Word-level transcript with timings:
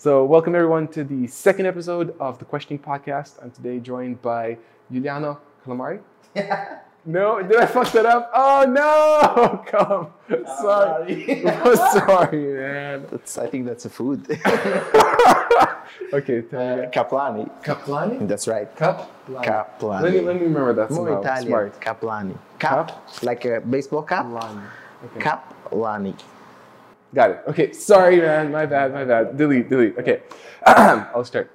So, 0.00 0.24
welcome 0.24 0.54
everyone 0.54 0.88
to 0.96 1.04
the 1.04 1.26
second 1.26 1.66
episode 1.66 2.14
of 2.18 2.38
the 2.38 2.46
Questioning 2.46 2.78
Podcast. 2.78 3.32
I'm 3.42 3.50
today 3.50 3.80
joined 3.80 4.22
by 4.22 4.56
Giuliano 4.90 5.38
Calamari. 5.62 6.00
no, 7.04 7.42
did 7.42 7.56
I 7.58 7.66
fuck 7.66 7.92
that 7.92 8.06
up? 8.06 8.30
Oh 8.34 8.64
no! 8.64 9.62
Come, 9.70 10.08
sorry. 10.62 11.46
I'm 11.46 11.76
sorry, 11.76 12.54
man. 12.54 13.06
That's, 13.10 13.36
I 13.36 13.46
think 13.46 13.66
that's 13.66 13.84
a 13.84 13.90
food. 13.90 14.24
Okay, 16.14 16.40
tell 16.48 16.66
me 16.66 16.82
again. 16.84 16.90
Kapllani. 16.92 17.62
Kapllani. 17.62 18.26
That's 18.26 18.48
right. 18.48 18.74
Kapllani. 18.74 19.44
Kapllani. 19.44 20.02
Let 20.02 20.12
me 20.14 20.20
let 20.22 20.36
me 20.36 20.42
remember 20.44 20.72
that 20.72 20.90
More 20.90 21.08
somehow. 21.08 21.20
Italian. 21.20 21.46
Smart. 21.48 21.78
Kapllani. 21.78 22.38
Cap. 22.58 23.22
Like 23.22 23.44
a 23.44 23.60
baseball 23.60 24.04
cap. 24.04 24.24
Okay. 24.24 25.20
Kapllani. 25.20 26.14
Got 27.12 27.30
it. 27.30 27.42
Okay, 27.48 27.72
sorry, 27.72 28.20
man. 28.20 28.52
My 28.52 28.66
bad, 28.66 28.92
my 28.92 29.04
bad. 29.04 29.36
Delete, 29.36 29.68
delete. 29.68 29.98
Okay, 29.98 30.22
I'll 30.66 31.24
start. 31.24 31.50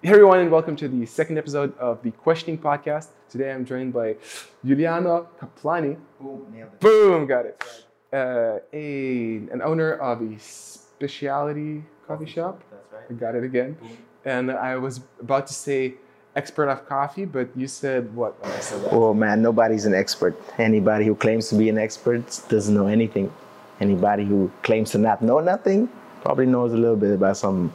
Hey, 0.00 0.08
everyone, 0.08 0.38
and 0.38 0.50
welcome 0.50 0.74
to 0.76 0.88
the 0.88 1.04
second 1.04 1.36
episode 1.36 1.76
of 1.76 2.02
the 2.02 2.12
Questioning 2.12 2.56
Podcast. 2.56 3.08
Today 3.28 3.52
I'm 3.52 3.66
joined 3.66 3.92
by 3.92 4.16
Juljano 4.64 5.26
Kapllani. 5.38 5.98
Boom, 6.18 6.46
nailed 6.50 6.72
it. 6.72 6.80
Boom, 6.80 7.26
got 7.26 7.44
it. 7.44 7.62
Uh, 8.10 8.60
a, 8.72 9.36
an 9.52 9.60
owner 9.62 9.92
of 9.96 10.22
a 10.22 10.38
specialty 10.38 11.84
coffee 12.06 12.24
shop. 12.24 12.62
That's 12.70 12.92
right. 12.94 13.02
I 13.02 13.12
right. 13.12 13.20
got 13.20 13.34
it 13.34 13.44
again. 13.44 13.76
And 14.24 14.50
I 14.50 14.76
was 14.76 15.00
about 15.20 15.46
to 15.48 15.52
say 15.52 15.96
expert 16.34 16.70
of 16.70 16.88
coffee, 16.88 17.26
but 17.26 17.50
you 17.54 17.68
said 17.68 18.14
what 18.14 18.42
when 18.42 18.62
said? 18.62 18.88
Oh 18.90 19.12
man, 19.12 19.42
nobody's 19.42 19.84
an 19.84 19.92
expert. 19.92 20.40
Anybody 20.56 21.04
who 21.04 21.14
claims 21.14 21.50
to 21.50 21.54
be 21.54 21.68
an 21.68 21.76
expert 21.76 22.24
doesn't 22.48 22.74
know 22.74 22.86
anything. 22.86 23.30
Anybody 23.80 24.24
who 24.24 24.50
claims 24.62 24.90
to 24.92 24.98
not 24.98 25.22
know 25.22 25.40
nothing 25.40 25.88
probably 26.22 26.46
knows 26.46 26.72
a 26.72 26.76
little 26.76 26.96
bit 26.96 27.12
about 27.12 27.36
some. 27.36 27.72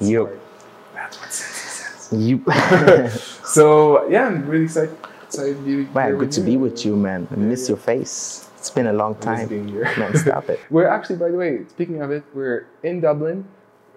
You, 0.00 0.28
That's 0.94 1.18
what 1.20 1.32
Sensei 1.32 2.08
says. 2.08 2.12
you. 2.12 2.44
So 3.46 4.06
yeah, 4.10 4.26
I'm 4.26 4.46
really 4.46 4.64
excited. 4.64 4.96
excited 5.24 5.56
to 5.56 5.62
be 5.62 5.76
man, 5.94 6.16
good 6.18 6.32
to 6.32 6.40
be 6.40 6.56
with 6.56 6.84
you, 6.84 6.96
man. 6.96 7.26
I 7.30 7.36
miss 7.36 7.68
your 7.68 7.78
face. 7.78 8.48
It's 8.58 8.70
been 8.70 8.88
a 8.88 8.92
long 8.92 9.14
time. 9.16 9.46
being 9.48 9.68
here. 9.68 9.84
Man, 9.96 10.16
stop 10.16 10.48
it. 10.50 10.58
We're 10.70 10.88
actually, 10.88 11.16
by 11.16 11.30
the 11.30 11.36
way, 11.36 11.64
speaking 11.68 12.02
of 12.02 12.10
it, 12.10 12.24
we're 12.34 12.66
in 12.82 13.00
Dublin, 13.00 13.46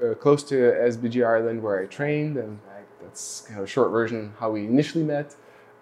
uh, 0.04 0.14
close 0.14 0.44
to 0.44 0.56
SBG 0.56 1.26
Ireland, 1.26 1.64
where 1.64 1.82
I 1.82 1.88
trained, 1.88 2.38
and 2.38 2.60
that's 3.02 3.42
kind 3.48 3.60
of 3.60 3.66
a 3.66 3.68
short 3.68 3.90
version 3.92 4.34
how 4.40 4.52
we 4.52 4.66
initially 4.66 5.04
met. 5.04 5.36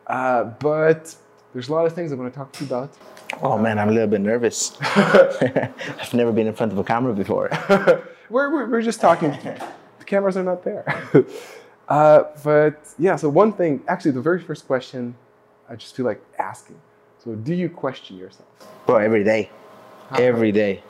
Uh, 0.07 0.45
but 0.45 1.13
there's 1.53 1.67
a 1.67 1.73
lot 1.73 1.85
of 1.85 1.93
things 1.93 2.11
I 2.13 2.15
want 2.15 2.31
to 2.33 2.37
talk 2.39 2.51
to 2.53 2.63
you 2.63 2.67
about. 2.67 2.91
Oh 3.41 3.57
man, 3.57 3.77
I'm 3.77 3.89
a 3.89 3.91
little 3.91 4.07
bit 4.07 4.21
nervous. 4.21 4.77
I've 4.81 6.13
never 6.13 6.31
been 6.31 6.47
in 6.47 6.53
front 6.53 6.71
of 6.71 6.77
a 6.77 6.83
camera 6.83 7.13
before. 7.13 7.49
we're, 8.29 8.51
we're, 8.51 8.69
we're 8.69 8.81
just 8.81 9.01
talking. 9.01 9.31
the 9.31 10.05
cameras 10.05 10.37
are 10.37 10.43
not 10.43 10.63
there. 10.63 10.85
uh, 11.87 12.23
but 12.43 12.79
yeah, 12.97 13.15
so 13.15 13.29
one 13.29 13.53
thing, 13.53 13.83
actually, 13.87 14.11
the 14.11 14.21
very 14.21 14.41
first 14.41 14.65
question 14.65 15.15
I 15.69 15.75
just 15.75 15.95
feel 15.95 16.05
like 16.05 16.21
asking. 16.39 16.79
So, 17.23 17.35
do 17.35 17.53
you 17.53 17.69
question 17.69 18.17
yourself? 18.17 18.47
Well, 18.87 18.97
every 18.97 19.23
day. 19.23 19.49
Every 20.17 20.51
day. 20.51 20.81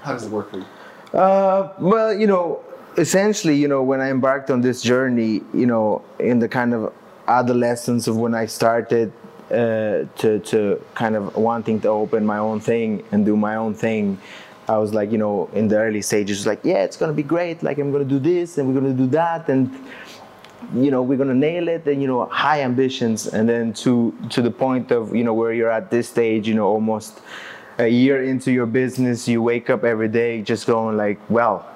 How 0.00 0.12
does 0.12 0.24
it 0.24 0.30
work 0.30 0.50
for 0.50 0.58
you? 0.58 1.18
Uh, 1.18 1.72
well, 1.78 2.12
you 2.12 2.26
know, 2.26 2.64
essentially, 2.96 3.56
you 3.56 3.68
know, 3.68 3.82
when 3.82 4.00
I 4.00 4.10
embarked 4.10 4.50
on 4.50 4.62
this 4.62 4.82
journey, 4.82 5.42
you 5.52 5.66
know, 5.66 6.02
in 6.18 6.38
the 6.38 6.48
kind 6.48 6.72
of 6.72 6.92
adolescence 7.28 8.06
of 8.06 8.16
when 8.16 8.34
I 8.34 8.46
started 8.46 9.12
uh, 9.50 10.04
to 10.16 10.38
to 10.40 10.84
kind 10.94 11.16
of 11.16 11.36
wanting 11.36 11.80
to 11.80 11.88
open 11.88 12.24
my 12.24 12.38
own 12.38 12.60
thing 12.60 13.04
and 13.12 13.24
do 13.24 13.36
my 13.36 13.56
own 13.56 13.74
thing, 13.74 14.18
I 14.68 14.78
was 14.78 14.94
like, 14.94 15.12
you 15.12 15.18
know, 15.18 15.50
in 15.52 15.68
the 15.68 15.76
early 15.78 16.02
stages, 16.02 16.46
like, 16.46 16.60
yeah, 16.64 16.84
it's 16.84 16.96
gonna 16.96 17.12
be 17.12 17.22
great. 17.22 17.62
Like, 17.62 17.78
I'm 17.78 17.92
gonna 17.92 18.04
do 18.04 18.18
this 18.18 18.58
and 18.58 18.68
we're 18.68 18.80
gonna 18.80 18.94
do 18.94 19.06
that 19.08 19.48
and 19.48 19.70
you 20.72 20.90
know 20.90 21.02
we're 21.02 21.18
gonna 21.18 21.34
nail 21.34 21.68
it 21.68 21.86
and 21.86 22.00
you 22.00 22.08
know 22.08 22.24
high 22.26 22.62
ambitions 22.62 23.26
and 23.26 23.48
then 23.48 23.72
to 23.72 24.16
to 24.30 24.40
the 24.40 24.50
point 24.50 24.90
of 24.90 25.14
you 25.14 25.22
know 25.22 25.34
where 25.34 25.52
you're 25.52 25.70
at 25.70 25.90
this 25.90 26.08
stage 26.08 26.48
you 26.48 26.54
know 26.54 26.66
almost 26.66 27.20
a 27.78 27.88
year 27.88 28.22
into 28.22 28.50
your 28.50 28.66
business 28.66 29.28
you 29.28 29.42
wake 29.42 29.68
up 29.68 29.84
every 29.84 30.08
day 30.08 30.40
just 30.40 30.66
going 30.66 30.96
like 30.96 31.18
well 31.28 31.66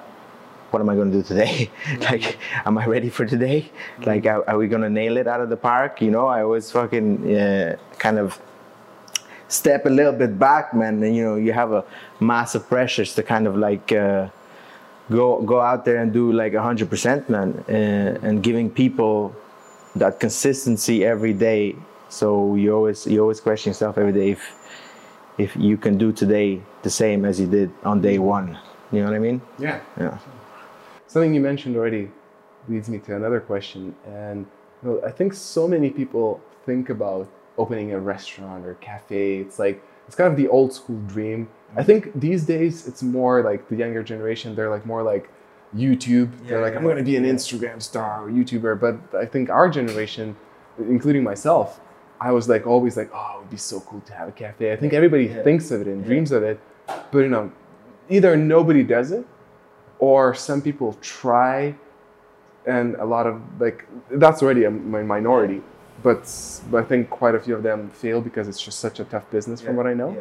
what 0.71 0.81
am 0.81 0.89
i 0.89 0.95
going 0.95 1.11
to 1.11 1.17
do 1.17 1.23
today? 1.23 1.69
Like 1.99 2.37
am 2.65 2.77
i 2.77 2.85
ready 2.85 3.09
for 3.09 3.25
today? 3.25 3.71
Like 4.05 4.25
are, 4.25 4.47
are 4.49 4.57
we 4.57 4.67
going 4.67 4.81
to 4.81 4.89
nail 4.89 5.17
it 5.17 5.27
out 5.27 5.41
of 5.41 5.49
the 5.49 5.57
park? 5.57 6.01
You 6.01 6.11
know 6.11 6.27
i 6.27 6.41
always 6.41 6.71
fucking 6.71 7.35
uh, 7.35 7.77
kind 7.97 8.17
of 8.19 8.39
step 9.47 9.85
a 9.85 9.89
little 9.89 10.13
bit 10.13 10.37
back 10.37 10.73
man 10.73 11.01
and 11.03 11.15
you 11.15 11.23
know 11.23 11.35
you 11.35 11.51
have 11.53 11.71
a 11.71 11.83
massive 12.19 12.69
pressures 12.69 13.15
to 13.15 13.23
kind 13.23 13.47
of 13.47 13.57
like 13.57 13.91
uh, 13.91 14.27
go 15.11 15.41
go 15.41 15.59
out 15.59 15.85
there 15.85 15.97
and 15.97 16.13
do 16.13 16.31
like 16.31 16.53
a 16.53 16.57
100% 16.57 17.29
man 17.29 17.63
uh, 17.67 18.27
and 18.27 18.43
giving 18.43 18.69
people 18.69 19.35
that 19.95 20.19
consistency 20.19 21.03
every 21.03 21.33
day. 21.33 21.75
So 22.09 22.55
you 22.55 22.73
always 22.73 23.05
you 23.05 23.21
always 23.21 23.39
question 23.39 23.71
yourself 23.71 23.97
every 23.97 24.13
day 24.13 24.31
if 24.31 24.41
if 25.37 25.55
you 25.55 25.77
can 25.77 25.97
do 25.97 26.11
today 26.11 26.61
the 26.83 26.89
same 26.89 27.25
as 27.25 27.39
you 27.39 27.47
did 27.47 27.71
on 27.83 28.01
day 28.01 28.19
one. 28.19 28.57
You 28.91 29.01
know 29.01 29.05
what 29.05 29.15
i 29.15 29.19
mean? 29.19 29.41
Yeah. 29.59 29.79
yeah 29.99 30.17
Something 31.09 31.33
you 31.33 31.41
mentioned 31.41 31.75
already 31.75 32.11
leads 32.67 32.87
me 32.87 32.99
to 32.99 33.15
another 33.15 33.39
question. 33.39 33.95
And 34.05 34.45
you 34.83 34.89
know, 34.89 35.01
I 35.03 35.09
think 35.09 35.33
so 35.33 35.67
many 35.67 35.89
people 35.89 36.39
think 36.67 36.89
about 36.91 37.27
opening 37.57 37.93
a 37.93 37.99
restaurant 37.99 38.63
or 38.63 38.75
cafe. 38.75 39.37
It's 39.39 39.57
like, 39.57 39.83
it's 40.07 40.15
kind 40.15 40.31
of 40.31 40.37
the 40.37 40.47
old 40.47 40.71
school 40.71 40.99
dream. 41.07 41.49
I 41.75 41.83
think 41.83 42.11
these 42.19 42.43
days 42.45 42.87
it's 42.87 43.01
more 43.01 43.41
like 43.41 43.67
the 43.69 43.75
younger 43.75 44.03
generation, 44.03 44.53
they're 44.55 44.69
like 44.69 44.85
more 44.85 45.01
like 45.01 45.29
YouTube. 45.75 46.29
they're 46.47 46.59
Yeah, 46.59 46.63
like, 46.65 46.75
I'm 46.75 46.83
going 46.83 46.97
to 46.97 47.03
be 47.03 47.15
an 47.17 47.25
Instagram 47.25 47.81
star 47.81 48.25
or 48.25 48.29
YouTuber. 48.29 48.79
But 48.79 48.95
I 49.19 49.25
think 49.25 49.49
our 49.49 49.67
generation, 49.67 50.35
including 50.77 51.23
myself, 51.23 51.79
I 52.21 52.31
was 52.31 52.47
like 52.47 52.67
always 52.67 52.95
like, 52.97 53.09
oh, 53.13 53.31
it 53.37 53.39
would 53.41 53.49
be 53.49 53.57
so 53.57 53.79
cool 53.81 54.01
to 54.01 54.13
have 54.13 54.27
a 54.27 54.31
cafe. 54.31 54.71
I 54.73 54.75
think 54.75 54.93
everybody 54.93 55.25
Yeah. 55.25 55.41
thinks 55.43 55.71
of 55.71 55.81
it 55.81 55.87
and 55.87 56.05
dreams 56.05 56.31
of 56.31 56.43
it. 56.43 56.59
But 57.11 57.19
you 57.19 57.29
know, 57.29 57.51
either 58.09 58.37
nobody 58.37 58.83
does 58.83 59.11
it 59.11 59.25
or 59.99 60.33
some 60.33 60.61
people 60.61 60.93
try 61.01 61.75
and 62.65 62.95
a 62.95 63.05
lot 63.05 63.27
of 63.27 63.41
like 63.59 63.85
that's 64.11 64.41
already 64.43 64.63
a 64.65 64.71
minority 64.71 65.61
but, 66.01 66.21
but 66.71 66.83
i 66.83 66.87
think 66.87 67.09
quite 67.09 67.35
a 67.35 67.39
few 67.39 67.55
of 67.55 67.63
them 67.63 67.89
fail 67.89 68.21
because 68.21 68.47
it's 68.47 68.61
just 68.61 68.79
such 68.79 68.99
a 68.99 69.03
tough 69.05 69.29
business 69.31 69.61
from 69.61 69.75
what 69.75 69.87
i 69.87 69.93
know. 69.93 70.11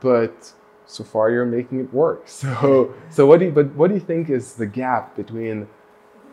but 0.00 0.52
so 0.88 1.04
far 1.04 1.30
you're 1.30 1.44
making 1.44 1.80
it 1.80 1.92
work. 1.92 2.24
So 2.26 2.94
so 3.10 3.26
what 3.26 3.38
do 3.40 3.46
you, 3.46 3.52
but 3.52 3.66
what 3.74 3.88
do 3.88 3.94
you 3.94 4.00
think 4.00 4.30
is 4.30 4.54
the 4.54 4.66
gap 4.66 5.14
between 5.16 5.68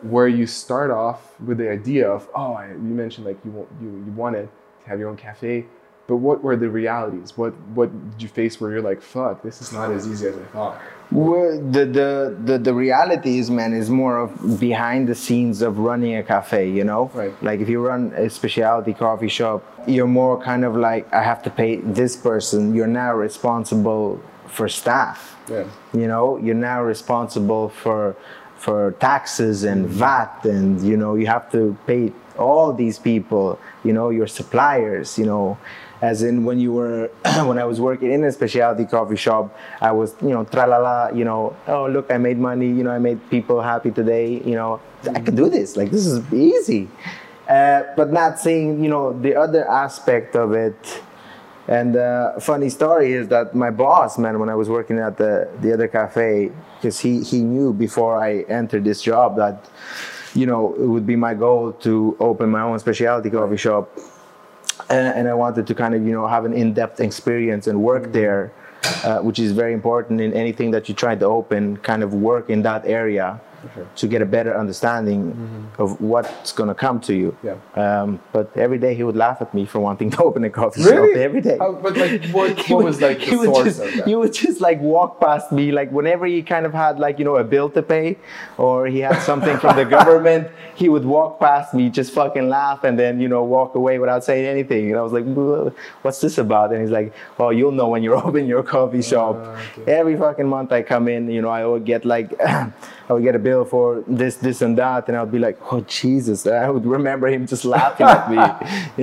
where 0.02 0.28
you 0.28 0.46
start 0.46 0.90
off 0.90 1.38
with 1.40 1.58
the 1.58 1.70
idea 1.70 2.08
of 2.10 2.28
oh 2.34 2.54
I, 2.54 2.68
you 2.68 2.94
mentioned 3.04 3.26
like 3.26 3.38
you 3.44 3.50
want 3.50 3.68
you, 3.80 3.88
you 3.88 4.12
wanted 4.12 4.48
to 4.82 4.88
have 4.88 4.98
your 4.98 5.08
own 5.08 5.16
cafe 5.16 5.66
but 6.06 6.16
what 6.16 6.42
were 6.42 6.56
the 6.56 6.68
realities 6.68 7.36
what 7.36 7.52
what 7.74 7.90
did 8.12 8.22
you 8.22 8.28
face 8.28 8.60
where 8.60 8.70
you're 8.72 8.82
like 8.82 9.02
fuck 9.02 9.42
this 9.42 9.60
is 9.60 9.72
not 9.72 9.90
as 9.90 10.06
easy 10.06 10.26
as 10.28 10.36
i 10.36 10.44
thought 10.52 10.80
Well, 11.10 11.60
the, 11.60 11.84
the, 11.86 12.36
the, 12.44 12.58
the 12.58 12.74
reality 12.74 13.38
is, 13.38 13.48
man, 13.48 13.72
is 13.72 13.88
more 13.88 14.18
of 14.18 14.58
behind 14.58 15.06
the 15.08 15.14
scenes 15.14 15.62
of 15.62 15.78
running 15.78 16.16
a 16.16 16.22
cafe, 16.24 16.68
you 16.68 16.82
know? 16.82 17.10
Right. 17.14 17.32
Like 17.42 17.60
if 17.60 17.68
you 17.68 17.78
run 17.80 18.12
a 18.16 18.28
specialty 18.28 18.92
coffee 18.92 19.28
shop, 19.28 19.62
you're 19.86 20.08
more 20.08 20.42
kind 20.42 20.64
of 20.64 20.74
like, 20.74 21.06
I 21.12 21.22
have 21.22 21.44
to 21.44 21.50
pay 21.50 21.76
this 21.76 22.16
person. 22.16 22.74
You're 22.74 22.88
now 22.88 23.14
responsible 23.14 24.20
for 24.48 24.68
staff. 24.68 25.36
yeah 25.48 25.64
You 25.92 26.08
know, 26.08 26.38
you're 26.38 26.62
now 26.72 26.82
responsible 26.82 27.68
for 27.68 28.16
for 28.56 28.92
taxes 28.98 29.64
and 29.64 29.84
mm-hmm. 29.84 29.98
VAT, 29.98 30.44
and 30.44 30.80
you 30.82 30.96
know 30.96 31.14
you 31.14 31.26
have 31.26 31.50
to 31.52 31.76
pay 31.86 32.10
all 32.38 32.72
these 32.72 32.98
people. 32.98 33.58
You 33.84 33.92
know, 33.92 34.08
your 34.10 34.26
suppliers. 34.26 35.18
You 35.18 35.26
know, 35.26 35.58
as 36.06 36.22
in 36.22 36.44
when 36.44 36.58
you 36.58 36.72
were 36.72 37.10
when 37.48 37.58
I 37.58 37.64
was 37.64 37.80
working 37.80 38.12
in 38.12 38.22
a 38.24 38.32
specialty 38.32 38.84
coffee 38.84 39.16
shop, 39.16 39.44
I 39.80 39.92
was 39.92 40.14
you 40.22 40.34
know 40.34 40.44
tra 40.44 40.66
la 40.66 40.78
la. 40.78 41.08
You 41.18 41.24
know, 41.24 41.56
oh 41.66 41.86
look, 41.94 42.06
I 42.10 42.18
made 42.18 42.38
money. 42.38 42.68
You 42.68 42.84
know, 42.84 42.92
I 42.98 42.98
made 42.98 43.18
people 43.30 43.60
happy 43.60 43.90
today. 43.90 44.26
You 44.50 44.56
know, 44.60 44.80
I 45.18 45.20
can 45.26 45.34
do 45.34 45.48
this. 45.48 45.76
Like 45.76 45.90
this 45.90 46.06
is 46.06 46.18
easy. 46.32 46.88
Uh, 47.48 47.82
but 47.96 48.12
not 48.12 48.38
seeing 48.38 48.82
you 48.84 48.90
know 48.94 49.04
the 49.26 49.34
other 49.44 49.68
aspect 49.84 50.36
of 50.36 50.52
it. 50.52 51.02
And 51.68 51.96
uh, 51.96 52.38
funny 52.38 52.70
story 52.70 53.12
is 53.12 53.26
that 53.34 53.54
my 53.64 53.70
boss, 53.70 54.18
man, 54.18 54.38
when 54.38 54.48
I 54.48 54.54
was 54.54 54.68
working 54.68 54.98
at 55.00 55.18
the, 55.18 55.50
the 55.60 55.72
other 55.74 55.88
cafe, 55.88 56.52
because 56.76 57.00
he, 57.00 57.24
he 57.24 57.40
knew 57.40 57.72
before 57.72 58.16
I 58.22 58.42
entered 58.42 58.84
this 58.84 59.02
job 59.02 59.34
that, 59.42 59.68
you 60.32 60.46
know, 60.46 60.74
it 60.74 60.86
would 60.86 61.08
be 61.08 61.16
my 61.16 61.34
goal 61.34 61.72
to 61.86 62.16
open 62.20 62.50
my 62.50 62.62
own 62.62 62.78
specialty 62.78 63.30
coffee 63.30 63.56
shop. 63.56 63.90
And, 64.90 65.08
and 65.08 65.28
I 65.28 65.34
wanted 65.34 65.66
to 65.66 65.74
kind 65.74 65.94
of, 65.94 66.04
you 66.06 66.12
know, 66.12 66.26
have 66.26 66.44
an 66.44 66.52
in-depth 66.52 67.00
experience 67.00 67.66
and 67.66 67.82
work 67.82 68.12
there, 68.12 68.52
uh, 69.04 69.18
which 69.20 69.38
is 69.38 69.52
very 69.52 69.72
important 69.72 70.20
in 70.20 70.32
anything 70.32 70.70
that 70.72 70.88
you 70.88 70.94
try 70.94 71.14
to 71.14 71.24
open, 71.24 71.78
kind 71.78 72.02
of 72.02 72.14
work 72.14 72.50
in 72.50 72.62
that 72.62 72.84
area. 72.86 73.40
Sure. 73.74 73.86
to 73.96 74.06
get 74.08 74.22
a 74.22 74.26
better 74.26 74.56
understanding 74.56 75.68
of 75.78 76.00
what's 76.00 76.52
going 76.52 76.68
to 76.68 76.74
come 76.74 77.00
to 77.00 77.14
you. 77.14 77.36
Yeah. 77.42 77.56
Um, 77.74 78.20
but 78.32 78.56
every 78.56 78.78
day 78.78 78.94
he 78.94 79.02
would 79.02 79.16
laugh 79.16 79.38
at 79.40 79.52
me 79.54 79.66
for 79.66 79.80
wanting 79.80 80.10
to 80.10 80.22
open 80.28 80.44
a 80.44 80.50
coffee 80.50 80.82
Really? 80.82 81.12
shop. 81.14 81.20
Every 81.20 81.40
day. 81.40 81.58
How, 81.58 81.72
but 81.72 81.96
like, 81.96 82.24
what, 82.32 82.58
He 82.58 82.74
what 82.74 82.84
would- 82.84 82.84
was 82.86 83.00
like 83.00 83.18
he 83.18 83.30
the 83.32 83.38
would 83.38 83.54
source 83.54 83.64
just, 83.64 83.80
of 83.80 83.94
that? 83.96 84.06
He 84.08 84.14
would 84.14 84.32
just 84.32 84.60
like 84.60 84.80
walk 84.80 85.20
past 85.20 85.52
me, 85.52 85.72
like 85.72 85.90
whenever 85.90 86.26
he 86.26 86.42
kind 86.42 86.66
of 86.66 86.72
had 86.72 86.98
like 86.98 87.18
you 87.18 87.24
know 87.24 87.36
a 87.36 87.44
bill 87.44 87.68
to 87.70 87.82
pay, 87.82 88.16
or 88.58 88.86
he 88.86 89.00
had 89.00 89.18
something 89.22 89.56
from 89.58 89.76
the 89.76 89.84
government, 89.98 90.48
he 90.74 90.88
would 90.88 91.04
walk 91.04 91.40
past 91.40 91.74
me, 91.74 91.88
just 91.90 92.12
fucking 92.12 92.48
laugh, 92.48 92.84
and 92.84 92.98
then 92.98 93.20
you 93.20 93.28
know 93.28 93.42
walk 93.44 93.74
away 93.74 93.98
without 93.98 94.22
saying 94.24 94.46
anything. 94.46 94.90
And 94.90 94.98
I 94.98 95.02
was 95.02 95.12
like, 95.12 95.24
"What's 96.02 96.20
this 96.20 96.38
about?" 96.38 96.72
And 96.72 96.80
he's 96.82 96.90
like, 96.90 97.12
"Oh, 97.38 97.50
you'll 97.50 97.72
know 97.72 97.88
when 97.88 98.02
you're 98.02 98.16
open 98.16 98.46
your 98.46 98.62
coffee 98.62 99.02
shop." 99.02 99.36
Ah, 99.38 99.60
okay. 99.78 99.92
Every 99.92 100.16
fucking 100.16 100.46
month 100.46 100.72
I 100.72 100.82
come 100.82 101.08
in, 101.08 101.30
you 101.30 101.42
know, 101.42 101.48
I 101.48 101.64
would 101.66 101.84
get 101.84 102.04
like, 102.04 102.34
I 103.08 103.12
would 103.12 103.22
get 103.22 103.34
a 103.34 103.38
bill 103.38 103.64
for 103.64 104.02
this, 104.06 104.36
this, 104.36 104.62
and 104.62 104.76
that, 104.78 105.08
and 105.08 105.16
I 105.16 105.22
would 105.22 105.32
be 105.32 105.38
like, 105.38 105.58
"Oh 105.72 105.80
Jesus!" 105.82 106.46
I 106.46 106.68
would 106.68 106.84
remember 106.84 107.28
him 107.28 107.46
just 107.46 107.64
laughing 107.64 108.06
at 108.06 108.30
me. 108.30 108.36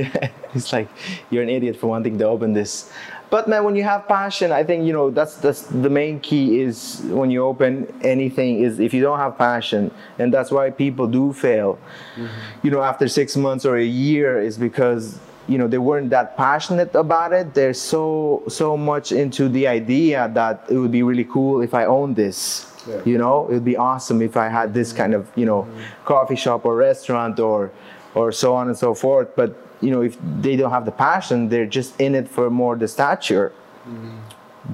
yeah. 0.01 0.29
He's 0.53 0.71
like, 0.71 0.89
"You're 1.29 1.43
an 1.43 1.49
idiot 1.49 1.77
for 1.77 1.87
wanting 1.87 2.17
to 2.17 2.25
open 2.25 2.53
this." 2.53 2.91
But 3.29 3.47
man, 3.47 3.63
when 3.63 3.75
you 3.75 3.83
have 3.83 4.07
passion, 4.07 4.51
I 4.51 4.63
think 4.63 4.85
you 4.85 4.93
know 4.93 5.09
that's 5.09 5.37
that's 5.37 5.63
the 5.63 5.89
main 5.89 6.19
key 6.19 6.61
is 6.61 7.01
when 7.05 7.31
you 7.31 7.43
open 7.43 7.91
anything 8.03 8.61
is 8.61 8.79
if 8.79 8.93
you 8.93 9.01
don't 9.01 9.17
have 9.17 9.37
passion, 9.37 9.89
and 10.19 10.31
that's 10.31 10.51
why 10.51 10.69
people 10.69 11.07
do 11.07 11.33
fail. 11.33 11.79
Mm-hmm. 12.15 12.27
You 12.61 12.71
know, 12.71 12.83
after 12.83 13.07
six 13.07 13.35
months 13.35 13.65
or 13.65 13.77
a 13.77 13.83
year, 13.83 14.39
is 14.39 14.57
because 14.57 15.17
you 15.47 15.57
know 15.57 15.67
they 15.67 15.77
weren't 15.77 16.09
that 16.11 16.37
passionate 16.37 16.95
about 16.95 17.33
it. 17.33 17.53
They're 17.53 17.73
so 17.73 18.43
so 18.47 18.77
much 18.77 19.11
into 19.11 19.49
the 19.49 19.67
idea 19.67 20.29
that 20.33 20.65
it 20.69 20.77
would 20.77 20.91
be 20.91 21.03
really 21.03 21.25
cool 21.25 21.61
if 21.61 21.73
I 21.73 21.85
owned 21.85 22.15
this. 22.15 22.69
Yeah. 22.87 23.01
You 23.05 23.17
know, 23.17 23.47
it 23.47 23.53
would 23.53 23.65
be 23.65 23.77
awesome 23.77 24.21
if 24.21 24.35
I 24.35 24.49
had 24.49 24.73
this 24.73 24.93
kind 24.93 25.13
of 25.13 25.29
you 25.35 25.45
know 25.45 25.63
mm-hmm. 25.63 26.05
coffee 26.05 26.35
shop 26.35 26.65
or 26.65 26.75
restaurant 26.75 27.39
or 27.39 27.71
or 28.15 28.31
so 28.31 28.55
on 28.55 28.67
and 28.67 28.77
so 28.77 28.93
forth. 28.93 29.35
But 29.35 29.55
you 29.81 29.91
know, 29.91 30.01
if 30.01 30.17
they 30.41 30.55
don't 30.55 30.71
have 30.71 30.85
the 30.85 30.91
passion, 30.91 31.49
they're 31.49 31.65
just 31.65 31.99
in 31.99 32.15
it 32.15 32.27
for 32.27 32.49
more 32.49 32.75
the 32.75 32.87
stature. 32.87 33.51
Mm-hmm. 33.87 34.17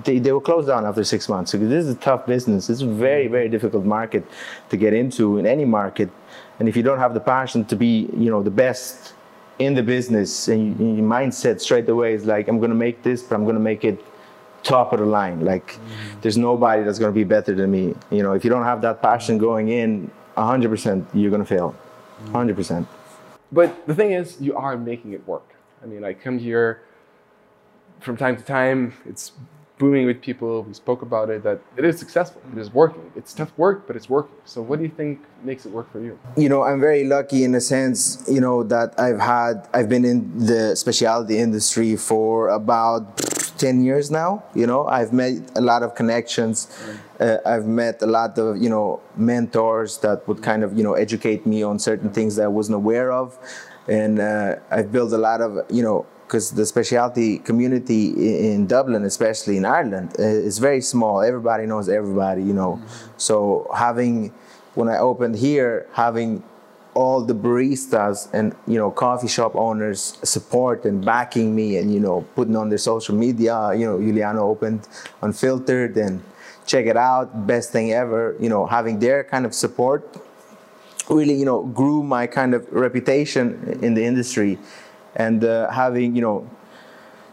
They, 0.04 0.20
they 0.20 0.32
will 0.32 0.40
close 0.40 0.68
down 0.68 0.86
after 0.86 1.04
six 1.04 1.28
months. 1.28 1.52
Because 1.52 1.70
this 1.70 1.86
is 1.86 1.96
a 1.96 1.98
tough 1.98 2.28
business. 2.28 2.70
It's 2.70 2.82
a 2.82 2.86
very 2.86 3.24
mm-hmm. 3.24 3.32
very 3.32 3.50
difficult 3.50 3.86
market 3.86 4.24
to 4.70 4.78
get 4.78 4.94
into 4.94 5.40
in 5.40 5.48
any 5.48 5.66
market. 5.66 6.10
And 6.60 6.70
if 6.70 6.76
you 6.78 6.84
don't 6.84 7.00
have 7.00 7.16
the 7.16 7.20
passion 7.20 7.66
to 7.66 7.76
be 7.76 8.10
you 8.16 8.30
know 8.30 8.44
the 8.44 8.52
best 8.52 9.14
in 9.60 9.74
the 9.76 9.84
business, 9.84 10.48
and 10.48 10.98
your 10.98 11.06
mindset 11.06 11.60
straight 11.60 11.88
away 11.90 12.14
is 12.14 12.26
like 12.26 12.48
I'm 12.48 12.60
gonna 12.60 12.74
make 12.74 13.04
this, 13.04 13.22
but 13.22 13.36
I'm 13.36 13.46
gonna 13.46 13.60
make 13.60 13.84
it 13.84 14.04
top 14.64 14.94
of 14.94 15.00
the 15.00 15.06
line. 15.06 15.46
Like 15.46 15.74
mm. 15.74 16.22
there's 16.22 16.38
nobody 16.38 16.84
that's 16.84 17.00
gonna 17.00 17.12
be 17.12 17.24
better 17.24 17.54
than 17.54 17.72
me. 17.72 17.94
You 18.10 18.24
know, 18.24 18.34
if 18.34 18.44
you 18.44 18.50
don't 18.50 18.64
have 18.64 18.82
that 18.82 19.02
passion 19.02 19.38
going 19.38 19.70
in, 19.70 20.10
100% 20.38 21.06
you're 21.14 21.32
gonna 21.32 21.46
fail. 21.46 21.76
Mm. 22.26 22.56
100%. 22.56 22.88
But 23.52 23.88
the 23.88 23.96
thing 23.96 24.12
is, 24.12 24.40
you 24.40 24.56
are 24.56 24.78
making 24.78 25.14
it 25.14 25.28
work. 25.28 25.56
I 25.84 25.86
mean, 25.86 26.04
I 26.04 26.14
come 26.14 26.38
here 26.38 26.84
from 28.00 28.16
time 28.18 28.38
to 28.38 28.44
time. 28.44 28.94
It's 29.06 29.32
booming 29.80 30.06
with 30.06 30.22
people. 30.22 30.64
We 30.64 30.74
spoke 30.76 31.02
about 31.02 31.30
it. 31.32 31.42
That 31.44 31.62
it 31.78 31.86
is 31.86 31.98
successful. 31.98 32.42
It 32.54 32.60
is 32.60 32.72
working. 32.72 33.12
It's 33.16 33.34
tough 33.34 33.52
work, 33.58 33.88
but 33.88 33.96
it's 33.96 34.10
working. 34.10 34.36
So, 34.46 34.62
what 34.62 34.78
do 34.78 34.84
you 34.86 34.92
think 34.92 35.22
makes 35.44 35.66
it 35.66 35.72
work 35.72 35.92
for 35.92 36.02
you? 36.02 36.20
you 36.36 36.50
know 36.50 36.64
i'm 36.64 36.82
very 36.82 37.06
lucky 37.06 37.46
in 37.46 37.56
a 37.56 37.62
sense 37.62 37.98
you 38.30 38.42
know 38.42 38.62
that 38.64 38.94
i've 39.00 39.20
had 39.20 39.56
i've 39.74 39.88
been 39.88 40.04
in 40.04 40.18
the 40.52 40.76
specialty 40.76 41.38
industry 41.38 41.96
for 41.96 42.50
about 42.50 43.18
10 43.58 43.84
years 43.84 44.12
now 44.12 44.44
you 44.54 44.68
know 44.68 44.86
i've 44.88 45.14
made 45.14 45.42
a 45.56 45.62
lot 45.62 45.82
of 45.82 45.96
connections 45.96 46.68
uh, 47.22 47.38
i've 47.46 47.66
met 47.66 48.02
a 48.02 48.06
lot 48.06 48.38
of 48.38 48.58
you 48.58 48.70
know 48.70 49.00
mentors 49.16 49.98
that 50.00 50.28
would 50.28 50.42
kind 50.44 50.62
of 50.64 50.78
you 50.78 50.84
know 50.84 50.94
educate 50.94 51.46
me 51.46 51.64
on 51.64 51.80
certain 51.80 52.10
things 52.12 52.36
that 52.36 52.44
i 52.44 52.48
wasn't 52.48 52.76
aware 52.76 53.12
of 53.12 53.38
and 53.88 54.20
uh, 54.20 54.56
i've 54.72 54.92
built 54.92 55.12
a 55.14 55.18
lot 55.18 55.40
of 55.42 55.52
you 55.72 55.82
know 55.84 56.06
because 56.30 56.52
the 56.52 56.64
specialty 56.64 57.40
community 57.40 58.54
in 58.54 58.68
Dublin, 58.68 59.04
especially 59.04 59.58
in 59.58 59.66
Ireland, 59.66 60.16
is 60.20 60.60
very 60.60 60.80
small. 60.80 61.24
Everybody 61.24 61.66
knows 61.66 61.90
everybody, 61.90 62.44
you 62.44 62.54
know. 62.54 62.80
So 63.18 63.68
having, 63.76 64.32
when 64.76 64.90
I 64.90 65.00
opened 65.00 65.38
here, 65.38 65.88
having 65.94 66.44
all 66.94 67.26
the 67.26 67.34
baristas 67.34 68.30
and 68.32 68.56
you 68.68 68.78
know 68.78 68.92
coffee 68.92 69.28
shop 69.28 69.56
owners 69.56 70.18
support 70.24 70.86
and 70.86 71.04
backing 71.04 71.56
me 71.56 71.78
and 71.78 71.94
you 71.94 72.00
know 72.00 72.22
putting 72.36 72.56
on 72.56 72.70
their 72.70 72.78
social 72.78 73.16
media, 73.16 73.74
you 73.74 73.86
know, 73.88 73.98
Juljano 73.98 74.42
opened 74.42 74.88
unfiltered 75.24 75.98
and 75.98 76.22
check 76.68 76.86
it 76.86 76.98
out, 76.98 77.48
best 77.48 77.72
thing 77.72 77.92
ever. 77.92 78.36
You 78.40 78.50
know, 78.50 78.68
having 78.68 79.00
their 79.00 79.24
kind 79.24 79.48
of 79.48 79.56
support 79.56 80.06
really 81.10 81.34
you 81.34 81.46
know 81.46 81.64
grew 81.64 82.04
my 82.04 82.28
kind 82.28 82.54
of 82.54 82.72
reputation 82.72 83.80
in 83.82 83.96
the 83.96 84.06
industry 84.06 84.60
and 85.16 85.44
uh, 85.44 85.70
having 85.72 86.16
you 86.16 86.22
know 86.22 86.48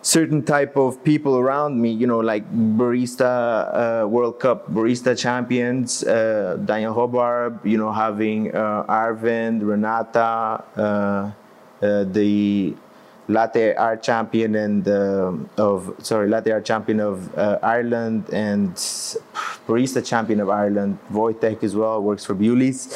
certain 0.06 0.40
type 0.40 0.76
of 0.76 1.02
people 1.02 1.37
around 1.37 1.82
me 1.82 1.90
you 1.90 2.06
know 2.06 2.20
like 2.20 2.44
barista 2.78 3.32
uh, 3.75 4.06
world 4.06 4.38
cup 4.38 4.70
barista 4.70 5.19
champions 5.19 6.05
uh, 6.05 6.56
daniel 6.64 6.93
Hobart 6.93 7.58
you 7.67 7.76
know 7.76 7.93
having 7.93 8.55
uh, 8.55 8.84
arvind 8.88 9.67
renata 9.67 10.62
uh, 10.76 11.31
uh, 11.82 12.05
the 12.05 12.73
latte 13.28 13.75
art 13.75 14.00
champion 14.00 14.55
and 14.55 14.87
um 14.87 15.50
of 15.58 15.93
sorry 15.99 16.28
latte 16.28 16.52
art 16.52 16.64
champion 16.64 17.00
of 17.00 17.37
uh, 17.37 17.58
ireland 17.61 18.31
and 18.32 18.75
barista 19.67 20.05
champion 20.06 20.38
of 20.38 20.49
ireland 20.49 20.99
Wojtek 21.11 21.64
as 21.64 21.75
well 21.75 22.00
works 22.00 22.25
for 22.25 22.34
bewley's 22.34 22.87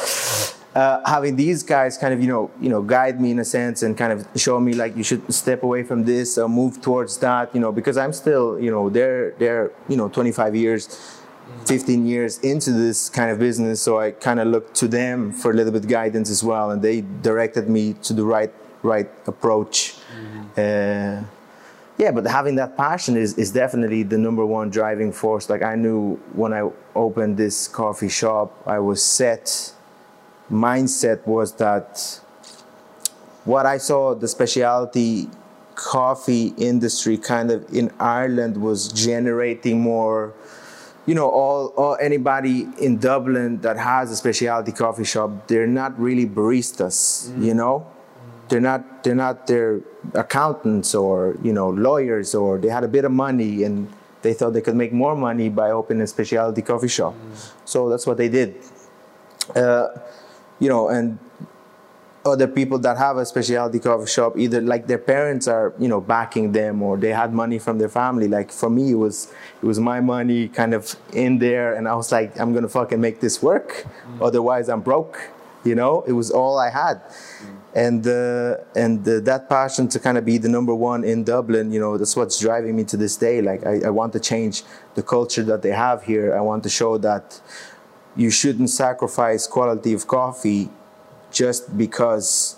uh, 0.75 1.01
having 1.05 1.37
these 1.37 1.63
guys 1.63 1.99
kind 1.99 2.15
of 2.15 2.21
you 2.21 2.29
know 2.29 2.51
you 2.61 2.69
know 2.69 2.83
guide 2.83 3.21
me 3.21 3.31
in 3.33 3.39
a 3.39 3.45
sense 3.45 3.83
and 3.83 3.97
kind 3.97 4.13
of 4.13 4.27
show 4.37 4.61
me 4.61 4.73
like 4.73 4.97
you 4.97 5.03
should 5.03 5.23
step 5.33 5.63
away 5.63 5.83
from 5.83 6.05
this 6.05 6.39
or 6.39 6.49
move 6.49 6.81
towards 6.81 7.19
that 7.19 7.53
you 7.55 7.61
know 7.61 7.73
because 7.73 7.97
I'm 7.97 8.13
still 8.13 8.59
you 8.59 8.71
know 8.71 8.89
they're 8.89 9.33
they're 9.33 9.73
you 9.89 9.97
know 9.97 10.09
25 10.09 10.55
years 10.55 11.21
15 11.67 12.07
years 12.07 12.39
into 12.39 12.73
this 12.73 13.09
kind 13.09 13.31
of 13.31 13.39
business. 13.39 13.81
So 13.81 13.99
I 13.99 14.13
kind 14.13 14.41
of 14.41 14.49
looked 14.49 14.75
to 14.77 14.89
them 14.89 15.33
for 15.33 15.51
a 15.51 15.55
little 15.55 15.73
bit 15.73 15.87
guidance 15.89 16.31
as 16.31 16.43
well. 16.43 16.71
And 16.71 16.83
they 16.83 17.03
directed 17.23 17.69
me 17.69 17.95
to 18.03 18.13
the 18.13 18.25
right 18.25 18.53
right 18.83 19.11
approach. 19.27 19.97
Uh, 20.57 21.23
yeah 21.99 22.11
but 22.11 22.25
having 22.27 22.55
that 22.57 22.77
passion 22.77 23.15
is, 23.17 23.37
is 23.37 23.51
definitely 23.53 24.03
the 24.03 24.17
number 24.17 24.45
one 24.47 24.71
driving 24.71 25.13
force. 25.13 25.51
Like 25.51 25.63
I 25.63 25.75
knew 25.75 26.17
when 26.33 26.53
I 26.53 26.71
opened 26.95 27.37
this 27.37 27.69
coffee 27.69 28.09
shop 28.09 28.57
I 28.67 28.79
was 28.79 29.05
set 29.05 29.73
mindset 30.51 31.27
was 31.27 31.53
that 31.55 32.21
what 33.45 33.67
I 33.67 33.79
saw 33.79 34.15
the 34.15 34.29
specialty 34.29 35.29
coffee 35.75 36.49
industry 36.59 37.17
kind 37.17 37.51
of 37.51 37.73
in 37.73 37.91
Ireland 37.99 38.57
was 38.57 38.89
generating 38.89 39.81
more 39.81 40.35
you 41.07 41.15
know 41.15 41.29
all, 41.29 41.69
all 41.77 41.97
anybody 42.01 42.69
in 42.79 42.99
Dublin 42.99 43.61
that 43.63 43.79
has 43.79 44.11
a 44.11 44.17
specialty 44.17 44.73
coffee 44.73 45.05
shop 45.05 45.49
they're 45.49 45.67
not 45.67 45.99
really 45.99 46.27
baristas 46.27 47.33
you 47.43 47.55
know? 47.55 47.87
They're 48.49 48.61
not 48.61 49.05
they're 49.05 49.15
not 49.15 49.47
their 49.47 49.81
accountants 50.15 50.95
or 50.95 51.39
you 51.43 51.53
know 51.53 51.71
lawyers 51.71 52.35
or 52.35 52.59
they 52.59 52.69
had 52.69 52.85
a 52.85 52.89
bit 52.89 53.05
of 53.05 53.13
money 53.13 53.63
and 53.63 53.89
they 54.23 54.35
thought 54.35 54.53
they 54.53 54.61
could 54.61 54.77
make 54.77 54.93
more 54.93 55.17
money 55.17 55.49
by 55.49 55.71
opening 55.71 56.03
a 56.03 56.07
specialty 56.07 56.61
coffee 56.61 56.89
shop. 56.89 57.15
So 57.65 57.89
that's 57.89 58.07
what 58.07 58.17
they 58.19 58.29
did. 58.29 58.57
Uh, 59.55 59.89
you 60.61 60.69
know, 60.69 60.89
and 60.89 61.19
other 62.25 62.47
people 62.47 62.79
that 62.79 62.99
have 62.99 63.17
a 63.17 63.25
specialty 63.25 63.79
coffee 63.79 64.07
shop, 64.07 64.39
either 64.39 64.61
like 64.61 64.87
their 64.87 64.99
parents 64.99 65.49
are, 65.49 65.73
you 65.79 65.89
know, 65.89 66.01
backing 66.01 66.53
them 66.53 66.83
or 66.83 66.97
they 66.97 67.11
had 67.11 67.33
money 67.33 67.59
from 67.59 67.79
their 67.79 67.89
family. 67.89 68.29
Like 68.29 68.53
for 68.53 68.69
me, 68.69 68.93
it 68.93 68.97
was 68.97 69.33
it 69.63 69.67
was 69.67 69.81
my 69.81 70.01
money 70.01 70.49
kind 70.49 70.75
of 70.75 70.95
in 71.13 71.39
there, 71.39 71.75
and 71.75 71.89
I 71.89 71.95
was 71.95 72.13
like, 72.13 72.39
I'm 72.39 72.53
gonna 72.53 72.69
fucking 72.69 73.01
make 73.01 73.21
this 73.21 73.43
work, 73.43 73.87
otherwise 74.21 74.69
I'm 74.69 74.81
broke. 74.81 75.31
You 75.65 75.75
know, 75.75 76.05
it 76.07 76.13
was 76.13 76.31
all 76.31 76.59
I 76.59 76.71
had. 76.71 77.03
And 77.75 78.05
uh, 78.07 78.57
and 78.75 79.07
uh, 79.07 79.21
that 79.21 79.49
passion 79.49 79.87
to 79.89 80.01
kind 80.01 80.19
of 80.19 80.25
be 80.25 80.39
the 80.39 80.49
number 80.49 80.75
one 80.75 81.05
in 81.05 81.23
Dublin, 81.23 81.71
you 81.71 81.79
know, 81.79 81.97
that's 81.97 82.17
what's 82.17 82.41
driving 82.41 82.75
me 82.75 82.83
to 82.85 82.97
this 82.97 83.17
day. 83.17 83.41
Like 83.41 83.65
I, 83.65 83.83
I 83.87 83.91
want 83.91 84.13
to 84.15 84.21
change 84.21 84.65
the 84.97 85.03
culture 85.05 85.45
that 85.45 85.63
they 85.63 85.71
have 85.71 86.03
here. 86.03 86.35
I 86.37 86.41
want 86.41 86.65
to 86.65 86.69
show 86.69 86.99
that 86.99 87.41
you 88.17 88.31
shouldn't 88.31 88.71
sacrifice 88.71 89.47
quality 89.47 89.93
of 89.93 90.07
coffee 90.07 90.69
just 91.31 91.77
because 91.77 92.57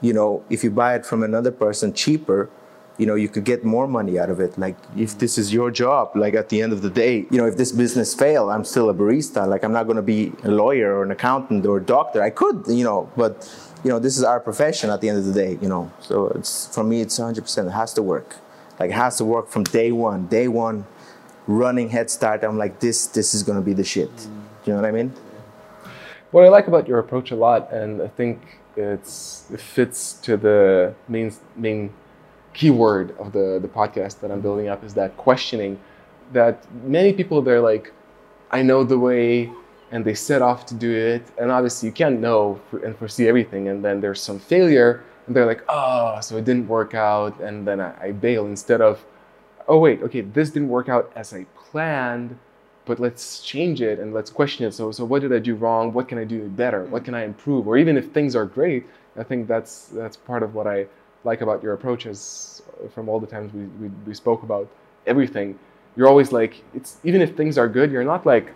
you 0.00 0.12
know 0.12 0.44
if 0.50 0.62
you 0.62 0.70
buy 0.70 0.94
it 0.94 1.06
from 1.06 1.22
another 1.22 1.50
person 1.50 1.92
cheaper 1.92 2.50
you 2.98 3.06
know 3.06 3.14
you 3.14 3.28
could 3.28 3.44
get 3.44 3.64
more 3.64 3.88
money 3.88 4.18
out 4.18 4.30
of 4.30 4.38
it. 4.40 4.56
Like 4.56 4.76
if 4.96 5.18
this 5.18 5.36
is 5.36 5.52
your 5.52 5.70
job 5.70 6.12
like 6.14 6.34
at 6.34 6.48
the 6.48 6.62
end 6.62 6.72
of 6.72 6.82
the 6.82 6.90
day 6.90 7.26
you 7.30 7.38
know 7.38 7.46
if 7.46 7.56
this 7.56 7.72
business 7.72 8.14
fail 8.14 8.50
i'm 8.50 8.64
still 8.64 8.88
a 8.90 8.94
barista. 8.94 9.46
Like 9.46 9.64
i'm 9.64 9.72
not 9.72 9.84
going 9.84 9.96
to 9.96 10.02
be 10.02 10.32
a 10.44 10.50
lawyer 10.50 10.94
or 10.96 11.02
an 11.02 11.10
accountant 11.10 11.66
or 11.66 11.78
a 11.78 11.82
doctor. 11.82 12.22
I 12.22 12.30
could 12.30 12.64
you 12.68 12.84
know 12.84 13.10
but 13.16 13.50
you 13.82 13.90
know 13.90 13.98
this 13.98 14.16
is 14.16 14.24
our 14.24 14.40
profession 14.40 14.90
at 14.90 15.00
the 15.00 15.08
end 15.08 15.18
of 15.18 15.24
the 15.24 15.32
day 15.32 15.58
you 15.60 15.68
know. 15.68 15.90
So 16.00 16.28
it's 16.28 16.72
for 16.74 16.84
me 16.84 17.00
it's 17.00 17.18
100% 17.18 17.66
it 17.66 17.70
has 17.70 17.92
to 17.94 18.02
work. 18.02 18.36
Like 18.78 18.90
it 18.90 18.94
has 18.94 19.16
to 19.18 19.24
work 19.24 19.48
from 19.48 19.64
day 19.64 19.92
one. 19.92 20.26
Day 20.26 20.48
one 20.48 20.86
running 21.46 21.90
head 21.90 22.10
start 22.10 22.42
i'm 22.42 22.56
like 22.56 22.80
this 22.80 23.06
this 23.08 23.34
is 23.34 23.42
going 23.42 23.58
to 23.58 23.64
be 23.64 23.74
the 23.74 23.84
shit 23.84 24.10
you 24.64 24.72
know 24.72 24.80
what 24.80 24.88
i 24.88 24.92
mean 24.92 25.12
what 26.34 26.42
I 26.42 26.48
like 26.48 26.66
about 26.66 26.88
your 26.88 26.98
approach 26.98 27.30
a 27.30 27.36
lot, 27.36 27.72
and 27.72 28.02
I 28.02 28.08
think 28.08 28.58
it's 28.76 29.46
it 29.52 29.60
fits 29.60 30.14
to 30.14 30.36
the 30.36 30.92
main 31.06 31.32
main 31.54 31.92
keyword 32.54 33.16
of 33.18 33.30
the 33.30 33.60
the 33.62 33.68
podcast 33.68 34.18
that 34.18 34.32
I'm 34.32 34.40
building 34.40 34.66
up 34.66 34.82
is 34.82 34.94
that 34.94 35.16
questioning. 35.16 35.78
That 36.32 36.66
many 36.82 37.12
people 37.12 37.40
they're 37.40 37.60
like, 37.60 37.92
I 38.50 38.62
know 38.62 38.82
the 38.82 38.98
way, 38.98 39.52
and 39.92 40.04
they 40.04 40.14
set 40.14 40.42
off 40.42 40.66
to 40.66 40.74
do 40.74 40.90
it, 40.90 41.22
and 41.38 41.52
obviously 41.52 41.86
you 41.88 41.92
can't 41.92 42.18
know 42.18 42.60
and 42.84 42.98
foresee 42.98 43.28
everything, 43.28 43.68
and 43.68 43.84
then 43.84 44.00
there's 44.00 44.20
some 44.20 44.40
failure, 44.40 45.04
and 45.28 45.36
they're 45.36 45.46
like, 45.46 45.62
oh, 45.68 46.18
so 46.20 46.36
it 46.36 46.44
didn't 46.44 46.66
work 46.66 46.94
out, 46.94 47.38
and 47.38 47.64
then 47.64 47.80
I, 47.80 47.90
I 48.06 48.10
bail 48.10 48.46
instead 48.46 48.80
of, 48.80 49.04
oh 49.68 49.78
wait, 49.78 50.02
okay, 50.02 50.22
this 50.22 50.50
didn't 50.50 50.68
work 50.68 50.88
out 50.88 51.12
as 51.14 51.32
I 51.32 51.46
planned 51.54 52.36
but 52.86 53.00
let's 53.00 53.40
change 53.40 53.80
it 53.80 53.98
and 53.98 54.12
let's 54.12 54.30
question 54.30 54.66
it. 54.66 54.72
So, 54.72 54.92
so 54.92 55.04
what 55.04 55.22
did 55.22 55.32
I 55.32 55.38
do 55.38 55.54
wrong? 55.54 55.92
What 55.92 56.08
can 56.08 56.18
I 56.18 56.24
do 56.24 56.48
better? 56.48 56.84
What 56.84 57.04
can 57.04 57.14
I 57.14 57.24
improve? 57.24 57.66
Or 57.66 57.76
even 57.76 57.96
if 57.96 58.10
things 58.12 58.36
are 58.36 58.44
great, 58.44 58.86
I 59.16 59.22
think 59.22 59.48
that's 59.48 59.86
that's 59.86 60.16
part 60.16 60.42
of 60.42 60.54
what 60.54 60.66
I 60.66 60.86
like 61.24 61.40
about 61.40 61.62
your 61.62 61.72
approaches 61.72 62.62
from 62.94 63.08
all 63.08 63.18
the 63.18 63.26
times 63.26 63.52
we, 63.54 63.64
we, 63.80 63.88
we 64.06 64.14
spoke 64.14 64.42
about 64.42 64.68
everything. 65.06 65.58
You're 65.96 66.08
always 66.08 66.32
like, 66.32 66.62
it's 66.74 66.98
even 67.04 67.22
if 67.22 67.36
things 67.36 67.56
are 67.56 67.68
good, 67.68 67.90
you're 67.90 68.04
not 68.04 68.26
like, 68.26 68.52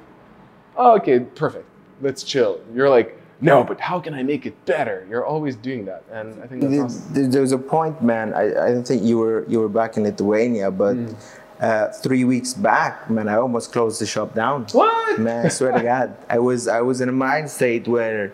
oh, 0.76 0.96
okay, 0.96 1.20
perfect, 1.20 1.66
let's 2.02 2.22
chill. 2.22 2.60
You're 2.74 2.90
like, 2.90 3.18
no, 3.40 3.62
but 3.62 3.80
how 3.80 4.00
can 4.00 4.14
I 4.14 4.24
make 4.24 4.44
it 4.46 4.64
better? 4.66 5.06
You're 5.08 5.24
always 5.24 5.54
doing 5.54 5.84
that, 5.84 6.02
and 6.10 6.42
I 6.42 6.46
think 6.48 6.62
that's 6.62 6.96
awesome. 6.96 7.30
There's 7.30 7.52
a 7.52 7.58
point, 7.58 8.02
man. 8.02 8.34
I, 8.34 8.46
I 8.48 8.72
don't 8.72 8.82
think 8.82 9.04
you 9.04 9.16
were 9.18 9.44
you 9.48 9.60
were 9.60 9.68
back 9.68 9.96
in 9.96 10.02
Lithuania, 10.02 10.70
but. 10.70 10.96
Mm 10.96 11.16
uh, 11.60 11.88
three 11.88 12.24
weeks 12.24 12.54
back, 12.54 13.10
man, 13.10 13.28
I 13.28 13.36
almost 13.36 13.72
closed 13.72 14.00
the 14.00 14.06
shop 14.06 14.34
down. 14.34 14.66
What? 14.72 15.18
Man, 15.18 15.46
I 15.46 15.48
swear 15.48 15.72
to 15.72 15.82
God, 15.82 16.16
I 16.30 16.38
was 16.38 16.68
I 16.68 16.80
was 16.82 17.00
in 17.00 17.08
a 17.08 17.12
mind 17.12 17.50
state 17.50 17.88
where 17.88 18.32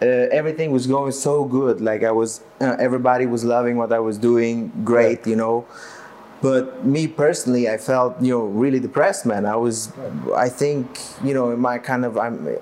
uh, 0.00 0.06
everything 0.06 0.70
was 0.70 0.86
going 0.86 1.12
so 1.12 1.44
good. 1.44 1.80
Like 1.80 2.04
I 2.04 2.12
was, 2.12 2.40
uh, 2.60 2.76
everybody 2.78 3.26
was 3.26 3.44
loving 3.44 3.76
what 3.76 3.92
I 3.92 3.98
was 3.98 4.18
doing. 4.18 4.70
Great, 4.84 5.26
you 5.26 5.36
know. 5.36 5.66
But 6.40 6.84
me 6.84 7.08
personally, 7.08 7.68
I 7.68 7.78
felt 7.78 8.20
you 8.20 8.30
know 8.30 8.44
really 8.44 8.78
depressed, 8.78 9.26
man. 9.26 9.46
I 9.46 9.56
was. 9.56 9.92
I 10.36 10.48
think 10.48 11.00
you 11.24 11.34
know, 11.34 11.50
in 11.50 11.58
my 11.58 11.78
kind 11.78 12.04
of, 12.04 12.16
I'm, 12.16 12.56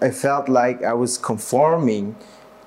I 0.00 0.10
felt 0.10 0.48
like 0.48 0.82
I 0.82 0.92
was 0.92 1.16
conforming 1.16 2.16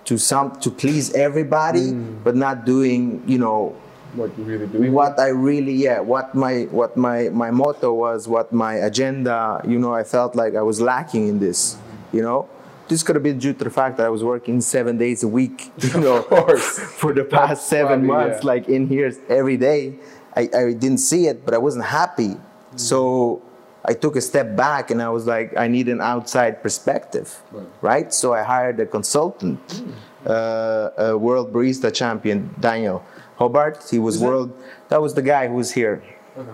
to 0.05 0.17
some 0.17 0.59
to 0.61 0.71
please 0.71 1.13
everybody, 1.13 1.91
mm. 1.91 2.23
but 2.23 2.35
not 2.35 2.65
doing 2.65 3.21
you 3.27 3.37
know 3.37 3.75
what 4.15 4.37
you 4.37 4.43
really 4.43 4.67
doing 4.67 4.91
what 4.91 5.19
i 5.19 5.27
really 5.27 5.73
yeah 5.73 5.99
what 5.99 6.33
my 6.35 6.63
what 6.71 6.95
my 6.95 7.29
my 7.29 7.51
motto 7.51 7.93
was 7.93 8.27
what 8.27 8.51
my 8.51 8.75
agenda 8.75 9.61
you 9.67 9.77
know 9.77 9.93
i 9.93 10.03
felt 10.03 10.35
like 10.35 10.55
i 10.55 10.61
was 10.61 10.81
lacking 10.81 11.27
in 11.27 11.39
this 11.39 11.77
you 12.11 12.21
know 12.21 12.47
this 12.87 13.01
could 13.01 13.15
have 13.15 13.23
been 13.23 13.39
due 13.39 13.53
to 13.53 13.63
the 13.63 13.69
fact 13.69 13.97
that 13.97 14.05
i 14.05 14.09
was 14.09 14.23
working 14.23 14.61
seven 14.61 14.97
days 14.97 15.23
a 15.23 15.27
week 15.27 15.71
you 15.79 15.99
know 15.99 16.21
for 16.99 17.13
the 17.13 17.23
past 17.23 17.67
seven 17.67 18.05
probably, 18.05 18.07
months 18.07 18.43
yeah. 18.43 18.47
like 18.47 18.67
in 18.69 18.87
here 18.87 19.11
every 19.29 19.57
day 19.57 19.95
I, 20.35 20.49
I 20.53 20.73
didn't 20.73 20.99
see 20.99 21.27
it 21.27 21.45
but 21.45 21.53
i 21.53 21.57
wasn't 21.57 21.85
happy 21.85 22.35
mm. 22.35 22.39
so 22.79 23.41
I 23.87 23.93
took 23.93 24.15
a 24.15 24.21
step 24.21 24.55
back 24.55 24.89
and 24.89 25.01
I 25.01 25.09
was 25.09 25.27
like, 25.27 25.55
I 25.55 25.67
need 25.67 25.89
an 25.89 26.01
outside 26.01 26.63
perspective, 26.63 27.41
right? 27.51 27.67
right? 27.81 28.13
So 28.13 28.33
I 28.33 28.41
hired 28.41 28.79
a 28.79 28.85
consultant, 28.85 29.59
mm. 29.67 29.93
uh, 30.25 30.89
a 30.97 31.17
world 31.17 31.53
barista 31.53 31.93
champion, 31.93 32.53
Daniel. 32.59 33.05
Hobart. 33.37 33.87
He 33.89 33.99
was 33.99 34.19
world. 34.19 34.55
That 34.89 35.01
was 35.01 35.13
the 35.13 35.21
guy 35.21 35.47
who 35.47 35.55
was 35.55 35.73
here. 35.73 36.03
Okay. 36.37 36.51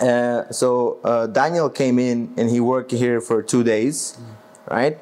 Uh, 0.00 0.50
so 0.50 0.98
uh, 1.04 1.26
Daniel 1.26 1.68
came 1.68 1.98
in 1.98 2.32
and 2.36 2.50
he 2.50 2.60
worked 2.60 2.90
here 2.90 3.20
for 3.20 3.42
two 3.42 3.62
days, 3.62 4.18
mm. 4.18 4.70
right? 4.70 4.98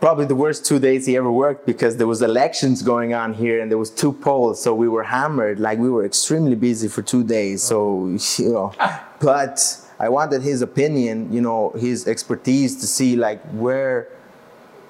Probably 0.00 0.26
the 0.26 0.36
worst 0.36 0.64
two 0.64 0.78
days 0.78 1.06
he 1.06 1.16
ever 1.16 1.32
worked 1.32 1.66
because 1.66 1.96
there 1.96 2.06
was 2.06 2.22
elections 2.22 2.82
going 2.82 3.14
on 3.14 3.34
here 3.34 3.60
and 3.60 3.70
there 3.70 3.78
was 3.78 3.90
two 3.90 4.12
polls, 4.12 4.62
so 4.62 4.74
we 4.74 4.88
were 4.88 5.02
hammered. 5.02 5.58
Like 5.58 5.78
we 5.78 5.90
were 5.90 6.04
extremely 6.04 6.54
busy 6.54 6.86
for 6.86 7.02
two 7.02 7.24
days. 7.24 7.62
So 7.62 8.06
you 8.38 8.52
know, 8.52 8.72
but 9.20 9.58
I 9.98 10.08
wanted 10.08 10.42
his 10.42 10.62
opinion, 10.62 11.32
you 11.32 11.40
know, 11.40 11.70
his 11.70 12.06
expertise 12.06 12.76
to 12.80 12.86
see 12.86 13.16
like 13.16 13.42
where 13.50 14.08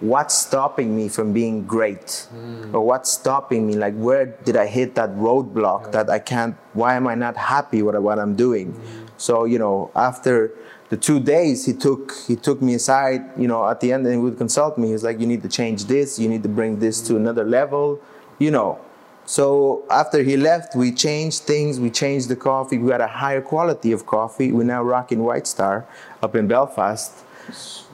what's 0.00 0.34
stopping 0.36 0.96
me 0.96 1.08
from 1.08 1.32
being 1.32 1.64
great? 1.66 2.28
Mm. 2.34 2.74
or 2.74 2.80
what's 2.80 3.10
stopping 3.10 3.66
me? 3.66 3.74
Like 3.74 3.94
where 3.94 4.26
did 4.26 4.56
i 4.56 4.66
hit 4.66 4.94
that 4.94 5.10
roadblock 5.10 5.84
yeah. 5.84 5.90
that 5.90 6.10
i 6.10 6.18
can't 6.18 6.56
why 6.72 6.94
am 6.94 7.06
i 7.06 7.14
not 7.14 7.36
happy 7.36 7.82
with 7.82 7.96
what 7.96 8.18
i'm 8.18 8.34
doing? 8.34 8.72
Mm. 8.72 9.08
so 9.16 9.44
you 9.44 9.58
know 9.58 9.90
after 9.94 10.52
the 10.90 10.96
two 10.96 11.20
days 11.20 11.66
he 11.66 11.72
took 11.72 12.14
he 12.26 12.36
took 12.36 12.62
me 12.62 12.74
aside 12.74 13.22
you 13.36 13.48
know 13.48 13.68
at 13.68 13.80
the 13.80 13.92
end 13.92 14.06
and 14.06 14.14
he 14.14 14.20
would 14.20 14.38
consult 14.38 14.78
me. 14.78 14.90
He's 14.92 15.04
like 15.04 15.20
you 15.20 15.26
need 15.26 15.42
to 15.42 15.48
change 15.48 15.84
this. 15.84 16.18
You 16.18 16.28
need 16.28 16.42
to 16.42 16.48
bring 16.48 16.78
this 16.78 17.00
to 17.08 17.16
another 17.16 17.44
level 17.44 18.00
you 18.38 18.50
know. 18.50 18.78
So 19.26 19.84
after 19.90 20.22
he 20.22 20.36
left 20.36 20.74
we 20.74 20.92
changed 20.92 21.42
things. 21.42 21.78
We 21.78 21.90
changed 21.90 22.28
the 22.28 22.36
coffee. 22.36 22.78
We 22.78 22.88
got 22.88 23.02
a 23.02 23.08
higher 23.08 23.42
quality 23.42 23.92
of 23.92 24.06
coffee. 24.06 24.52
We're 24.52 24.64
now 24.64 24.82
rocking 24.82 25.22
white 25.24 25.46
star 25.46 25.86
up 26.22 26.34
in 26.34 26.46
belfast 26.48 27.24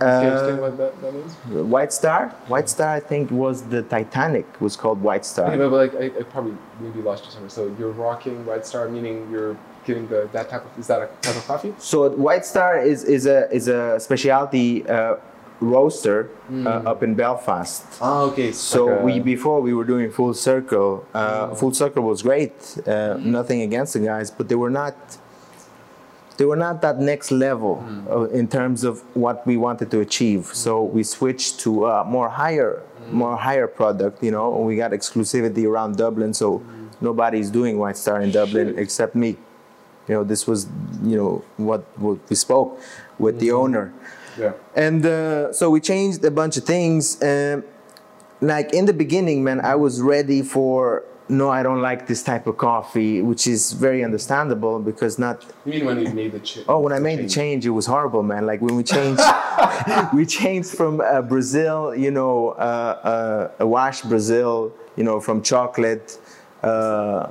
uh, 0.01 0.57
what 0.57 0.77
that, 0.77 1.01
that 1.01 1.15
is? 1.15 1.33
White 1.49 1.93
Star. 1.93 2.31
White 2.49 2.69
Star, 2.69 2.91
I 2.91 3.01
think, 3.01 3.31
was 3.31 3.63
the 3.63 3.83
Titanic. 3.83 4.47
Was 4.61 4.77
called 4.77 5.01
White 5.03 5.25
Star. 5.25 5.47
Okay, 5.47 5.57
but 5.57 5.71
like 5.71 5.95
I, 5.95 6.07
I 6.19 6.23
probably 6.25 6.57
maybe 6.81 7.01
lost 7.01 7.25
you 7.25 7.31
somewhere. 7.31 7.51
So 7.51 7.75
you're 7.79 7.93
rocking 7.93 8.45
White 8.47 8.67
Star, 8.67 8.89
meaning 8.89 9.31
you're 9.31 9.57
getting 9.85 10.07
the 10.09 10.29
that 10.33 10.49
type 10.49 10.65
of 10.65 10.79
is 10.79 10.87
that 10.89 11.03
a 11.03 11.07
type 11.23 11.37
of 11.37 11.47
coffee? 11.47 11.75
So 11.79 12.09
White 12.11 12.45
Star 12.45 12.79
is 12.79 13.05
is 13.05 13.27
a 13.27 13.51
is 13.51 13.69
a 13.69 13.99
specialty. 14.01 14.87
Uh, 14.87 15.17
roaster 15.61 16.31
mm. 16.51 16.67
uh, 16.67 16.81
hmm. 16.81 16.87
up 16.87 17.03
in 17.03 17.15
Belfast. 17.15 17.87
Ah, 18.01 18.23
okay. 18.23 18.53
So 18.53 18.89
a... 18.89 19.03
we 19.03 19.21
before 19.21 19.61
we 19.61 19.73
were 19.73 19.85
doing 19.85 20.11
Full 20.11 20.35
Circle. 20.35 21.07
Uh, 21.15 21.49
oh. 21.51 21.55
Full 21.55 21.73
Circle 21.73 22.03
was 22.03 22.23
great. 22.23 22.77
Uh, 22.87 23.17
nothing 23.19 23.63
against 23.63 23.95
the 23.95 24.01
guys, 24.01 24.31
but 24.31 24.49
they 24.49 24.57
were 24.57 24.71
not 24.71 24.97
they 26.37 26.45
were 26.45 26.57
not 26.57 26.83
that 26.83 26.99
next 26.99 27.31
level 27.31 27.85
mm. 27.87 28.33
in 28.33 28.49
terms 28.49 28.85
of 28.85 29.03
what 29.15 29.47
we 29.47 29.57
wanted 29.57 29.91
to 29.93 30.01
achieve. 30.01 30.41
Mm. 30.41 30.55
So 30.55 30.83
we 30.83 31.03
switched 31.05 31.61
to 31.61 31.87
a 31.87 32.05
more 32.05 32.29
higher, 32.29 32.83
mm. 33.03 33.13
more 33.13 33.37
higher 33.37 33.67
product. 33.67 34.23
You 34.23 34.33
know, 34.33 34.51
we 34.51 34.77
got 34.77 34.91
exclusivity 34.91 35.65
around 35.67 35.97
Dublin, 35.97 36.35
so 36.35 36.59
hmm. 36.59 36.87
nobody's 37.01 37.51
doing 37.51 37.79
White 37.79 37.97
Star 37.97 38.21
in 38.21 38.31
Dublin 38.31 38.75
except 38.79 39.15
me. 39.15 39.37
You 40.09 40.15
know, 40.17 40.25
this 40.25 40.47
was 40.47 40.67
you 41.03 41.17
know 41.17 41.45
what, 41.57 41.83
what 41.99 42.19
we 42.29 42.37
spoke 42.37 42.81
with 43.19 43.39
the 43.39 43.49
hmm. 43.49 43.57
owner. 43.57 43.93
Yeah. 44.39 44.53
And 44.75 45.07
uh, 45.07 45.53
so 45.53 45.71
we 45.71 45.81
changed 45.81 46.25
a 46.25 46.31
bunch 46.31 46.57
of 46.57 46.65
things. 46.65 47.23
Uh, 47.23 47.63
like 48.41 48.73
in 48.73 48.87
the 48.87 48.93
beginning, 48.93 49.45
man, 49.45 49.61
I 49.61 49.77
was 49.77 50.03
ready 50.03 50.43
for 50.43 51.05
no, 51.29 51.49
I 51.49 51.63
don't 51.63 51.81
like 51.81 52.07
this 52.07 52.23
type 52.23 52.47
of 52.47 52.59
coffee, 52.59 53.23
which 53.23 53.47
is 53.47 53.73
very 53.73 54.05
understandable 54.05 54.79
because 54.79 55.19
not. 55.19 55.45
You 55.65 55.73
mean 55.73 55.85
when 55.87 56.01
you 56.01 56.13
made 56.13 56.33
the 56.33 56.41
change? 56.41 56.67
Oh, 56.69 56.81
when 56.81 56.93
I 56.93 56.99
made 56.99 57.17
change. 57.17 57.31
the 57.31 57.35
change, 57.35 57.67
it 57.67 57.71
was 57.71 57.87
horrible, 57.87 58.23
man. 58.23 58.45
Like 58.45 58.61
when 58.61 58.77
we 58.77 58.83
changed, 58.83 59.23
we 60.13 60.27
changed 60.27 60.71
from 60.71 61.01
uh, 61.01 61.23
Brazil, 61.23 61.95
you 61.95 62.11
know, 62.11 62.51
uh, 62.51 63.51
uh, 63.59 63.63
a 63.63 63.67
wash 63.67 64.03
Brazil, 64.03 64.73
you 64.97 65.05
know, 65.05 65.19
from 65.19 65.43
chocolate, 65.43 66.19
uh, 66.63 67.31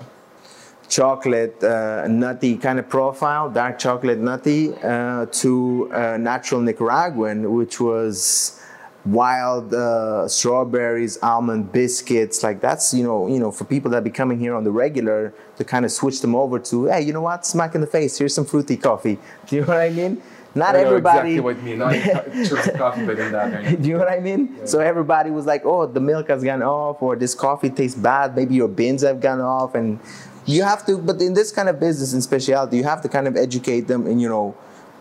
chocolate 0.89 1.63
uh, 1.63 2.07
nutty 2.07 2.57
kind 2.57 2.79
of 2.79 2.89
profile, 2.89 3.47
dark 3.50 3.77
chocolate 3.77 4.17
nutty, 4.17 4.73
uh, 4.83 5.27
to 5.27 5.88
natural 6.19 6.62
Nicaraguan, 6.62 7.53
which 7.53 7.79
was 7.79 8.59
wild 9.05 9.74
uh, 9.74 10.27
strawberries, 10.27 11.17
almond 11.22 11.72
biscuits. 11.72 12.43
Like 12.43 12.62
that's 12.62 12.93
you 12.93 13.03
know 13.03 13.27
you 13.27 13.39
know 13.39 13.51
for 13.51 13.65
people 13.65 13.91
that 13.91 14.03
be 14.03 14.10
coming 14.10 14.39
here 14.39 14.55
on 14.55 14.63
the 14.63 14.72
regular 14.72 15.33
to 15.57 15.63
kind 15.63 15.86
of 15.86 15.91
switch 15.91 16.22
them 16.22 16.36
over 16.36 16.60
to 16.60 16.86
hey 16.86 17.01
you 17.01 17.13
know 17.13 17.22
what 17.22 17.45
smack 17.45 17.75
in 17.75 17.81
the 17.81 17.88
face 17.88 18.17
here's 18.17 18.33
some 18.33 18.45
fruity 18.45 18.77
coffee. 18.77 19.17
Do 19.48 19.55
you 19.55 19.62
know 19.62 19.67
what 19.67 19.77
I 19.77 19.89
mean? 19.89 20.22
Not 20.55 20.75
I 20.75 20.81
everybody. 20.81 21.36
Exactly 21.36 21.39
what 21.39 21.57
you 21.57 21.63
mean. 21.63 21.79
Not 21.79 21.93
coffee, 22.77 23.05
but 23.05 23.19
in 23.19 23.31
that. 23.31 23.81
Do 23.81 23.88
you 23.88 23.93
know 23.95 24.00
what 24.00 24.12
I 24.12 24.19
mean? 24.19 24.55
Yeah. 24.60 24.65
So 24.65 24.79
everybody 24.79 25.31
was 25.31 25.45
like, 25.45 25.65
"Oh, 25.65 25.88
the 25.88 26.00
milk 26.00 26.27
has 26.29 26.43
gone 26.43 26.62
off," 26.62 27.01
or 27.01 27.15
"This 27.15 27.33
coffee 27.33 27.72
tastes 27.72 27.98
bad." 27.98 28.36
Maybe 28.36 28.55
your 28.55 28.67
beans 28.67 29.01
have 29.01 29.19
gone 29.19 29.41
off, 29.41 29.74
and 29.74 30.00
you 30.45 30.62
have 30.63 30.86
to. 30.86 31.00
But 31.00 31.22
in 31.22 31.33
this 31.33 31.51
kind 31.51 31.69
of 31.69 31.79
business 31.79 32.13
and 32.13 32.22
specialty, 32.22 32.77
you 32.77 32.83
have 32.83 33.01
to 33.01 33.10
kind 33.10 33.27
of 33.27 33.36
educate 33.36 33.88
them, 33.88 34.05
and 34.05 34.22
you 34.22 34.29
know, 34.29 34.55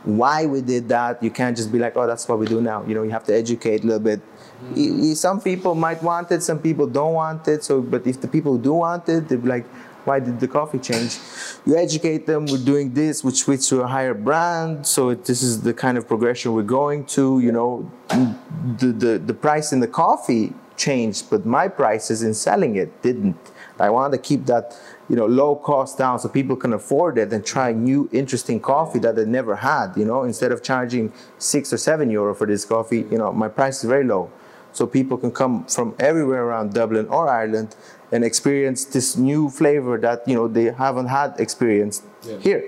why 0.04 0.47
we 0.47 0.61
did 0.61 0.88
that. 0.88 1.23
You 1.23 1.30
can't 1.30 1.56
just 1.56 1.71
be 1.71 1.78
like, 1.78 1.97
oh, 1.97 2.06
that's 2.06 2.28
what 2.28 2.38
we 2.38 2.47
do 2.47 2.61
now. 2.61 2.85
You 2.85 2.94
know, 2.94 3.02
you 3.02 3.11
have 3.11 3.25
to 3.25 3.35
educate 3.35 3.85
a 3.85 3.87
little 3.87 4.00
bit. 4.00 4.21
Mm-hmm. 4.21 5.14
Some 5.14 5.40
people 5.40 5.75
might 5.75 6.02
want 6.02 6.30
it, 6.30 6.42
some 6.42 6.59
people 6.59 6.87
don't 6.87 7.14
want 7.14 7.47
it. 7.49 7.64
So, 7.64 7.80
but 7.80 8.06
if 8.06 8.21
the 8.21 8.28
people 8.28 8.59
do 8.59 8.75
want 8.75 9.09
it, 9.09 9.28
they're 9.28 9.38
like, 9.38 9.66
why 10.04 10.18
did 10.18 10.40
the 10.40 10.49
coffee 10.49 10.78
change? 10.78 11.18
You 11.64 11.76
educate 11.76 12.26
them. 12.26 12.47
We're 12.47 12.64
doing 12.64 12.92
this. 12.92 13.23
We 13.23 13.30
switch 13.32 13.68
to 13.68 13.82
a 13.82 13.87
higher 13.87 14.14
brand. 14.14 14.87
So 14.87 15.11
it, 15.11 15.25
this 15.25 15.42
is 15.42 15.62
the 15.62 15.73
kind 15.73 15.97
of 15.97 16.09
progression 16.09 16.52
we're 16.54 16.62
going 16.62 17.04
to. 17.06 17.38
You 17.38 17.52
know, 17.52 17.90
the, 18.09 18.92
the 18.92 19.18
the 19.18 19.35
price 19.35 19.73
in 19.73 19.80
the 19.80 19.87
coffee 19.87 20.54
changed, 20.76 21.30
but 21.30 21.47
my 21.47 21.68
prices 21.68 22.23
in 22.23 22.35
selling 22.35 22.76
it 22.76 23.02
didn't. 23.02 23.37
I 23.78 23.90
want 23.90 24.12
to 24.12 24.18
keep 24.18 24.47
that 24.47 24.76
you 25.12 25.19
know, 25.19 25.26
low 25.26 25.54
cost 25.54 25.99
down 25.99 26.19
so 26.19 26.26
people 26.26 26.57
can 26.57 26.73
afford 26.73 27.19
it 27.19 27.31
and 27.35 27.45
try 27.45 27.71
new 27.71 28.09
interesting 28.12 28.59
coffee 28.59 28.99
that 29.00 29.14
they 29.14 29.26
never 29.26 29.54
had, 29.57 29.92
you 29.95 30.07
know, 30.07 30.23
instead 30.25 30.50
of 30.52 30.62
charging 30.62 31.12
six 31.37 31.71
or 31.71 31.76
seven 31.76 32.09
euro 32.09 32.35
for 32.35 32.47
this 32.47 32.64
coffee, 32.64 33.04
you 33.11 33.19
know, 33.19 33.31
my 33.31 33.47
price 33.47 33.85
is 33.85 33.90
very 33.90 34.04
low. 34.04 34.31
So 34.73 34.87
people 34.87 35.19
can 35.19 35.31
come 35.31 35.66
from 35.66 35.95
everywhere 35.99 36.45
around 36.45 36.73
Dublin 36.73 37.07
or 37.09 37.28
Ireland 37.28 37.76
and 38.11 38.25
experience 38.25 38.87
this 38.87 39.14
new 39.19 39.50
flavor 39.50 39.99
that, 39.99 40.26
you 40.26 40.35
know, 40.35 40.49
they 40.49 40.73
haven't 40.73 41.09
had 41.09 41.35
experienced 41.38 42.04
Yeah. 42.23 42.38
here. 42.38 42.64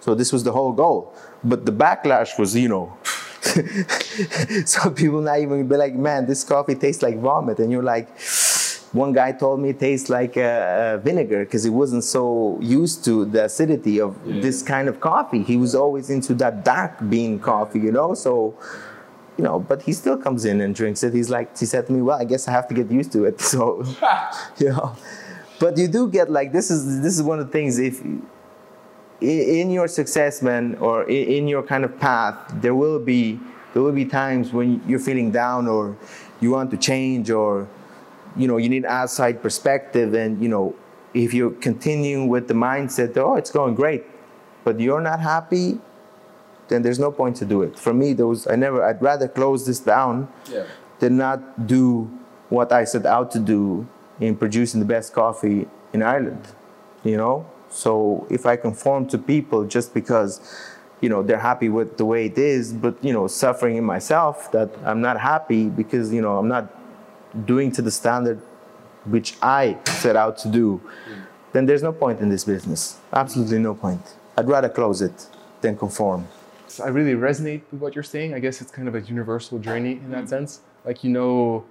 So 0.00 0.14
this 0.14 0.32
was 0.34 0.44
the 0.44 0.52
whole 0.52 0.72
goal. 0.72 1.14
But 1.42 1.64
the 1.64 1.72
backlash 1.72 2.38
was, 2.38 2.54
you 2.54 2.68
know, 2.68 2.92
some 4.66 4.94
people 4.94 5.22
not 5.22 5.38
even 5.40 5.66
be 5.66 5.76
like, 5.76 5.94
man, 5.94 6.26
this 6.26 6.44
coffee 6.44 6.74
tastes 6.74 7.02
like 7.02 7.18
vomit. 7.18 7.58
And 7.58 7.72
you're 7.72 7.82
like, 7.82 8.08
one 8.92 9.12
guy 9.12 9.32
told 9.32 9.60
me 9.60 9.70
it 9.70 9.78
tastes 9.78 10.10
like 10.10 10.36
uh, 10.36 10.40
uh, 10.40 10.98
vinegar 10.98 11.44
because 11.44 11.62
he 11.62 11.70
wasn't 11.70 12.02
so 12.02 12.58
used 12.60 13.04
to 13.04 13.24
the 13.24 13.44
acidity 13.44 14.00
of 14.00 14.16
this 14.24 14.62
kind 14.62 14.88
of 14.88 15.00
coffee. 15.00 15.42
He 15.42 15.56
was 15.56 15.74
always 15.74 16.10
into 16.10 16.34
that 16.34 16.64
dark 16.64 16.98
bean 17.08 17.38
coffee, 17.38 17.78
you 17.78 17.92
know? 17.92 18.14
So, 18.14 18.56
you 19.38 19.44
know, 19.44 19.60
but 19.60 19.82
he 19.82 19.92
still 19.92 20.16
comes 20.16 20.44
in 20.44 20.60
and 20.60 20.74
drinks 20.74 21.04
it. 21.04 21.14
He's 21.14 21.30
like, 21.30 21.56
he 21.56 21.66
said 21.66 21.86
to 21.86 21.92
me, 21.92 22.02
well, 22.02 22.18
I 22.18 22.24
guess 22.24 22.48
I 22.48 22.50
have 22.50 22.66
to 22.68 22.74
get 22.74 22.90
used 22.90 23.12
to 23.12 23.24
it. 23.24 23.40
So, 23.50 23.84
you 24.58 24.70
know, 24.70 24.96
but 25.60 25.78
you 25.78 25.86
do 25.86 26.08
get 26.08 26.28
like, 26.28 26.52
this 26.52 26.70
is, 26.70 27.00
this 27.00 27.16
is 27.16 27.22
one 27.22 27.38
of 27.38 27.46
the 27.46 27.52
things, 27.52 27.78
if, 27.78 28.02
in 29.20 29.70
your 29.70 29.86
success 29.86 30.42
man 30.42 30.74
or 30.76 31.04
in 31.04 31.46
your 31.46 31.62
kind 31.62 31.84
of 31.84 32.00
path 32.00 32.38
there 32.62 32.74
will 32.74 32.98
be 32.98 33.38
there 33.74 33.82
will 33.82 33.92
be 33.92 34.06
times 34.06 34.50
when 34.50 34.82
you're 34.88 34.98
feeling 34.98 35.30
down 35.30 35.68
or 35.68 35.94
you 36.40 36.50
want 36.50 36.70
to 36.70 36.76
change 36.78 37.30
or 37.30 37.68
you 38.36 38.46
know 38.46 38.56
you 38.56 38.68
need 38.68 38.84
outside 38.84 39.42
perspective 39.42 40.14
and 40.14 40.40
you 40.42 40.48
know 40.48 40.74
if 41.14 41.34
you're 41.34 41.50
continuing 41.50 42.28
with 42.28 42.46
the 42.48 42.54
mindset 42.54 43.16
oh 43.16 43.34
it's 43.36 43.50
going 43.50 43.74
great 43.74 44.04
but 44.64 44.78
you're 44.78 45.00
not 45.00 45.20
happy 45.20 45.78
then 46.68 46.82
there's 46.82 46.98
no 47.00 47.10
point 47.10 47.34
to 47.36 47.44
do 47.44 47.62
it 47.62 47.78
for 47.78 47.92
me 47.92 48.12
there 48.12 48.26
was 48.26 48.46
i 48.46 48.54
never 48.54 48.82
i'd 48.84 49.02
rather 49.02 49.26
close 49.26 49.66
this 49.66 49.80
down 49.80 50.28
Yeah. 50.52 50.64
than 51.00 51.16
not 51.16 51.66
do 51.66 52.10
what 52.50 52.72
I 52.72 52.84
set 52.84 53.06
out 53.06 53.30
to 53.32 53.38
do 53.38 53.86
in 54.20 54.36
producing 54.36 54.80
the 54.80 54.86
best 54.86 55.12
coffee 55.14 55.68
in 55.92 56.02
Ireland. 56.02 56.44
You 57.04 57.16
know, 57.16 57.46
so 57.70 58.26
if 58.28 58.44
I 58.44 58.56
conform 58.56 59.06
to 59.08 59.18
people 59.18 59.64
just 59.64 59.94
because, 59.94 60.40
you 61.00 61.08
know, 61.08 61.22
they're 61.22 61.38
happy 61.52 61.68
with 61.68 61.96
the 61.96 62.04
way 62.04 62.26
it 62.26 62.36
is, 62.36 62.72
but 62.72 62.94
you 63.04 63.12
know, 63.12 63.28
suffering 63.28 63.76
in 63.76 63.84
myself 63.84 64.50
that 64.50 64.68
I'm 64.84 65.00
not 65.00 65.18
happy 65.20 65.68
because 65.70 66.12
you 66.12 66.20
know 66.20 66.36
I'm 66.38 66.48
not 66.48 66.66
doing 67.46 67.72
to 67.72 67.82
the 67.82 67.90
standard 67.90 68.40
which 69.04 69.36
I 69.42 69.78
set 69.86 70.16
out 70.16 70.36
to 70.38 70.48
do, 70.48 70.80
then 71.52 71.66
there's 71.66 71.82
no 71.82 71.92
point 71.92 72.20
in 72.20 72.28
this 72.28 72.44
business. 72.44 72.98
Absolutely 73.12 73.58
no 73.58 73.74
point. 73.74 74.14
I'd 74.36 74.48
rather 74.48 74.68
close 74.68 75.02
it 75.02 75.26
than 75.60 75.76
conform. 75.76 76.28
I 76.82 76.88
really 76.88 77.14
resonate 77.14 77.62
with 77.72 77.80
what 77.80 77.94
you're 77.94 78.04
saying. 78.04 78.34
I 78.34 78.38
guess 78.38 78.60
it's 78.60 78.70
kind 78.70 78.86
of 78.86 78.94
a 78.94 79.00
universal 79.00 79.58
journey 79.58 79.92
in 79.92 80.10
that 80.10 80.28
sense. 80.28 80.60
Like 80.84 81.02
you 81.02 81.10
know 81.10 81.64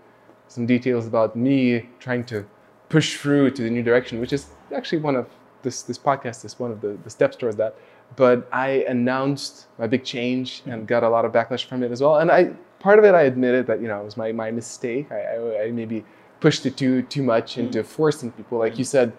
some 0.47 0.65
details 0.65 1.07
about 1.07 1.35
me 1.35 1.89
trying 1.99 2.25
to 2.25 2.45
push 2.89 3.17
through 3.17 3.51
to 3.51 3.61
the 3.61 3.69
new 3.69 3.83
direction, 3.83 4.19
which 4.19 4.33
is 4.33 4.47
actually 4.75 4.99
one 4.99 5.15
of 5.15 5.29
this 5.61 5.83
this 5.83 5.97
podcast 5.97 6.43
is 6.43 6.59
one 6.59 6.71
of 6.71 6.81
the, 6.81 6.97
the 7.03 7.09
steps 7.09 7.35
towards 7.37 7.55
that. 7.57 7.75
But 8.15 8.49
I 8.51 8.83
announced 8.87 9.67
my 9.77 9.87
big 9.87 10.03
change 10.03 10.63
and 10.65 10.87
got 10.87 11.03
a 11.03 11.09
lot 11.09 11.25
of 11.25 11.31
backlash 11.31 11.65
from 11.65 11.83
it 11.83 11.91
as 11.91 12.01
well. 12.01 12.17
And 12.17 12.31
I 12.31 12.51
part 12.79 12.99
of 12.99 13.05
it 13.05 13.13
I 13.13 13.23
admitted 13.23 13.67
that 13.67 13.81
you 13.81 13.87
know 13.87 14.01
it 14.01 14.05
was 14.05 14.17
my, 14.17 14.31
my 14.31 14.51
mistake. 14.51 15.11
I, 15.11 15.21
I, 15.21 15.63
I 15.63 15.71
maybe 15.71 16.03
pushed 16.39 16.65
it 16.65 16.77
too 16.77 17.01
too 17.03 17.23
much 17.23 17.57
into 17.57 17.83
mm. 17.83 17.85
forcing 17.85 18.31
people. 18.31 18.57
Like 18.57 18.77
you 18.77 18.85
mm. 18.85 18.87
said, 18.87 19.13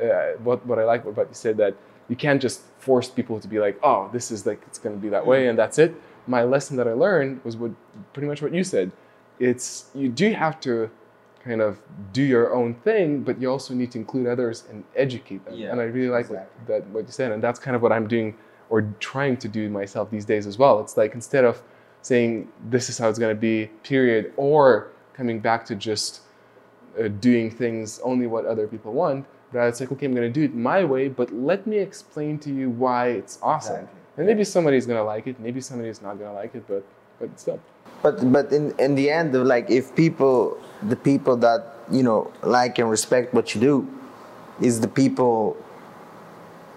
mm. 0.00 0.10
uh, 0.10 0.38
what 0.38 0.64
what 0.66 0.78
I 0.78 0.84
like 0.84 1.04
about 1.04 1.28
you 1.28 1.34
said 1.34 1.56
that 1.58 1.74
you 2.08 2.16
can't 2.16 2.40
just 2.40 2.62
force 2.78 3.08
people 3.08 3.40
to 3.40 3.48
be 3.48 3.58
like, 3.58 3.78
oh, 3.82 4.10
this 4.12 4.30
is 4.30 4.46
like 4.46 4.62
it's 4.66 4.78
going 4.78 4.94
to 4.94 5.00
be 5.00 5.08
that 5.08 5.26
way 5.26 5.48
and 5.48 5.58
that's 5.58 5.78
it. 5.78 5.94
My 6.26 6.44
lesson 6.44 6.76
that 6.76 6.86
I 6.86 6.92
learned 6.92 7.44
was 7.44 7.56
what 7.56 7.72
pretty 8.12 8.28
much 8.28 8.42
what 8.42 8.54
you 8.54 8.64
said. 8.64 8.92
It's 9.38 9.86
you 9.94 10.08
do 10.08 10.32
have 10.32 10.60
to 10.60 10.90
kind 11.44 11.60
of 11.60 11.80
do 12.12 12.22
your 12.22 12.54
own 12.54 12.74
thing, 12.74 13.22
but 13.22 13.40
you 13.40 13.50
also 13.50 13.74
need 13.74 13.90
to 13.92 13.98
include 13.98 14.28
others 14.28 14.64
and 14.70 14.84
educate 14.94 15.44
them. 15.44 15.54
Yeah, 15.54 15.72
and 15.72 15.80
I 15.80 15.84
really 15.84 16.08
like 16.08 16.30
what, 16.30 16.48
that 16.66 16.86
what 16.88 17.06
you 17.06 17.12
said, 17.12 17.32
and 17.32 17.42
that's 17.42 17.58
kind 17.58 17.74
of 17.74 17.82
what 17.82 17.90
I'm 17.90 18.06
doing 18.06 18.36
or 18.70 18.82
trying 19.00 19.36
to 19.38 19.48
do 19.48 19.68
myself 19.68 20.10
these 20.10 20.24
days 20.24 20.46
as 20.46 20.56
well. 20.56 20.80
It's 20.80 20.96
like 20.96 21.14
instead 21.14 21.44
of 21.44 21.60
saying 22.02 22.48
this 22.68 22.88
is 22.90 22.98
how 22.98 23.08
it's 23.08 23.18
going 23.18 23.34
to 23.34 23.40
be, 23.40 23.66
period, 23.82 24.32
or 24.36 24.88
coming 25.14 25.40
back 25.40 25.64
to 25.66 25.74
just 25.74 26.20
uh, 26.98 27.08
doing 27.08 27.50
things 27.50 28.00
only 28.02 28.26
what 28.26 28.44
other 28.44 28.66
people 28.66 28.92
want. 28.92 29.24
But 29.52 29.68
it's 29.68 29.80
like, 29.80 29.92
okay, 29.92 30.06
I'm 30.06 30.14
going 30.14 30.26
to 30.32 30.40
do 30.40 30.44
it 30.44 30.54
my 30.54 30.84
way, 30.84 31.08
but 31.08 31.32
let 31.32 31.66
me 31.66 31.78
explain 31.78 32.38
to 32.40 32.50
you 32.52 32.70
why 32.70 33.08
it's 33.08 33.38
awesome. 33.42 33.76
Exactly. 33.84 33.98
And 34.16 34.26
maybe 34.26 34.44
somebody's 34.44 34.86
going 34.86 34.98
to 34.98 35.04
like 35.04 35.26
it, 35.26 35.38
maybe 35.40 35.60
somebody's 35.60 36.02
not 36.02 36.18
going 36.18 36.30
to 36.30 36.34
like 36.34 36.54
it, 36.54 36.64
but 36.68 36.84
but 37.20 37.38
still. 37.38 37.60
But 38.02 38.32
but 38.32 38.52
in 38.52 38.74
in 38.78 38.94
the 38.94 39.10
end, 39.10 39.32
like 39.46 39.70
if 39.70 39.94
people, 39.94 40.58
the 40.88 40.96
people 40.96 41.36
that 41.36 41.66
you 41.90 42.02
know 42.02 42.32
like 42.42 42.78
and 42.78 42.90
respect 42.90 43.32
what 43.32 43.54
you 43.54 43.60
do, 43.60 43.88
is 44.60 44.80
the 44.80 44.88
people. 44.88 45.56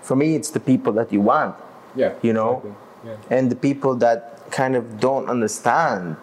For 0.02 0.16
me, 0.16 0.36
it's 0.36 0.52
the 0.52 0.60
people 0.60 0.94
that 0.94 1.12
you 1.12 1.20
want, 1.22 1.56
Yeah. 1.96 2.14
You 2.22 2.34
know? 2.34 2.58
exactly. 2.58 2.74
Yeah. 3.06 3.38
and 3.38 3.52
the 3.52 3.56
people 3.56 3.96
that 3.96 4.35
kind 4.52 4.76
of 4.76 5.00
don't 5.00 5.30
understand. 5.30 6.18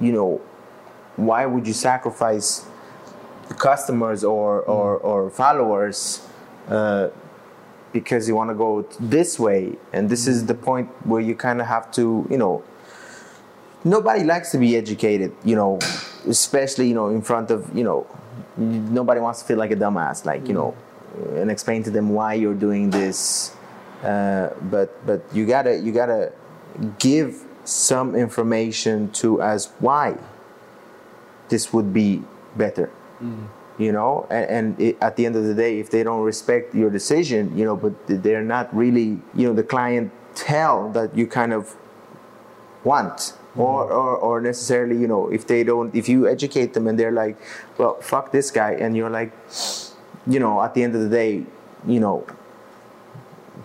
You 0.00 0.12
know, 0.12 0.40
why 1.16 1.46
would 1.46 1.66
you 1.66 1.72
sacrifice 1.72 2.66
the 3.48 3.54
customers 3.54 4.24
or 4.24 4.62
or, 4.62 4.96
or 4.98 5.30
followers? 5.30 6.26
Uh, 6.68 7.08
because 7.92 8.28
you 8.28 8.34
want 8.34 8.50
to 8.50 8.54
go 8.54 8.82
this 9.00 9.38
way 9.38 9.72
and 9.92 10.10
this 10.10 10.26
is 10.26 10.46
the 10.46 10.54
point 10.54 10.88
where 11.06 11.20
you 11.20 11.34
kind 11.34 11.60
of 11.60 11.66
have 11.66 11.90
to 11.90 12.26
you 12.28 12.36
know 12.36 12.62
nobody 13.84 14.22
likes 14.22 14.50
to 14.50 14.58
be 14.58 14.76
educated 14.76 15.32
you 15.44 15.56
know 15.56 15.78
especially 16.28 16.88
you 16.88 16.94
know 16.94 17.08
in 17.08 17.22
front 17.22 17.50
of 17.50 17.74
you 17.74 17.84
know 17.84 18.06
nobody 18.56 19.20
wants 19.20 19.40
to 19.40 19.46
feel 19.46 19.56
like 19.56 19.70
a 19.70 19.76
dumbass 19.76 20.24
like 20.24 20.46
you 20.48 20.54
know 20.54 20.74
and 21.36 21.50
explain 21.50 21.82
to 21.82 21.90
them 21.90 22.10
why 22.10 22.34
you're 22.34 22.60
doing 22.68 22.90
this 22.90 23.54
uh, 24.02 24.50
but 24.62 24.88
but 25.06 25.22
you 25.32 25.46
gotta 25.46 25.78
you 25.78 25.92
gotta 25.92 26.32
give 26.98 27.42
some 27.64 28.14
information 28.14 29.10
to 29.10 29.42
us 29.42 29.72
why 29.80 30.16
this 31.48 31.72
would 31.72 31.92
be 31.92 32.22
better 32.56 32.90
mm-hmm. 33.20 33.46
you 33.82 33.92
know? 33.92 34.26
And, 34.30 34.50
and 34.50 34.80
it, 34.80 34.98
at 35.00 35.16
the 35.16 35.26
end 35.26 35.36
of 35.36 35.44
the 35.44 35.54
day 35.54 35.78
if 35.80 35.90
they 35.90 36.02
don't 36.02 36.22
respect 36.22 36.74
your 36.74 36.90
decision 36.90 37.56
you 37.56 37.64
know 37.64 37.76
but 37.76 37.94
they're 38.06 38.42
not 38.42 38.74
really 38.74 39.18
you 39.34 39.46
know 39.48 39.52
the 39.52 39.62
clientele 39.64 40.90
that 40.90 41.16
you 41.16 41.26
kind 41.26 41.52
of 41.52 41.74
want 42.84 43.16
mm-hmm. 43.16 43.60
or, 43.60 43.90
or 43.90 44.16
or 44.16 44.40
necessarily 44.40 44.96
you 44.96 45.08
know 45.08 45.28
if 45.28 45.46
they 45.46 45.64
don't 45.64 45.94
if 45.94 46.08
you 46.08 46.28
educate 46.28 46.72
them 46.74 46.86
and 46.86 46.98
they're 46.98 47.12
like 47.12 47.36
well 47.78 47.94
fuck 48.00 48.32
this 48.32 48.50
guy 48.50 48.72
and 48.72 48.96
you're 48.96 49.10
like 49.10 49.32
you 50.26 50.38
know 50.38 50.62
at 50.62 50.74
the 50.74 50.82
end 50.82 50.94
of 50.94 51.00
the 51.00 51.08
day 51.08 51.44
you 51.86 52.00
know 52.00 52.24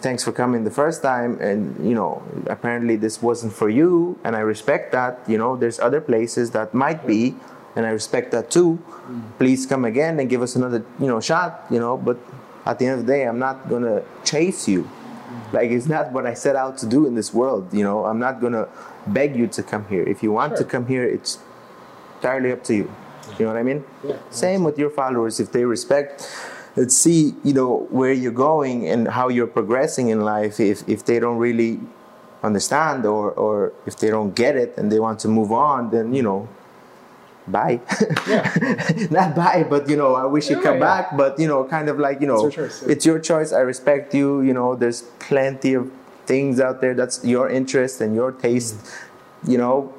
thanks 0.01 0.23
for 0.23 0.31
coming 0.31 0.63
the 0.63 0.71
first 0.71 1.01
time 1.01 1.39
and 1.39 1.77
you 1.87 1.93
know 1.93 2.21
apparently 2.47 2.95
this 2.95 3.21
wasn't 3.21 3.53
for 3.53 3.69
you 3.69 4.17
and 4.23 4.35
i 4.35 4.39
respect 4.39 4.91
that 4.91 5.19
you 5.27 5.37
know 5.37 5.55
there's 5.55 5.79
other 5.79 6.01
places 6.01 6.51
that 6.51 6.73
might 6.73 7.05
be 7.05 7.35
and 7.75 7.85
i 7.85 7.89
respect 7.89 8.31
that 8.31 8.51
too. 8.51 8.77
Please 9.37 9.65
come 9.65 9.85
again 9.85 10.19
and 10.19 10.29
give 10.29 10.41
us 10.41 10.55
another 10.55 10.83
you 10.99 11.07
know 11.07 11.19
shot 11.21 11.65
you 11.69 11.79
know 11.79 11.95
but 11.97 12.17
at 12.65 12.79
the 12.79 12.85
end 12.85 12.99
of 12.99 13.05
the 13.05 13.11
day 13.13 13.23
i'm 13.27 13.39
not 13.39 13.69
gonna 13.69 14.03
chase 14.23 14.67
you. 14.67 14.89
Like 15.53 15.71
it's 15.71 15.87
not 15.87 16.11
what 16.11 16.25
i 16.25 16.33
set 16.33 16.55
out 16.55 16.77
to 16.79 16.85
do 16.85 17.05
in 17.05 17.15
this 17.15 17.33
world 17.33 17.73
you 17.73 17.83
know. 17.83 18.05
I'm 18.05 18.19
not 18.19 18.41
gonna 18.41 18.67
beg 19.07 19.35
you 19.35 19.47
to 19.47 19.63
come 19.63 19.85
here. 19.87 20.03
If 20.03 20.21
you 20.23 20.31
want 20.31 20.57
to 20.57 20.65
come 20.65 20.85
here 20.87 21.05
it's 21.05 21.39
entirely 22.15 22.51
up 22.51 22.63
to 22.65 22.75
you. 22.75 22.91
You 23.37 23.45
know 23.45 23.51
what 23.53 23.59
i 23.59 23.63
mean? 23.63 23.83
Yeah. 24.03 24.17
same 24.29 24.63
with 24.63 24.77
your 24.77 24.89
followers. 24.89 25.39
If 25.39 25.51
they 25.51 25.63
respect 25.63 26.27
let's 26.75 26.95
see 26.95 27.33
you 27.43 27.53
know 27.53 27.87
where 27.89 28.13
you're 28.13 28.31
going 28.31 28.87
and 28.87 29.07
how 29.09 29.27
you're 29.27 29.47
progressing 29.47 30.09
in 30.09 30.21
life 30.21 30.59
if 30.59 30.87
if 30.87 31.05
they 31.05 31.19
don't 31.19 31.37
really 31.37 31.79
understand 32.43 33.05
or 33.05 33.31
or 33.31 33.73
if 33.85 33.97
they 33.97 34.09
don't 34.09 34.35
get 34.35 34.55
it 34.55 34.75
and 34.77 34.91
they 34.91 34.99
want 34.99 35.19
to 35.19 35.27
move 35.27 35.51
on 35.51 35.89
then 35.91 36.13
you 36.13 36.23
know 36.23 36.47
bye 37.47 37.79
yeah. 38.27 39.07
not 39.11 39.35
bye 39.35 39.65
but 39.67 39.89
you 39.89 39.95
know 39.95 40.15
i 40.15 40.25
wish 40.25 40.49
you 40.49 40.57
Yeah, 40.57 40.63
come 40.63 40.75
yeah. 40.75 41.01
back 41.01 41.17
but 41.17 41.39
you 41.39 41.47
know 41.47 41.63
kind 41.63 41.89
of 41.89 41.99
like 41.99 42.21
you 42.21 42.27
know 42.27 42.45
It's 42.47 42.55
your 42.55 42.67
choice, 42.67 42.83
it's 42.83 43.05
your 43.05 43.19
choice 43.19 43.51
i 43.51 43.59
respect 43.59 44.13
you 44.13 44.41
you 44.41 44.53
know 44.53 44.75
there's 44.75 45.01
plenty 45.19 45.73
of 45.73 45.91
things 46.25 46.59
out 46.59 46.81
there 46.81 46.93
that's 46.93 47.23
your 47.25 47.49
interest 47.49 47.99
and 47.99 48.15
your 48.15 48.31
taste 48.31 48.75
mm-hmm. 48.75 49.51
you 49.51 49.57
know 49.57 49.93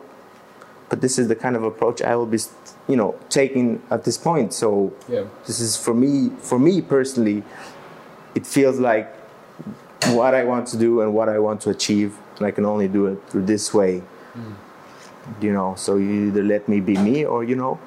but 0.88 1.00
this 1.00 1.18
is 1.18 1.28
the 1.28 1.36
kind 1.36 1.56
of 1.56 1.64
approach 1.64 2.00
i 2.00 2.14
will 2.14 2.26
be 2.26 2.38
you 2.88 2.96
know 2.96 3.14
taking 3.28 3.80
at 3.90 4.04
this 4.04 4.18
point. 4.18 4.52
So 4.52 4.92
Yeah. 5.08 5.24
this 5.46 5.60
is 5.60 5.76
for 5.76 5.94
me 5.94 6.30
for 6.38 6.58
me 6.58 6.82
personally 6.82 7.42
it 8.34 8.46
feels 8.46 8.78
like 8.78 9.06
what 10.18 10.34
i 10.34 10.42
want 10.42 10.66
to 10.66 10.76
do 10.76 11.00
and 11.02 11.14
what 11.14 11.28
i 11.28 11.38
want 11.38 11.60
to 11.60 11.70
achieve 11.70 12.16
and 12.38 12.46
i 12.46 12.50
can 12.50 12.64
only 12.64 12.88
do 12.88 13.06
it 13.06 13.18
through 13.28 13.44
this 13.46 13.72
way. 13.74 14.02
Hmm. 14.34 14.54
You 15.40 15.52
know 15.52 15.74
so 15.76 15.96
you 15.96 16.28
either 16.28 16.42
let 16.42 16.68
me 16.68 16.80
be 16.80 16.96
me 16.96 17.24
or 17.24 17.44
you 17.44 17.54
know 17.56 17.78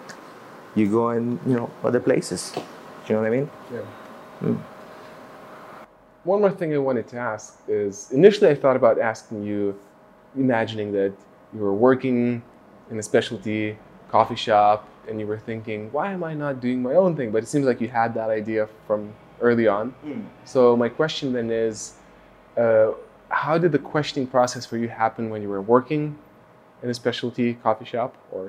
you 0.76 0.88
go 0.90 1.10
in 1.10 1.40
you 1.46 1.56
know 1.56 1.70
other 1.84 2.00
places. 2.00 2.54
You 3.08 3.16
know 3.16 3.22
what 3.22 3.28
i 3.28 3.36
mean? 3.38 3.50
Yeah. 3.74 3.82
Hmm. 4.40 4.56
one 6.24 6.40
more 6.42 6.52
thing 6.52 6.74
I 6.74 6.78
wanted 6.80 7.08
to 7.10 7.18
ask 7.18 7.60
is 7.68 8.12
initially 8.12 8.50
I 8.50 8.56
thought 8.56 8.76
about 8.76 9.00
asking 9.00 9.44
you, 9.44 9.78
imagining 10.36 10.92
that 10.94 11.14
you 11.54 11.60
were 11.60 11.74
working 11.74 12.42
in 12.92 12.98
a 13.00 13.04
specialty 13.04 13.78
coffee 14.16 14.42
shop 14.48 14.78
and 15.08 15.14
you 15.22 15.28
were 15.32 15.42
thinking, 15.50 15.80
why 15.96 16.08
am 16.16 16.24
I 16.32 16.34
not 16.44 16.54
doing 16.66 16.80
my 16.90 16.96
own 17.02 17.12
thing? 17.18 17.30
But 17.34 17.40
it 17.44 17.50
seems 17.54 17.66
like 17.70 17.80
you 17.84 17.90
had 18.02 18.10
that 18.20 18.30
idea 18.42 18.62
from 18.88 19.00
early 19.48 19.68
on. 19.78 19.86
So 20.54 20.60
my 20.84 20.90
question 21.00 21.26
then 21.38 21.48
is, 21.68 21.76
uh, 22.64 22.92
how 23.42 23.56
did 23.64 23.72
the 23.78 23.84
questioning 23.94 24.28
process 24.36 24.64
for 24.70 24.78
you 24.84 24.88
happen 25.04 25.24
when 25.32 25.42
you 25.46 25.50
were 25.56 25.66
working 25.76 26.04
in 26.82 26.88
a 26.90 26.96
specialty 27.04 27.50
coffee 27.66 27.90
shop 27.94 28.12
or 28.36 28.44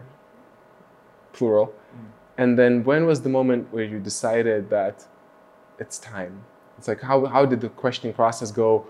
plural? 1.36 1.68
And 2.42 2.50
then 2.60 2.72
when 2.88 3.02
was 3.10 3.18
the 3.26 3.32
moment 3.38 3.62
where 3.74 3.86
you 3.92 3.98
decided 4.10 4.70
that 4.78 4.96
it's 5.82 5.98
time? 5.98 6.34
It's 6.78 6.88
like 6.92 7.00
how, 7.10 7.18
how 7.34 7.42
did 7.52 7.60
the 7.66 7.70
questioning 7.84 8.14
process 8.22 8.50
go? 8.64 8.86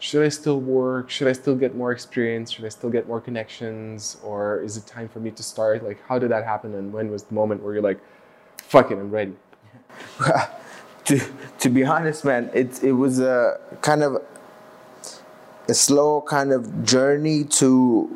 Should 0.00 0.24
I 0.24 0.28
still 0.28 0.60
work? 0.60 1.10
Should 1.10 1.26
I 1.28 1.32
still 1.32 1.56
get 1.56 1.74
more 1.74 1.90
experience? 1.90 2.52
Should 2.52 2.64
I 2.64 2.68
still 2.68 2.90
get 2.90 3.08
more 3.08 3.20
connections? 3.20 4.16
Or 4.22 4.60
is 4.62 4.76
it 4.76 4.86
time 4.86 5.08
for 5.08 5.18
me 5.20 5.30
to 5.32 5.42
start? 5.42 5.82
Like 5.82 5.98
how 6.08 6.18
did 6.18 6.30
that 6.30 6.44
happen 6.44 6.74
and 6.74 6.92
when 6.92 7.10
was 7.10 7.24
the 7.24 7.34
moment 7.34 7.62
where 7.62 7.74
you're 7.74 7.82
like, 7.82 7.98
fuck 8.62 8.90
it, 8.92 8.94
I'm 8.98 9.10
ready? 9.10 9.34
to 11.06 11.20
to 11.58 11.68
be 11.68 11.84
honest, 11.84 12.24
man, 12.24 12.50
it 12.54 12.82
it 12.82 12.92
was 12.92 13.18
a 13.18 13.58
kind 13.80 14.02
of 14.04 14.22
a 15.68 15.74
slow 15.74 16.20
kind 16.22 16.52
of 16.52 16.84
journey 16.84 17.44
to 17.44 18.08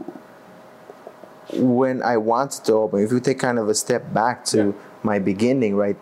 when 1.55 2.03
I 2.03 2.17
wanted 2.17 2.65
to 2.67 2.73
open. 2.75 3.01
If 3.03 3.11
you 3.13 3.21
take 3.21 3.39
kind 3.39 3.59
of 3.59 3.69
a 3.69 3.75
step 3.75 4.13
back 4.15 4.45
to 4.47 4.59
Yeah. 4.67 4.73
my 5.03 5.19
beginning, 5.19 5.75
right? 5.77 5.97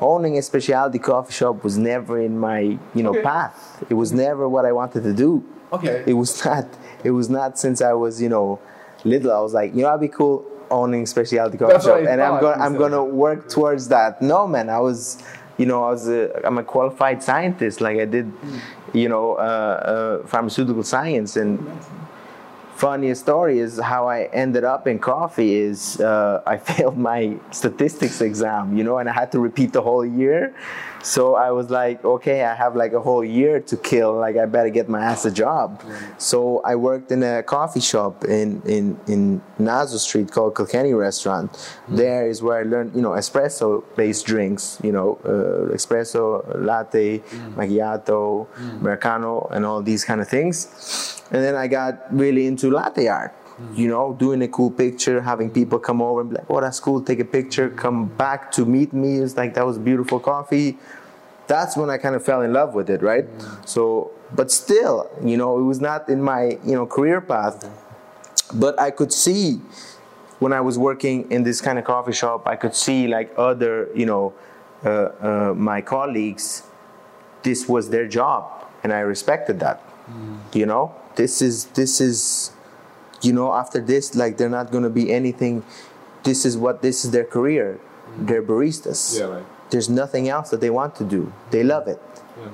Owning 0.00 0.36
a 0.38 0.42
specialty 0.42 0.98
coffee 0.98 1.32
shop 1.32 1.64
was 1.64 1.78
never 1.78 2.20
in 2.20 2.38
my 2.38 2.60
you 2.94 3.02
know 3.02 3.10
Okay. 3.10 3.22
path. 3.22 3.82
It 3.88 3.94
was 3.94 4.12
never 4.12 4.48
what 4.48 4.64
I 4.66 4.72
wanted 4.72 5.02
to 5.04 5.12
do. 5.14 5.42
Okay. 5.72 6.04
It 6.06 6.14
was 6.14 6.44
not. 6.44 6.66
It 7.04 7.10
was 7.12 7.28
not 7.30 7.58
since 7.58 7.80
I 7.80 7.92
was 7.92 8.20
you 8.20 8.28
know 8.28 8.58
little. 9.04 9.32
I 9.32 9.40
was 9.40 9.54
like, 9.54 9.74
you 9.74 9.82
know, 9.82 9.88
I'd 9.94 10.00
be 10.00 10.08
cool 10.08 10.44
owning 10.70 11.06
specialty 11.06 11.56
coffee 11.56 11.72
That's 11.74 11.84
shop, 11.84 12.00
and 12.00 12.20
I'm 12.20 12.40
gonna 12.40 12.62
I'm 12.62 12.76
gonna 12.76 13.04
work 13.04 13.48
towards 13.48 13.88
that. 13.88 14.20
No, 14.20 14.46
man, 14.46 14.68
I 14.68 14.80
was, 14.80 15.22
you 15.58 15.64
know, 15.66 15.84
I 15.84 15.90
was 15.90 16.08
a, 16.08 16.44
I'm 16.46 16.58
a 16.58 16.64
qualified 16.64 17.22
scientist. 17.22 17.80
Like 17.80 17.98
I 17.98 18.04
did, 18.04 18.32
you 18.92 19.08
know, 19.08 19.34
uh, 19.34 20.20
uh, 20.22 20.26
pharmaceutical 20.26 20.82
science. 20.82 21.36
And 21.36 21.58
funniest 22.76 23.22
story 23.22 23.58
is 23.58 23.78
how 23.78 24.06
I 24.06 24.24
ended 24.32 24.64
up 24.64 24.86
in 24.86 24.98
coffee. 24.98 25.54
Is 25.54 26.00
uh, 26.00 26.42
I 26.46 26.56
failed 26.58 26.98
my 26.98 27.36
statistics 27.50 28.20
exam, 28.20 28.76
you 28.76 28.84
know, 28.84 28.98
and 28.98 29.08
I 29.08 29.12
had 29.12 29.32
to 29.32 29.40
repeat 29.40 29.72
the 29.72 29.82
whole 29.82 30.04
year. 30.04 30.54
So 31.06 31.36
I 31.36 31.52
was 31.52 31.70
like, 31.70 32.04
okay, 32.04 32.42
I 32.42 32.52
have 32.56 32.74
like 32.74 32.92
a 32.92 33.00
whole 33.00 33.22
year 33.22 33.60
to 33.60 33.76
kill. 33.76 34.14
Like 34.18 34.36
I 34.36 34.44
better 34.46 34.70
get 34.70 34.88
my 34.88 35.00
ass 35.00 35.24
a 35.24 35.30
job. 35.30 35.80
So 36.18 36.60
I 36.64 36.74
worked 36.74 37.12
in 37.12 37.22
a 37.22 37.44
coffee 37.44 37.80
shop 37.80 38.24
in 38.24 38.60
in 38.66 38.98
in 39.06 39.40
Nassau 39.56 39.98
Street 39.98 40.32
called 40.32 40.56
Kilkenny 40.56 40.94
Restaurant. 40.94 41.52
Mm-hmm. 41.52 41.96
There 41.96 42.28
is 42.28 42.42
where 42.42 42.58
I 42.58 42.64
learned, 42.64 42.96
you 42.96 43.02
know, 43.02 43.10
espresso 43.10 43.84
based 43.94 44.26
drinks. 44.26 44.80
You 44.82 44.90
know, 44.90 45.08
uh, 45.24 45.72
espresso, 45.78 46.42
latte, 46.58 47.20
mm. 47.20 47.54
macchiato, 47.54 48.48
mm. 48.48 48.80
americano, 48.80 49.46
and 49.52 49.64
all 49.64 49.82
these 49.82 50.04
kind 50.04 50.20
of 50.20 50.28
things. 50.28 51.22
And 51.30 51.40
then 51.44 51.54
I 51.54 51.68
got 51.68 52.02
really 52.10 52.48
into 52.48 52.68
latte 52.68 53.06
art. 53.06 53.32
You 53.74 53.88
know, 53.88 54.12
doing 54.12 54.42
a 54.42 54.48
cool 54.48 54.70
picture, 54.70 55.20
having 55.22 55.50
people 55.50 55.78
come 55.78 56.02
over 56.02 56.20
and 56.20 56.30
be 56.30 56.36
like, 56.36 56.50
"Oh, 56.50 56.60
that's 56.60 56.78
cool." 56.78 57.00
Take 57.02 57.20
a 57.20 57.24
picture, 57.24 57.70
come 57.70 58.06
back 58.06 58.52
to 58.52 58.66
meet 58.66 58.92
me. 58.92 59.16
It's 59.18 59.36
like 59.36 59.54
that 59.54 59.64
was 59.64 59.78
beautiful 59.78 60.20
coffee 60.20 60.76
that's 61.46 61.76
when 61.76 61.90
I 61.90 61.98
kind 61.98 62.14
of 62.14 62.24
fell 62.24 62.42
in 62.42 62.52
love 62.52 62.74
with 62.74 62.90
it, 62.90 63.02
right? 63.02 63.24
So, 63.64 64.10
but 64.34 64.50
still, 64.50 65.08
you 65.22 65.36
know, 65.36 65.58
it 65.58 65.62
was 65.62 65.80
not 65.80 66.08
in 66.08 66.22
my, 66.22 66.58
you 66.64 66.74
know, 66.74 66.86
career 66.86 67.20
path. 67.20 67.68
But 68.54 68.80
I 68.80 68.90
could 68.90 69.12
see 69.12 69.60
when 70.38 70.52
I 70.52 70.60
was 70.60 70.78
working 70.78 71.30
in 71.30 71.42
this 71.42 71.60
kind 71.60 71.78
of 71.78 71.84
coffee 71.84 72.12
shop, 72.12 72.46
I 72.46 72.56
could 72.56 72.74
see 72.74 73.08
like 73.08 73.32
other, 73.36 73.88
you 73.94 74.06
know, 74.06 74.34
uh, 74.84 74.88
uh, 75.20 75.54
my 75.56 75.80
colleagues, 75.80 76.62
this 77.42 77.68
was 77.68 77.90
their 77.90 78.06
job, 78.06 78.44
and 78.82 78.92
I 78.92 79.00
respected 79.00 79.60
that. 79.60 79.82
You 80.52 80.66
know, 80.66 80.94
this 81.16 81.42
is 81.42 81.66
this 81.66 82.00
is, 82.00 82.52
you 83.26 83.32
know, 83.32 83.52
after 83.52 83.80
this, 83.80 84.14
like 84.14 84.36
they're 84.38 84.56
not 84.60 84.70
gonna 84.70 84.94
be 85.00 85.12
anything. 85.12 85.64
This 86.22 86.44
is 86.44 86.56
what 86.56 86.82
this 86.82 87.04
is 87.04 87.10
their 87.10 87.24
career. 87.24 87.78
They're 88.18 88.42
baristas 88.42 89.00
Yeah, 89.18 89.26
right. 89.26 89.46
there's 89.70 89.88
nothing 90.02 90.28
else 90.28 90.50
that 90.50 90.60
they 90.60 90.70
want 90.70 90.94
to 90.96 91.04
do. 91.04 91.32
They 91.50 91.64
love 91.74 91.88
it. 91.88 92.00
Yeah. 92.40 92.48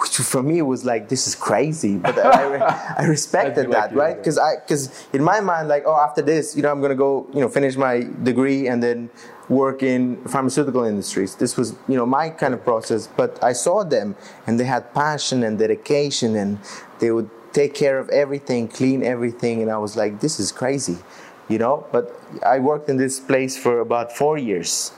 Which 0.00 0.16
for 0.18 0.42
me 0.44 0.62
was 0.62 0.84
like, 0.84 1.08
this 1.08 1.26
is 1.26 1.34
crazy, 1.34 1.96
but 1.98 2.16
I, 2.18 3.02
I 3.02 3.04
respected 3.16 3.64
do 3.64 3.72
like 3.72 3.90
that, 3.90 3.96
right? 3.96 4.16
Because 4.16 4.38
I, 4.38 4.56
because 4.56 4.82
in 5.12 5.24
my 5.24 5.40
mind, 5.40 5.66
like, 5.68 5.84
oh, 5.86 5.96
after 6.08 6.22
this, 6.22 6.54
you 6.54 6.62
know, 6.62 6.70
I'm 6.70 6.80
gonna 6.80 6.94
go, 7.06 7.26
you 7.34 7.40
know, 7.40 7.48
finish 7.48 7.74
my 7.76 8.06
degree 8.22 8.68
and 8.68 8.80
then 8.80 9.10
work 9.48 9.82
in 9.82 10.22
pharmaceutical 10.34 10.84
industries. 10.84 11.34
This 11.42 11.56
was, 11.56 11.74
you 11.88 11.96
know, 11.96 12.06
my 12.06 12.28
kind 12.30 12.54
of 12.54 12.62
process. 12.62 13.08
But 13.20 13.42
I 13.42 13.54
saw 13.54 13.82
them, 13.82 14.14
and 14.46 14.60
they 14.60 14.64
had 14.66 14.94
passion 14.94 15.42
and 15.42 15.58
dedication, 15.58 16.36
and 16.36 16.58
they 17.00 17.10
would 17.10 17.30
take 17.52 17.74
care 17.74 17.98
of 17.98 18.08
everything, 18.10 18.68
clean 18.68 19.02
everything, 19.02 19.62
and 19.62 19.70
I 19.70 19.78
was 19.78 19.96
like, 19.96 20.20
this 20.20 20.38
is 20.40 20.52
crazy, 20.52 20.98
you 21.48 21.58
know. 21.58 21.86
But 21.92 22.18
I 22.44 22.58
worked 22.58 22.88
in 22.88 22.96
this 22.96 23.20
place 23.20 23.56
for 23.56 23.80
about 23.80 24.12
four 24.12 24.38
years. 24.38 24.92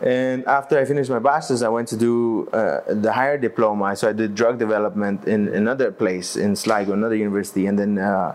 And 0.00 0.44
after 0.46 0.78
I 0.78 0.84
finished 0.84 1.08
my 1.08 1.18
bachelor's, 1.18 1.62
I 1.62 1.68
went 1.68 1.88
to 1.88 1.96
do 1.96 2.48
uh, 2.52 2.80
the 2.88 3.12
higher 3.12 3.38
diploma. 3.38 3.96
So 3.96 4.08
I 4.08 4.12
did 4.12 4.34
drug 4.34 4.58
development 4.58 5.26
in 5.26 5.48
another 5.48 5.90
place 5.92 6.36
in 6.36 6.56
Sligo, 6.56 6.92
another 6.92 7.14
university. 7.16 7.66
And 7.66 7.78
then, 7.78 7.98
uh, 7.98 8.34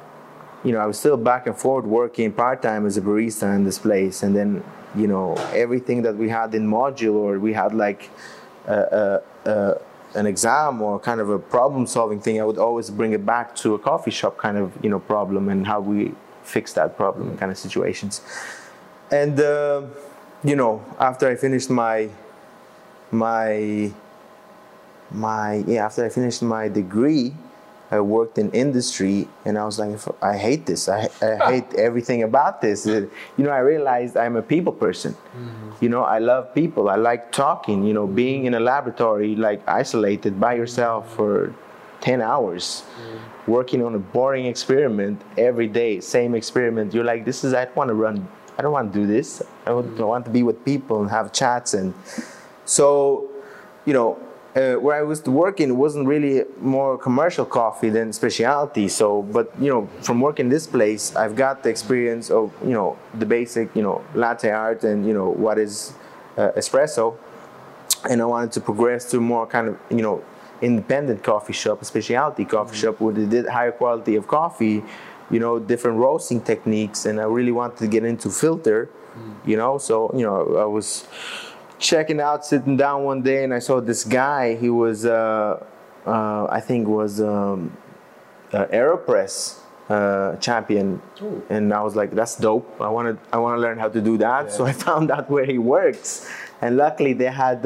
you 0.64 0.72
know, 0.72 0.80
I 0.80 0.86
was 0.86 0.98
still 0.98 1.18
back 1.18 1.46
and 1.46 1.56
forth 1.56 1.86
working 1.86 2.32
part 2.32 2.62
time 2.62 2.88
as 2.88 2.98
a 2.98 3.02
barista 3.02 3.56
in 3.56 3.66
this 3.66 3.78
place. 3.78 4.24
And 4.24 4.36
then, 4.36 4.64
you 4.96 5.06
know, 5.06 5.36
everything 5.54 6.02
that 6.04 6.16
we 6.16 6.30
had 6.30 6.56
in 6.56 6.66
module, 6.68 7.16
or 7.16 7.40
we 7.40 7.54
had 7.54 7.76
like 7.76 8.10
uh, 8.68 8.72
uh, 8.72 9.22
uh, 9.46 9.74
an 10.16 10.26
exam 10.26 10.82
or 10.82 11.00
kind 11.00 11.20
of 11.20 11.30
a 11.30 11.40
problem 11.40 11.86
solving 11.86 12.20
thing, 12.20 12.42
I 12.42 12.44
would 12.44 12.58
always 12.58 12.90
bring 12.90 13.14
it 13.14 13.26
back 13.26 13.56
to 13.58 13.76
a 13.76 13.80
coffee 13.80 14.12
shop 14.12 14.38
kind 14.38 14.58
of, 14.58 14.74
you 14.84 14.90
know, 14.90 15.00
problem 15.00 15.50
and 15.50 15.68
how 15.68 15.80
we 15.80 16.14
fix 16.44 16.74
that 16.74 16.98
problem 16.98 17.38
kind 17.38 17.52
of 17.52 17.58
situations. 17.58 18.22
And, 19.12 19.40
uh, 19.40 19.84
you 20.44 20.56
know, 20.56 20.84
after 21.00 21.28
I 21.28 21.36
finished 21.36 21.70
my 21.70 22.10
my 23.12 23.92
my 25.12 25.56
yeah, 25.68 25.86
after 25.86 26.06
I 26.06 26.10
finished 26.10 26.42
my 26.42 26.68
degree, 26.68 27.34
I 27.92 28.00
worked 28.02 28.38
in 28.38 28.52
industry, 28.52 29.28
and 29.46 29.58
I 29.58 29.66
was 29.66 29.80
like, 29.80 29.98
I 30.22 30.38
hate 30.38 30.66
this. 30.66 30.88
I, 30.88 31.10
I 31.22 31.52
hate 31.52 31.74
everything 31.74 32.22
about 32.24 32.62
this. 32.62 32.86
Uh, 32.86 33.08
You 33.38 33.44
know, 33.46 33.52
I 33.52 33.60
realized 33.60 34.16
I'm 34.16 34.36
a 34.36 34.42
people 34.42 34.74
person. 34.74 35.16
You 35.82 35.90
know, 35.90 36.04
I 36.04 36.20
love 36.20 36.54
people. 36.54 36.90
I 36.90 36.98
like 36.98 37.32
talking. 37.32 37.84
You 37.84 37.94
know, 37.94 38.06
being 38.08 38.46
in 38.46 38.54
a 38.54 38.60
laboratory, 38.60 39.36
like 39.36 39.62
isolated 39.68 40.40
by 40.40 40.54
yourself 40.56 41.02
for 41.16 41.54
ten 42.02 42.22
hours, 42.22 42.84
working 43.48 43.84
on 43.84 43.96
a 43.96 44.00
boring 44.00 44.46
experiment 44.46 45.22
every 45.38 45.68
day, 45.68 46.00
same 46.00 46.36
experiment. 46.36 46.94
You're 46.94 47.10
like, 47.14 47.26
this 47.26 47.44
is. 47.44 47.54
I 47.54 47.66
don't 47.66 47.76
want 47.76 47.90
to 47.90 47.96
run. 47.96 48.28
I 48.58 48.62
don't 48.62 48.74
want 48.74 48.94
to 48.94 49.00
do 49.00 49.08
this. 49.08 49.42
I 49.66 49.72
want 49.72 50.00
I 50.00 50.04
want 50.04 50.26
to 50.26 50.32
be 50.32 50.44
with 50.44 50.64
people 50.66 51.02
and 51.02 51.10
have 51.10 51.32
chats 51.32 51.74
and 51.74 51.94
so, 52.66 53.28
you 53.86 53.94
know, 53.94 54.20
uh, 54.56 54.74
where 54.76 54.98
I 54.98 55.04
was 55.04 55.24
working 55.24 55.78
wasn't 55.78 56.08
really 56.08 56.44
more 56.60 56.98
commercial 56.98 57.46
coffee 57.46 57.90
than 57.90 58.12
specialty. 58.14 58.88
So, 58.88 59.22
but 59.22 59.52
you 59.60 59.70
know, 59.70 59.88
from 60.02 60.22
working 60.22 60.50
this 60.50 60.66
place, 60.66 61.16
I've 61.16 61.36
got 61.36 61.64
the 61.64 61.70
experience 61.70 62.30
of 62.32 62.52
you 62.64 62.72
know 62.72 62.98
the 63.14 63.26
basic 63.26 63.76
you 63.76 63.84
know 63.84 64.04
latte 64.16 64.50
art 64.50 64.84
and 64.84 65.06
you 65.06 65.14
know 65.14 65.30
what 65.30 65.60
is 65.60 65.94
uh, 66.38 66.52
espresso, 66.58 67.16
and 68.10 68.22
I 68.22 68.26
wanted 68.26 68.52
to 68.54 68.62
progress 68.62 69.10
to 69.12 69.20
more 69.20 69.46
kind 69.46 69.68
of 69.70 69.78
you 69.90 70.02
know 70.02 70.24
independent 70.62 71.24
coffee 71.24 71.54
shop, 71.54 71.82
a 71.82 71.86
specialty 71.86 72.44
coffee 72.46 72.76
shop 72.76 73.00
where 73.00 73.14
they 73.14 73.26
did 73.26 73.48
higher 73.48 73.72
quality 73.72 74.16
of 74.16 74.28
coffee, 74.28 74.84
you 75.32 75.40
know, 75.40 75.58
different 75.60 75.98
roasting 75.98 76.42
techniques, 76.42 77.06
and 77.06 77.20
I 77.22 77.24
really 77.24 77.52
wanted 77.52 77.78
to 77.78 77.88
get 77.88 78.04
into 78.04 78.30
filter, 78.30 78.90
you 79.46 79.58
know. 79.58 79.78
So 79.78 80.12
you 80.14 80.26
know, 80.26 80.58
I 80.58 80.66
was 80.66 81.06
checking 81.80 82.20
out, 82.20 82.46
sitting 82.46 82.78
down 82.78 83.04
one 83.04 83.22
day, 83.22 83.44
and 83.44 83.54
I 83.54 83.60
saw 83.60 83.80
this 83.82 84.04
guy. 84.04 84.56
He 84.56 84.70
was, 84.70 85.06
uh, 85.06 85.64
uh, 86.06 86.46
I 86.46 86.60
think, 86.60 86.88
was 86.88 87.22
um, 87.22 87.76
uh, 88.54 88.66
Aeropress 88.66 89.60
uh, 89.90 90.36
champion, 90.36 91.02
Ooh. 91.22 91.42
and 91.50 91.74
I 91.74 91.82
was 91.82 91.96
like, 91.96 92.12
"That's 92.12 92.36
dope. 92.36 92.80
I 92.80 92.90
want 92.90 93.08
to, 93.08 93.36
I 93.36 93.38
want 93.38 93.58
to 93.58 93.62
learn 93.62 93.80
how 93.80 93.90
to 93.90 94.02
do 94.02 94.18
that." 94.18 94.52
So 94.52 94.66
I 94.66 94.72
found 94.88 95.10
out 95.10 95.30
where 95.30 95.46
he 95.46 95.58
works, 95.58 96.30
and 96.62 96.78
luckily 96.78 97.14
they 97.14 97.32
had 97.32 97.66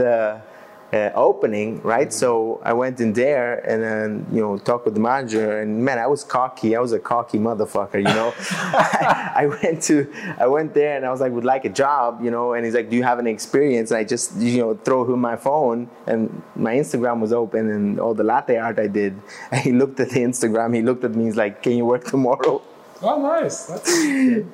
uh, 0.93 1.11
opening, 1.15 1.81
right? 1.81 2.13
So 2.13 2.61
I 2.63 2.73
went 2.73 2.99
in 2.99 3.13
there 3.13 3.55
and 3.67 3.81
then 3.81 4.27
you 4.31 4.41
know 4.41 4.57
talked 4.59 4.85
with 4.85 4.93
the 4.93 4.99
manager, 4.99 5.59
and 5.59 5.83
man, 5.83 5.97
I 5.97 6.05
was 6.05 6.23
cocky. 6.23 6.75
I 6.75 6.79
was 6.79 6.91
a 6.91 6.99
cocky 6.99 7.39
motherfucker, 7.39 7.97
you 7.97 8.03
know. 8.03 8.33
I, 8.37 9.31
I 9.43 9.45
went 9.47 9.81
to 9.83 10.13
I 10.39 10.47
went 10.47 10.73
there 10.73 10.95
and 10.95 11.05
I 11.05 11.11
was 11.11 11.19
like, 11.19 11.31
would 11.31 11.45
like 11.45 11.65
a 11.65 11.69
job, 11.69 12.23
you 12.23 12.29
know. 12.29 12.53
And 12.53 12.63
he's 12.63 12.75
like, 12.75 12.89
do 12.91 12.95
you 12.95 13.03
have 13.03 13.17
any 13.17 13.31
experience? 13.31 13.89
And 13.89 13.97
I 13.97 14.03
just 14.03 14.35
you 14.37 14.59
know 14.59 14.75
throw 14.75 15.03
him 15.11 15.19
my 15.19 15.35
phone, 15.35 15.89
and 16.05 16.43
my 16.55 16.75
Instagram 16.75 17.19
was 17.19 17.33
open, 17.33 17.71
and 17.71 17.99
all 17.99 18.13
the 18.13 18.23
latte 18.23 18.57
art 18.57 18.77
I 18.77 18.87
did. 18.87 19.19
And 19.51 19.61
he 19.67 19.71
looked 19.71 19.99
at 19.99 20.11
the 20.11 20.19
Instagram. 20.19 20.75
He 20.75 20.83
looked 20.83 21.03
at 21.03 21.15
me. 21.15 21.25
He's 21.25 21.37
like, 21.37 21.63
can 21.63 21.73
you 21.73 21.85
work 21.85 22.03
tomorrow? 22.03 22.61
Oh, 23.03 23.21
nice. 23.21 23.69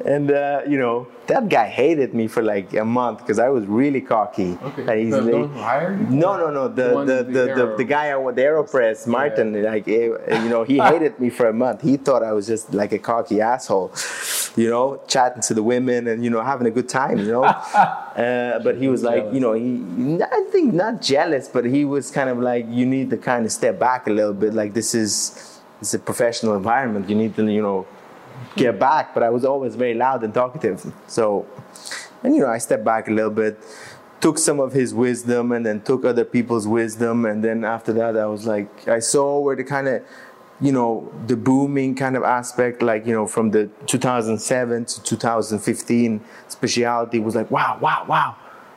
And 0.06 0.32
uh, 0.32 0.62
you 0.68 0.78
know 0.80 1.08
that 1.28 1.48
guy 1.48 1.68
hated 1.68 2.16
me 2.16 2.28
for 2.28 2.42
like 2.42 2.74
a 2.74 2.84
month 2.84 3.20
because 3.20 3.38
I 3.38 3.50
was 3.50 3.66
really 3.68 4.02
cocky. 4.02 4.58
Okay. 4.64 4.82
And 4.82 5.00
he's 5.00 5.12
The- 5.14 5.22
like- 5.22 5.32
don't 5.32 5.54
hire 5.56 5.92
you? 6.00 6.08
No, 6.10 6.36
no, 6.38 6.50
no. 6.50 6.68
The 6.68 6.88
the 7.06 7.06
the, 7.06 7.24
the 7.24 7.44
the, 7.56 7.76
the 7.78 7.84
guy 7.84 8.12
on 8.14 8.34
the 8.36 8.42
Aeropress, 8.42 9.06
Martin, 9.06 9.62
like 9.64 9.88
eh, 9.88 10.10
you 10.44 10.50
know, 10.50 10.64
he 10.64 10.80
hated 10.80 11.20
me 11.20 11.30
for 11.30 11.48
a 11.48 11.54
month. 11.54 11.82
He 11.82 11.98
thought 11.98 12.24
I 12.24 12.32
was 12.34 12.48
just 12.48 12.74
like 12.74 12.92
a 12.92 13.00
cocky 13.00 13.40
asshole, 13.42 13.92
you 14.56 14.70
know, 14.70 15.02
chatting 15.08 15.42
to 15.44 15.54
the 15.54 15.64
women 15.64 16.08
and 16.08 16.24
you 16.24 16.32
know 16.32 16.42
having 16.42 16.66
a 16.68 16.72
good 16.72 16.90
time, 16.90 17.20
you 17.20 17.32
know. 17.32 17.44
uh, 17.44 18.60
but 18.66 18.78
he 18.78 18.88
was 18.88 19.04
like, 19.04 19.26
you 19.32 19.40
know, 19.40 19.54
he 19.54 19.84
I 20.24 20.42
think 20.52 20.74
not 20.74 21.02
jealous, 21.02 21.48
but 21.48 21.66
he 21.66 21.86
was 21.86 22.10
kind 22.10 22.30
of 22.30 22.40
like, 22.40 22.66
you 22.68 22.86
need 22.86 23.10
to 23.12 23.18
kind 23.18 23.46
of 23.46 23.52
step 23.52 23.78
back 23.80 24.08
a 24.08 24.12
little 24.12 24.34
bit. 24.34 24.54
Like 24.56 24.74
this 24.74 24.96
is 24.96 25.16
it's 25.82 25.94
a 25.94 26.00
professional 26.00 26.56
environment. 26.56 27.10
You 27.10 27.16
need 27.16 27.36
to, 27.36 27.46
you 27.50 27.62
know, 27.62 27.86
get 28.56 28.80
back, 28.80 29.13
but 29.13 29.23
I 29.23 29.30
was 29.30 29.45
always 29.45 29.75
very 29.75 29.93
loud 29.93 30.23
and 30.23 30.34
talkative. 30.34 30.86
So, 31.08 31.45
and 32.23 32.36
you 32.36 32.41
know, 32.41 32.49
I 32.49 32.58
stepped 32.58 32.84
back 32.84 33.08
a 33.08 33.12
little 33.12 33.32
bit, 33.32 33.60
took 34.19 34.38
some 34.38 34.60
of 34.60 34.73
his 34.73 34.93
wisdom, 34.93 35.52
and 35.52 35.65
then 35.65 35.82
took 35.82 36.06
other 36.06 36.25
people's 36.25 36.67
wisdom, 36.67 37.25
and 37.25 37.43
then 37.43 37.63
after 37.63 37.93
that, 37.93 38.17
I 38.17 38.25
was 38.25 38.45
like, 38.45 38.88
I 38.88 38.99
saw 38.99 39.39
where 39.39 39.56
the 39.56 39.63
kind 39.63 39.88
of, 39.88 40.04
you 40.62 40.71
know, 40.71 41.12
the 41.28 41.38
booming 41.38 41.95
kind 41.95 42.17
of 42.17 42.23
aspect, 42.23 42.82
like 42.82 43.06
you 43.06 43.13
know, 43.13 43.28
from 43.28 43.52
the 43.52 43.69
2007 43.86 44.86
to 44.86 45.04
2015, 45.04 46.21
specialty 46.47 47.19
was 47.19 47.36
like, 47.36 47.49
wow, 47.49 47.78
wow, 47.82 48.06
wow, 48.08 48.36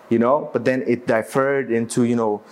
you 0.09 0.18
know. 0.18 0.48
But 0.53 0.64
then 0.64 0.83
it 0.87 1.07
differed 1.07 1.70
into, 1.70 2.05
you 2.05 2.16
know. 2.16 2.42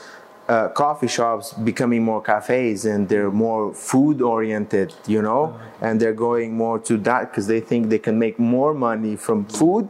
Uh, 0.51 0.69
coffee 0.85 1.07
shops 1.07 1.53
becoming 1.53 2.03
more 2.03 2.21
cafes 2.21 2.85
and 2.85 3.09
they're 3.09 3.31
more 3.31 3.73
food 3.73 4.21
oriented, 4.21 4.93
you 5.07 5.23
know, 5.23 5.43
uh-huh. 5.45 5.87
and 5.87 6.01
they're 6.01 6.21
going 6.29 6.57
more 6.57 6.77
to 6.89 6.95
that 7.09 7.31
because 7.31 7.47
they 7.47 7.61
think 7.61 7.89
they 7.89 8.01
can 8.07 8.19
make 8.19 8.37
more 8.37 8.75
money 8.75 9.15
from 9.15 9.45
food 9.45 9.89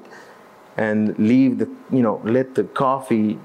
and 0.76 1.18
leave 1.18 1.52
the, 1.60 1.68
you 1.90 2.02
know, 2.02 2.20
let 2.24 2.54
the 2.54 2.64
coffee 2.64 3.38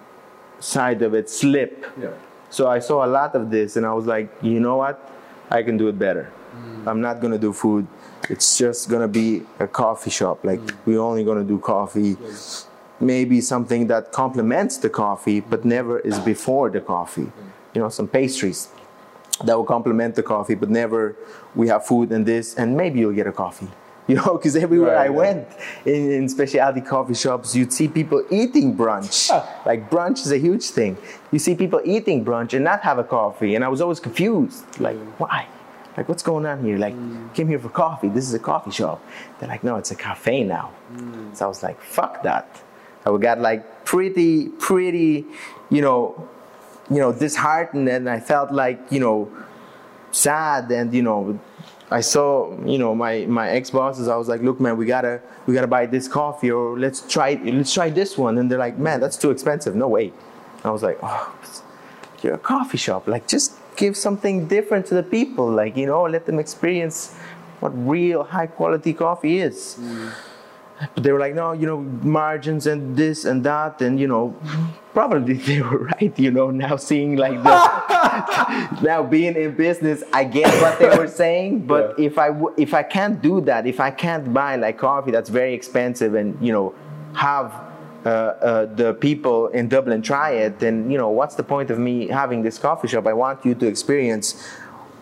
side 0.60 1.01
of 1.08 1.13
it 1.13 1.30
slip. 1.30 1.86
Yeah. 1.97 2.10
So 2.49 2.67
I 2.67 2.80
saw 2.80 3.06
a 3.06 3.12
lot 3.19 3.34
of 3.34 3.49
this 3.49 3.78
and 3.78 3.86
I 3.86 3.93
was 3.93 4.06
like, 4.06 4.28
you 4.41 4.60
know 4.60 4.75
what? 4.84 4.97
I 5.49 5.63
can 5.63 5.78
do 5.78 5.88
it 5.88 5.97
better. 5.97 6.25
Mm. 6.54 6.88
I'm 6.88 7.01
not 7.01 7.21
gonna 7.21 7.38
do 7.47 7.54
food. 7.54 7.88
It's 8.30 8.58
just 8.58 8.89
gonna 8.89 9.08
be 9.08 9.43
a 9.60 9.67
coffee 9.67 10.12
shop. 10.19 10.43
Like 10.43 10.60
mm. 10.60 10.75
we're 10.86 10.99
only 10.99 11.23
gonna 11.23 11.45
do 11.45 11.60
coffee. 11.60 12.17
Maybe 12.99 13.41
something 13.41 13.88
that 13.88 14.12
complements 14.12 14.77
the 14.77 14.89
coffee, 14.89 15.41
but 15.41 15.65
never 15.65 15.99
is 15.99 16.19
before 16.19 16.69
the 16.69 16.81
coffee. 16.81 17.29
You 17.73 17.81
know, 17.81 17.89
some 17.89 18.08
pastries 18.08 18.69
that 19.43 19.55
will 19.58 19.65
complement 19.65 20.15
the 20.15 20.23
coffee, 20.23 20.55
but 20.55 20.69
never 20.69 21.15
we 21.55 21.67
have 21.67 21.86
food 21.86 22.12
and 22.12 22.25
this, 22.25 22.55
and 22.55 22.77
maybe 22.77 22.99
you'll 22.99 23.13
get 23.13 23.27
a 23.27 23.31
coffee. 23.31 23.67
You 24.08 24.17
know, 24.17 24.38
because 24.38 24.55
everywhere 24.55 24.93
Right, 24.93 25.10
I 25.10 25.12
yeah. 25.12 25.21
went 25.23 25.47
in, 25.84 26.12
in 26.12 26.29
specialty 26.29 26.79
coffee 26.79 27.15
shops, 27.15 27.55
you'd 27.55 27.73
see 27.73 27.88
people 27.88 28.23
eating 28.29 28.77
brunch. 28.77 29.31
like 29.65 29.89
brunch 29.89 30.19
is 30.19 30.31
a 30.31 30.38
huge 30.38 30.65
thing. 30.65 30.95
You 31.31 31.39
see 31.39 31.55
people 31.55 31.81
eating 31.84 32.23
brunch 32.23 32.53
and 32.53 32.63
not 32.63 32.81
have 32.81 32.99
a 32.99 33.03
coffee, 33.03 33.55
and 33.55 33.65
I 33.65 33.67
was 33.67 33.81
always 33.81 33.99
confused. 33.99 34.63
Like, 34.79 34.95
mm. 34.95 35.12
why? 35.17 35.47
Like, 35.97 36.08
what's 36.08 36.21
going 36.21 36.45
on 36.45 36.63
here? 36.63 36.77
Like, 36.77 36.93
mm. 36.93 37.34
came 37.34 37.47
here 37.47 37.58
for 37.58 37.69
coffee. 37.69 38.10
This 38.10 38.27
is 38.27 38.36
a 38.36 38.39
coffee 38.39 38.69
shop. 38.69 39.03
They're 39.39 39.49
like, 39.49 39.63
no, 39.63 39.77
it's 39.77 39.89
a 39.89 39.95
cafe 39.95 40.43
now. 40.43 40.71
Mm. 40.93 41.36
So 41.36 41.45
I 41.45 41.47
was 41.47 41.63
like, 41.63 41.81
fuck 41.81 42.21
that. 42.21 42.62
I 43.05 43.15
got 43.17 43.39
like 43.39 43.85
pretty, 43.85 44.49
pretty, 44.49 45.25
you 45.69 45.81
know, 45.81 46.29
you 46.89 46.97
know, 46.97 47.11
disheartened, 47.13 47.87
and 47.89 48.09
I 48.09 48.19
felt 48.19 48.51
like, 48.51 48.79
you 48.91 48.99
know, 48.99 49.31
sad, 50.11 50.71
and 50.71 50.93
you 50.93 51.01
know, 51.01 51.39
I 51.91 52.01
saw, 52.01 52.51
you 52.65 52.77
know, 52.77 52.95
my 52.95 53.25
my 53.27 53.49
ex 53.49 53.69
bosses. 53.69 54.07
I 54.07 54.15
was 54.15 54.27
like, 54.27 54.41
look, 54.41 54.59
man, 54.59 54.77
we 54.77 54.85
gotta 54.85 55.21
we 55.45 55.53
gotta 55.53 55.67
buy 55.67 55.85
this 55.85 56.07
coffee, 56.07 56.51
or 56.51 56.77
let's 56.77 57.01
try 57.07 57.39
let's 57.43 57.73
try 57.73 57.89
this 57.89 58.17
one, 58.17 58.37
and 58.37 58.49
they're 58.49 58.59
like, 58.59 58.77
man, 58.77 58.99
that's 58.99 59.17
too 59.17 59.31
expensive. 59.31 59.75
No 59.75 59.87
way. 59.87 60.11
I 60.63 60.71
was 60.71 60.81
like, 60.81 60.97
oh, 61.03 61.35
you're 62.23 62.33
a 62.33 62.39
coffee 62.39 62.79
shop. 62.79 63.07
Like, 63.07 63.27
just 63.27 63.53
give 63.75 63.95
something 63.95 64.47
different 64.47 64.87
to 64.87 64.95
the 64.95 65.03
people. 65.03 65.47
Like, 65.47 65.77
you 65.77 65.85
know, 65.85 66.03
let 66.03 66.25
them 66.25 66.39
experience 66.39 67.13
what 67.59 67.69
real 67.87 68.23
high 68.23 68.47
quality 68.47 68.93
coffee 68.93 69.39
is. 69.39 69.77
Mm. 69.79 70.11
But 70.93 71.03
they 71.03 71.11
were 71.11 71.19
like, 71.19 71.35
no, 71.35 71.53
you 71.53 71.65
know, 71.65 71.77
margins 71.77 72.67
and 72.67 72.97
this 72.97 73.25
and 73.25 73.43
that, 73.45 73.81
and 73.81 73.99
you 73.99 74.07
know, 74.07 74.35
probably 74.93 75.33
they 75.47 75.61
were 75.61 75.85
right. 75.85 76.17
You 76.19 76.31
know, 76.31 76.51
now 76.51 76.75
seeing 76.75 77.15
like 77.15 77.41
the 77.43 78.79
now 78.81 79.03
being 79.03 79.35
in 79.35 79.55
business, 79.55 80.03
I 80.11 80.25
get 80.25 80.49
what 80.61 80.79
they 80.79 80.97
were 80.97 81.07
saying. 81.07 81.65
But 81.65 81.97
if 81.99 82.17
I 82.17 82.27
w- 82.27 82.53
if 82.57 82.73
I 82.73 82.83
can't 82.83 83.21
do 83.21 83.41
that, 83.41 83.65
if 83.65 83.79
I 83.79 83.91
can't 83.91 84.33
buy 84.33 84.55
like 84.57 84.77
coffee 84.77 85.11
that's 85.11 85.29
very 85.29 85.53
expensive, 85.53 86.13
and 86.15 86.38
you 86.45 86.51
know, 86.51 86.75
have 87.13 87.53
uh, 88.05 88.09
uh, 88.09 88.65
the 88.75 88.93
people 88.93 89.47
in 89.47 89.67
Dublin 89.67 90.01
try 90.01 90.31
it, 90.31 90.59
then 90.59 90.91
you 90.91 90.97
know, 90.97 91.09
what's 91.09 91.35
the 91.35 91.43
point 91.43 91.71
of 91.71 91.79
me 91.79 92.07
having 92.07 92.43
this 92.43 92.57
coffee 92.57 92.88
shop? 92.88 93.07
I 93.07 93.13
want 93.13 93.45
you 93.45 93.55
to 93.55 93.65
experience 93.67 94.45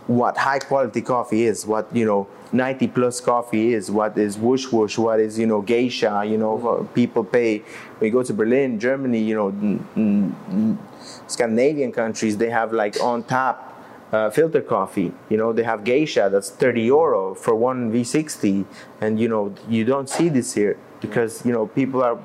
what 0.08 0.38
high 0.38 0.60
quality 0.60 1.02
coffee 1.02 1.44
is, 1.44 1.66
what 1.66 1.88
you 1.96 2.06
know 2.06 2.28
90 2.52 2.88
plus 2.90 3.22
coffee 3.22 3.74
is, 3.74 3.90
what 3.90 4.18
is 4.18 4.38
whoosh 4.38 4.68
whoosh, 4.72 4.98
what 4.98 5.20
is 5.20 5.40
you 5.40 5.48
know 5.48 5.62
geisha, 5.62 6.24
you 6.26 6.38
know 6.38 6.88
people 6.94 7.24
pay. 7.24 7.64
You 8.02 8.12
go 8.12 8.24
to 8.24 8.34
Berlin, 8.34 8.80
Germany, 8.80 9.20
you 9.20 9.36
know 9.36 9.48
n- 9.50 9.88
n- 9.96 10.80
Scandinavian 11.28 11.92
countries, 11.92 12.38
they 12.38 12.50
have 12.50 12.74
like 12.74 13.00
on 13.02 13.24
tap 13.24 13.70
uh, 14.12 14.30
filter 14.30 14.62
coffee. 14.62 15.14
You 15.30 15.38
know 15.38 15.54
they 15.54 15.64
have 15.64 15.84
geisha 15.84 16.30
that's 16.32 16.50
30 16.50 16.82
euro 16.82 17.34
for 17.34 17.56
one 17.56 17.92
V60, 17.92 18.66
and 19.02 19.20
you 19.20 19.28
know 19.28 19.54
you 19.70 19.86
don't 19.86 20.10
see 20.10 20.30
this 20.30 20.54
here 20.54 20.78
because 21.00 21.46
you 21.46 21.52
know 21.54 21.68
people 21.68 22.04
are 22.04 22.20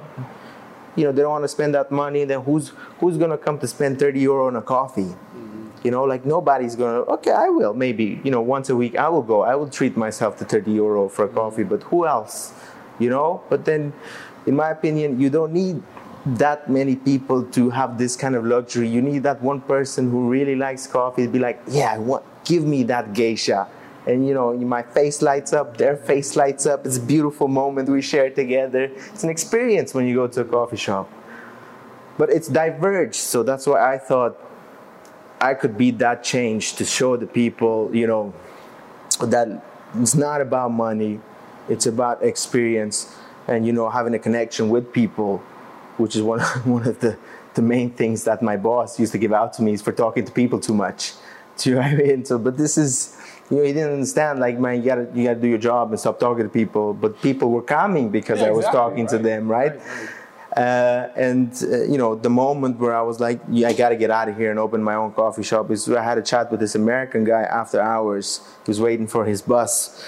you 0.97 1.05
know 1.05 1.13
they 1.13 1.23
don't 1.23 1.31
want 1.31 1.45
to 1.45 1.49
spend 1.49 1.75
that 1.75 1.91
money 1.93 2.25
then 2.25 2.41
who's 2.43 2.71
who's 2.99 3.17
gonna 3.17 3.39
come 3.39 3.59
to 3.59 3.67
spend 3.69 3.99
30 4.01 4.21
euro 4.21 4.47
on 4.49 4.57
a 4.57 4.63
coffee 4.63 5.15
you 5.85 5.91
know 5.91 6.05
like 6.05 6.25
nobody's 6.27 6.75
gonna 6.75 7.01
okay 7.01 7.31
i 7.31 7.49
will 7.49 7.73
maybe 7.73 8.21
you 8.25 8.31
know 8.31 8.41
once 8.41 8.69
a 8.69 8.77
week 8.77 8.97
i 8.97 9.09
will 9.09 9.23
go 9.23 9.43
i 9.43 9.55
will 9.55 9.69
treat 9.69 9.97
myself 9.97 10.37
to 10.37 10.45
30 10.45 10.73
euro 10.73 11.09
for 11.09 11.25
a 11.25 11.29
coffee 11.29 11.63
but 11.63 11.83
who 11.85 12.07
else 12.07 12.53
you 12.99 13.11
know? 13.11 13.43
But 13.49 13.65
then 13.65 13.93
in 14.47 14.57
my 14.57 14.71
opinion 14.71 15.21
you 15.21 15.31
don't 15.31 15.53
need 15.53 15.83
that 16.27 16.69
many 16.69 16.97
people 16.97 17.45
to 17.45 17.71
have 17.71 17.97
this 17.97 18.17
kind 18.17 18.35
of 18.35 18.45
luxury. 18.45 18.89
You 18.89 19.01
need 19.01 19.23
that 19.23 19.41
one 19.41 19.61
person 19.61 20.11
who 20.11 20.29
really 20.29 20.57
likes 20.57 20.87
coffee 20.87 21.27
to 21.27 21.29
be 21.29 21.39
like 21.39 21.61
yeah 21.69 21.93
I 21.95 21.99
want 21.99 22.25
give 22.45 22.65
me 22.65 22.83
that 22.85 23.13
geisha. 23.13 23.69
And 24.07 24.27
you 24.27 24.35
know 24.35 24.55
my 24.55 24.83
face 24.83 25.23
lights 25.23 25.53
up 25.53 25.77
their 25.77 25.97
face 25.97 26.37
lights 26.37 26.67
up. 26.67 26.87
It's 26.87 26.97
a 26.97 27.01
beautiful 27.01 27.49
moment 27.49 27.89
we 27.89 28.03
share 28.03 28.31
together. 28.31 28.85
It's 28.85 29.25
an 29.25 29.31
experience 29.31 29.95
when 29.95 30.07
you 30.07 30.15
go 30.15 30.27
to 30.29 30.41
a 30.41 30.45
coffee 30.45 30.77
shop. 30.77 31.11
But 32.17 32.31
it's 32.31 32.49
diverged 32.49 33.15
so 33.15 33.45
that's 33.45 33.65
why 33.65 33.95
i 33.95 33.97
thought 33.97 34.37
i 35.41 35.55
could 35.55 35.77
be 35.77 35.91
that 35.91 36.23
change 36.25 36.75
to 36.75 36.85
show 36.85 37.17
the 37.17 37.27
people 37.27 37.91
you 37.95 38.07
know 38.07 38.33
that 39.21 39.49
it's 40.01 40.15
not 40.15 40.41
about 40.41 40.71
money 40.71 41.21
it's 41.69 41.87
about 41.87 42.23
experience 42.23 43.15
and 43.47 43.67
you 43.67 43.73
know 43.73 43.89
having 43.89 44.15
a 44.15 44.19
connection 44.19 44.69
with 44.69 44.93
people 44.93 45.39
which 45.97 46.15
is 46.15 46.23
one, 46.23 46.41
one 46.65 46.87
of 46.87 47.01
the, 47.01 47.19
the 47.55 47.63
main 47.63 47.91
things 47.91 48.25
that 48.25 48.41
my 48.43 48.57
boss 48.57 49.01
used 49.01 49.11
to 49.13 49.19
give 49.19 49.33
out 49.33 49.53
to 49.53 49.63
me 49.63 49.73
is 49.73 49.83
for 49.83 49.93
talking 49.93 50.25
to 50.25 50.33
people 50.33 50.61
too 50.61 50.75
much 50.75 51.13
do 51.59 51.71
you 51.71 51.75
know 51.77 51.83
what 51.83 51.91
I 51.91 51.97
mean? 51.97 52.25
So, 52.25 52.39
but 52.39 52.57
this 52.57 52.79
is, 52.79 53.17
you 53.51 53.57
know, 53.57 53.63
he 53.65 53.73
didn't 53.73 53.93
understand. 53.95 54.39
Like, 54.39 54.61
man, 54.61 54.77
you 54.77 54.85
gotta, 54.85 55.09
you 55.13 55.25
gotta 55.25 55.41
do 55.41 55.49
your 55.49 55.59
job 55.59 55.91
and 55.91 55.99
stop 55.99 56.21
talking 56.21 56.45
to 56.45 56.49
people. 56.49 56.95
But 56.95 57.21
people 57.21 57.51
were 57.51 57.63
coming 57.63 58.11
because 58.11 58.39
Yeah, 58.41 58.47
I 58.47 58.51
was 58.51 58.67
exactly, 58.67 58.79
talking 58.79 59.07
to 59.09 59.19
them, 59.19 59.49
right? 59.51 59.73
Right, 59.73 59.81
right. 59.81 60.09
Uh, 60.57 61.09
and 61.15 61.53
uh, 61.63 61.83
you 61.85 61.99
know, 61.99 62.15
the 62.15 62.31
moment 62.31 62.79
where 62.79 62.95
I 62.95 63.03
was 63.03 63.21
like, 63.21 63.41
yeah, 63.51 63.69
I 63.69 63.75
gotta 63.75 63.97
get 63.97 64.11
out 64.11 64.29
of 64.29 64.37
here 64.37 64.51
and 64.51 64.59
open 64.59 64.83
my 64.83 64.95
own 64.95 65.13
coffee 65.13 65.43
shop 65.43 65.71
is 65.71 65.89
I 65.91 66.03
had 66.03 66.17
a 66.19 66.23
chat 66.23 66.51
with 66.51 66.61
this 66.61 66.75
American 66.75 67.25
guy 67.25 67.43
after 67.43 67.81
hours. 67.81 68.41
He 68.65 68.71
was 68.71 68.81
waiting 68.81 69.07
for 69.07 69.25
his 69.27 69.43
bus. 69.43 70.03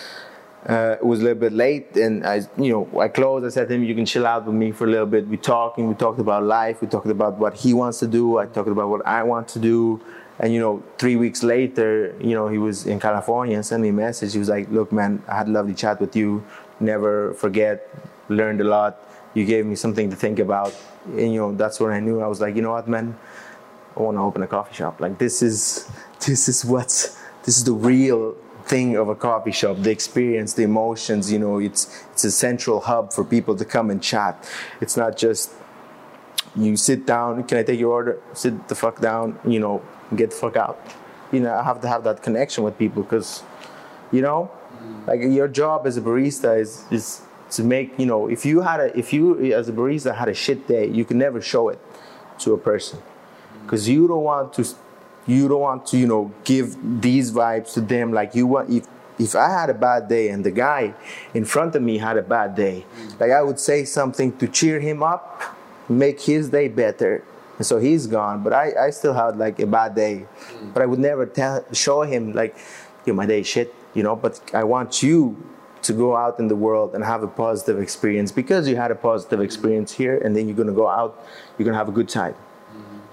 Uh, 0.67 0.97
it 1.01 1.05
was 1.05 1.21
a 1.21 1.25
little 1.25 1.39
bit 1.39 1.53
late, 1.53 1.97
and 1.97 2.27
I, 2.27 2.43
you 2.59 2.71
know, 2.71 3.01
I 3.01 3.09
closed. 3.09 3.47
I 3.47 3.49
said 3.49 3.69
to 3.69 3.75
him, 3.75 3.83
"You 3.83 3.95
can 3.95 4.05
chill 4.05 4.27
out 4.27 4.45
with 4.47 4.55
me 4.55 4.73
for 4.73 4.85
a 4.85 4.91
little 4.91 5.07
bit." 5.07 5.27
We 5.27 5.37
talking. 5.37 5.89
We 5.89 5.95
talked 5.95 6.21
about 6.21 6.45
life. 6.45 6.83
We 6.83 6.89
talked 6.89 7.07
about 7.07 7.39
what 7.39 7.55
he 7.55 7.73
wants 7.73 7.99
to 8.01 8.07
do. 8.07 8.39
I 8.39 8.47
talked 8.47 8.69
about 8.69 8.89
what 8.89 9.07
I 9.07 9.23
want 9.23 9.49
to 9.49 9.59
do. 9.59 10.01
And 10.39 10.53
you 10.55 10.61
know, 10.61 10.83
three 10.99 11.17
weeks 11.17 11.43
later, 11.43 12.15
you 12.21 12.35
know, 12.35 12.49
he 12.49 12.59
was 12.59 12.87
in 12.87 12.99
California 12.99 13.57
and 13.57 13.65
sent 13.65 13.83
me 13.83 13.89
a 13.89 13.93
message. 13.93 14.33
He 14.33 14.39
was 14.39 14.49
like, 14.49 14.71
"Look, 14.71 14.93
man, 14.93 15.23
I 15.29 15.37
had 15.37 15.49
a 15.49 15.51
lovely 15.51 15.75
chat 15.75 16.01
with 16.01 16.15
you. 16.17 16.45
Never 16.79 17.35
forget. 17.35 17.89
Learned 18.29 18.61
a 18.61 18.65
lot. 18.65 19.10
You 19.35 19.45
gave 19.45 19.67
me 19.67 19.75
something 19.75 20.11
to 20.11 20.17
think 20.17 20.39
about." 20.39 20.75
And 21.07 21.33
you 21.33 21.41
know, 21.41 21.55
that's 21.55 21.81
when 21.81 21.93
I 21.93 22.01
knew 22.01 22.21
I 22.21 22.27
was 22.27 22.41
like, 22.41 22.57
you 22.57 22.63
know 22.63 22.73
what, 22.73 22.89
man, 22.89 23.19
I 23.97 24.01
want 24.01 24.17
to 24.17 24.23
open 24.23 24.43
a 24.43 24.47
coffee 24.47 24.75
shop. 24.75 25.01
Like 25.01 25.19
this 25.19 25.43
is 25.43 25.91
this 26.27 26.49
is 26.49 26.65
what's 26.65 27.19
this 27.45 27.57
is 27.57 27.65
the 27.65 27.73
real 27.73 28.37
thing 28.65 28.97
of 28.97 29.09
a 29.09 29.15
coffee 29.15 29.51
shop 29.51 29.77
the 29.79 29.91
experience 29.91 30.53
the 30.55 30.63
emotions 30.63 31.33
you 31.33 31.39
know 31.39 31.59
it's 31.59 32.05
it's 32.13 32.25
a 32.25 32.31
central 32.31 32.81
hub 32.81 33.13
for 33.13 33.25
people 33.25 33.57
to 33.57 33.65
come 33.65 33.91
and 33.91 34.03
chat 34.03 34.49
it's 34.81 34.97
not 34.97 35.17
just 35.17 35.51
you 36.55 36.77
sit 36.77 37.07
down 37.07 37.43
can 37.45 37.59
i 37.59 37.63
take 37.63 37.81
your 37.81 37.91
order 37.91 38.21
sit 38.33 38.69
the 38.69 38.75
fuck 38.75 39.01
down 39.01 39.39
you 39.45 39.59
know 39.59 39.83
get 40.15 40.31
the 40.31 40.37
fuck 40.37 40.57
out 40.57 40.79
you 41.33 41.41
know 41.41 41.53
i 41.53 41.63
have 41.63 41.81
to 41.81 41.89
have 41.89 42.05
that 42.05 42.23
connection 42.23 42.63
with 42.63 42.77
people 42.79 43.03
because 43.03 43.43
you 44.13 44.21
know 44.21 44.51
like 45.07 45.21
your 45.21 45.49
job 45.49 45.87
as 45.87 45.97
a 45.97 46.01
barista 46.01 46.59
is 46.59 46.85
is 46.91 47.23
to 47.51 47.65
make 47.65 47.99
you 47.99 48.07
know 48.07 48.29
if 48.29 48.47
you 48.47 48.61
had 48.61 48.81
a 48.81 48.99
if 48.99 49.13
you 49.13 49.53
as 49.53 49.69
a 49.69 49.73
barista 49.73 50.15
had 50.15 50.29
a 50.29 50.35
shit 50.35 50.67
day 50.69 50.87
you 50.87 51.05
can 51.05 51.19
never 51.19 51.41
show 51.41 51.69
it 51.69 51.81
to 52.39 52.53
a 52.53 52.59
person 52.59 52.99
because 53.63 53.89
you 53.89 54.07
don't 54.09 54.23
want 54.25 54.53
to 54.53 54.65
you 55.27 55.49
don't 55.49 55.61
want 55.61 55.87
to 55.87 55.99
you 55.99 56.07
know 56.07 56.33
give 56.45 56.77
these 57.01 57.33
vibes 57.33 57.73
to 57.75 57.81
them 57.81 58.13
like 58.13 58.35
you 58.35 58.47
want 58.47 58.71
if 58.71 58.87
if 59.21 59.37
I 59.37 59.51
had 59.51 59.69
a 59.69 59.75
bad 59.75 60.09
day 60.09 60.31
and 60.31 60.43
the 60.43 60.51
guy 60.51 60.95
in 61.35 61.45
front 61.45 61.77
of 61.77 61.83
me 61.83 61.99
had 61.99 62.17
a 62.17 62.23
bad 62.23 62.55
day, 62.55 62.87
like 63.21 63.31
I 63.31 63.43
would 63.43 63.61
say 63.61 63.85
something 63.85 64.37
to 64.39 64.49
cheer 64.49 64.81
him 64.81 65.03
up, 65.03 65.43
make 65.91 66.23
his 66.23 66.49
day 66.49 66.69
better. 66.69 67.23
And 67.59 67.67
so 67.67 67.79
he's 67.79 68.07
gone, 68.07 68.43
but 68.43 68.55
I, 68.55 68.87
I 68.87 68.91
still 68.91 69.13
had 69.13 69.37
like 69.37 69.61
a 69.61 69.67
bad 69.67 69.95
day. 69.95 70.25
But 70.73 70.83
I 70.83 70.87
would 70.87 70.99
never 70.99 71.27
tell 71.27 71.63
show 71.73 72.01
him 72.03 72.33
like, 72.33 72.57
my 73.07 73.27
day 73.27 73.43
shit, 73.43 73.75
you 73.93 74.03
know, 74.05 74.15
but 74.15 74.41
I 74.55 74.63
want 74.63 75.03
you 75.03 75.37
to 75.91 75.97
go 75.97 76.17
out 76.17 76.39
in 76.39 76.47
the 76.47 76.57
world 76.67 76.95
and 76.95 77.03
have 77.05 77.23
a 77.25 77.33
positive 77.45 77.79
experience 77.87 78.31
because 78.31 78.69
you 78.69 78.77
had 78.77 78.91
a 78.93 79.01
positive 79.11 79.41
experience 79.41 79.91
here 79.93 80.17
and 80.23 80.37
then 80.37 80.47
you're 80.47 80.61
gonna 80.63 80.81
go 80.85 80.89
out, 80.89 81.13
you're 81.57 81.67
gonna 81.69 81.83
have 81.85 81.89
a 81.89 81.97
good 82.01 82.09
time. 82.09 82.35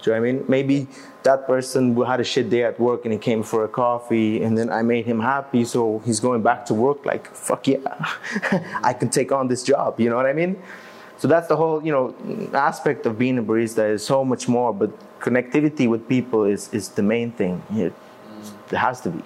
Do 0.00 0.10
you 0.10 0.16
know 0.16 0.22
what 0.22 0.28
I 0.28 0.32
mean? 0.32 0.44
Maybe 0.46 0.86
that 1.24 1.40
person 1.48 1.82
had 2.12 2.20
a 2.20 2.24
shit 2.32 2.48
day 2.50 2.62
at 2.62 2.78
work 2.78 3.00
and 3.04 3.12
he 3.12 3.18
came 3.18 3.42
for 3.42 3.64
a 3.64 3.68
coffee 3.68 4.42
and 4.44 4.56
then 4.56 4.70
I 4.70 4.82
made 4.82 5.06
him 5.06 5.18
happy, 5.18 5.64
so 5.64 6.00
he's 6.06 6.20
going 6.20 6.42
back 6.42 6.60
to 6.66 6.74
work 6.74 7.04
like, 7.04 7.24
fuck 7.34 7.66
yeah, 7.66 7.78
I 8.90 8.92
can 8.92 9.10
take 9.10 9.32
on 9.32 9.48
this 9.48 9.64
job. 9.64 9.98
You 9.98 10.08
know 10.10 10.16
what 10.20 10.26
I 10.26 10.32
mean? 10.32 10.62
So 11.16 11.26
that's 11.26 11.48
the 11.48 11.56
whole, 11.56 11.84
you 11.84 11.90
know, 11.90 12.04
aspect 12.54 13.06
of 13.06 13.18
being 13.18 13.38
a 13.38 13.42
barista 13.42 13.90
is 13.90 14.06
so 14.06 14.24
much 14.24 14.46
more, 14.46 14.72
but 14.72 14.90
connectivity 15.18 15.88
with 15.88 16.08
people 16.08 16.44
is, 16.44 16.72
is 16.72 16.90
the 16.90 17.02
main 17.02 17.32
thing. 17.32 17.60
It, 17.72 17.92
it 18.70 18.76
has 18.76 19.00
to 19.00 19.10
be. 19.10 19.24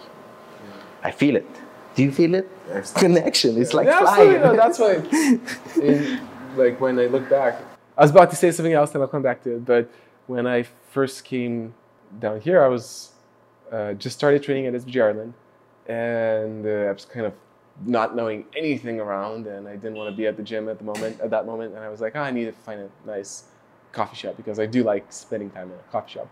I 1.04 1.10
feel 1.10 1.36
it. 1.36 1.61
Do 1.94 2.02
you 2.02 2.12
feel 2.12 2.34
it? 2.34 2.48
Connection. 2.94 3.60
It's 3.60 3.74
like 3.74 3.86
Yeah, 3.86 3.98
flying. 4.00 4.40
No, 4.40 4.56
that's 4.56 4.78
why. 4.78 4.94
In, 5.80 6.20
like 6.56 6.80
when 6.80 6.98
I 6.98 7.06
look 7.06 7.28
back, 7.28 7.60
I 7.96 8.02
was 8.02 8.10
about 8.10 8.30
to 8.30 8.36
say 8.36 8.50
something 8.50 8.72
else, 8.72 8.94
and 8.94 9.02
I'll 9.02 9.08
come 9.08 9.22
back 9.22 9.42
to 9.44 9.56
it. 9.56 9.64
But 9.64 9.90
when 10.26 10.46
I 10.46 10.64
first 10.90 11.24
came 11.24 11.74
down 12.18 12.40
here, 12.40 12.62
I 12.62 12.68
was 12.68 13.12
uh, 13.70 13.94
just 13.94 14.16
started 14.16 14.42
training 14.42 14.66
at 14.66 14.74
SBG 14.74 15.02
Ireland, 15.02 15.34
and 15.86 16.66
uh, 16.66 16.88
I 16.88 16.92
was 16.92 17.04
kind 17.04 17.26
of 17.26 17.34
not 17.84 18.14
knowing 18.14 18.46
anything 18.56 19.00
around, 19.00 19.46
and 19.46 19.68
I 19.68 19.76
didn't 19.76 19.96
want 19.96 20.10
to 20.10 20.16
be 20.16 20.26
at 20.26 20.36
the 20.36 20.42
gym 20.42 20.68
at 20.68 20.78
the 20.78 20.84
moment. 20.84 21.20
At 21.20 21.30
that 21.30 21.46
moment, 21.46 21.74
and 21.74 21.82
I 21.82 21.88
was 21.88 22.00
like, 22.00 22.16
oh, 22.16 22.20
I 22.20 22.30
need 22.30 22.46
to 22.46 22.52
find 22.52 22.80
a 22.80 22.88
nice 23.06 23.44
coffee 23.92 24.16
shop 24.16 24.36
because 24.36 24.58
I 24.58 24.66
do 24.66 24.82
like 24.82 25.12
spending 25.12 25.50
time 25.50 25.70
in 25.70 25.78
a 25.78 25.92
coffee 25.92 26.12
shop. 26.12 26.28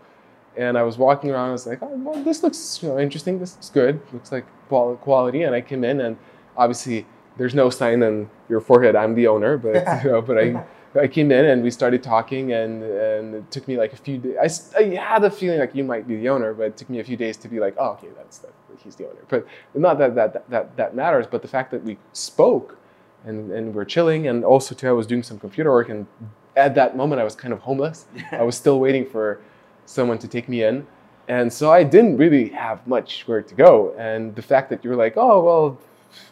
And 0.56 0.76
I 0.76 0.82
was 0.82 0.98
walking 0.98 1.30
around. 1.30 1.50
I 1.50 1.52
was 1.52 1.66
like, 1.66 1.78
oh, 1.82 1.96
well, 1.96 2.22
this 2.24 2.42
looks 2.42 2.82
you 2.82 2.88
know 2.88 2.98
interesting. 2.98 3.38
This 3.38 3.54
looks 3.54 3.70
good. 3.70 4.00
Looks 4.12 4.32
like 4.32 4.46
quality. 4.68 5.42
And 5.42 5.54
I 5.54 5.60
came 5.60 5.84
in, 5.84 6.00
and 6.00 6.16
obviously 6.56 7.06
there's 7.36 7.54
no 7.54 7.70
sign 7.70 8.02
on 8.02 8.28
your 8.48 8.60
forehead. 8.60 8.96
I'm 8.96 9.14
the 9.14 9.26
owner, 9.26 9.56
but 9.56 9.74
you 10.04 10.10
know, 10.10 10.22
but 10.22 10.38
I. 10.38 10.64
I 10.92 11.06
came 11.06 11.30
in 11.30 11.44
and 11.44 11.62
we 11.62 11.70
started 11.70 12.02
talking, 12.02 12.52
and, 12.52 12.82
and 12.82 13.34
it 13.36 13.50
took 13.52 13.68
me 13.68 13.76
like 13.76 13.92
a 13.92 13.96
few 13.96 14.18
days. 14.18 14.72
I, 14.76 14.80
I, 14.80 14.94
had 14.96 15.22
a 15.22 15.30
feeling 15.30 15.60
like 15.60 15.72
you 15.72 15.84
might 15.84 16.08
be 16.08 16.16
the 16.16 16.28
owner, 16.28 16.52
but 16.52 16.64
it 16.64 16.76
took 16.76 16.90
me 16.90 16.98
a 16.98 17.04
few 17.04 17.16
days 17.16 17.36
to 17.36 17.48
be 17.48 17.60
like, 17.60 17.76
oh, 17.78 17.90
okay, 17.90 18.08
that's 18.16 18.38
that, 18.38 18.52
he's 18.82 18.96
the 18.96 19.08
owner. 19.08 19.20
But 19.28 19.46
not 19.72 19.98
that 19.98 20.16
that, 20.16 20.50
that 20.50 20.76
that 20.76 20.96
matters, 20.96 21.26
but 21.30 21.42
the 21.42 21.48
fact 21.48 21.70
that 21.70 21.84
we 21.84 21.96
spoke 22.12 22.76
and, 23.24 23.52
and 23.52 23.74
we're 23.74 23.84
chilling, 23.84 24.26
and 24.26 24.44
also 24.44 24.74
too, 24.74 24.88
I 24.88 24.92
was 24.92 25.06
doing 25.06 25.22
some 25.22 25.38
computer 25.38 25.70
work, 25.70 25.88
and 25.88 26.06
at 26.56 26.74
that 26.74 26.96
moment 26.96 27.20
I 27.20 27.24
was 27.24 27.34
kind 27.34 27.52
of 27.52 27.60
homeless. 27.60 28.06
I 28.32 28.42
was 28.42 28.56
still 28.56 28.80
waiting 28.80 29.06
for 29.06 29.40
someone 29.90 30.18
to 30.18 30.28
take 30.28 30.48
me 30.48 30.62
in, 30.62 30.86
and 31.28 31.52
so 31.52 31.70
I 31.72 31.82
didn't 31.84 32.16
really 32.16 32.48
have 32.50 32.86
much 32.86 33.26
where 33.26 33.42
to 33.42 33.54
go. 33.54 33.94
And 33.98 34.34
the 34.34 34.42
fact 34.42 34.70
that 34.70 34.84
you 34.84 34.90
were 34.90 34.96
like, 34.96 35.14
oh 35.16 35.42
well, 35.44 35.78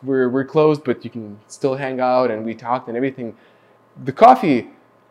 we're 0.03 0.29
we're 0.29 0.44
closed, 0.44 0.85
but 0.85 1.05
you 1.05 1.11
can 1.11 1.38
still 1.49 1.75
hang 1.75 2.01
out, 2.01 2.31
and 2.31 2.44
we 2.44 2.55
talked 2.55 2.88
and 2.88 2.97
everything 2.97 3.37
the 4.05 4.12
coffee 4.12 4.68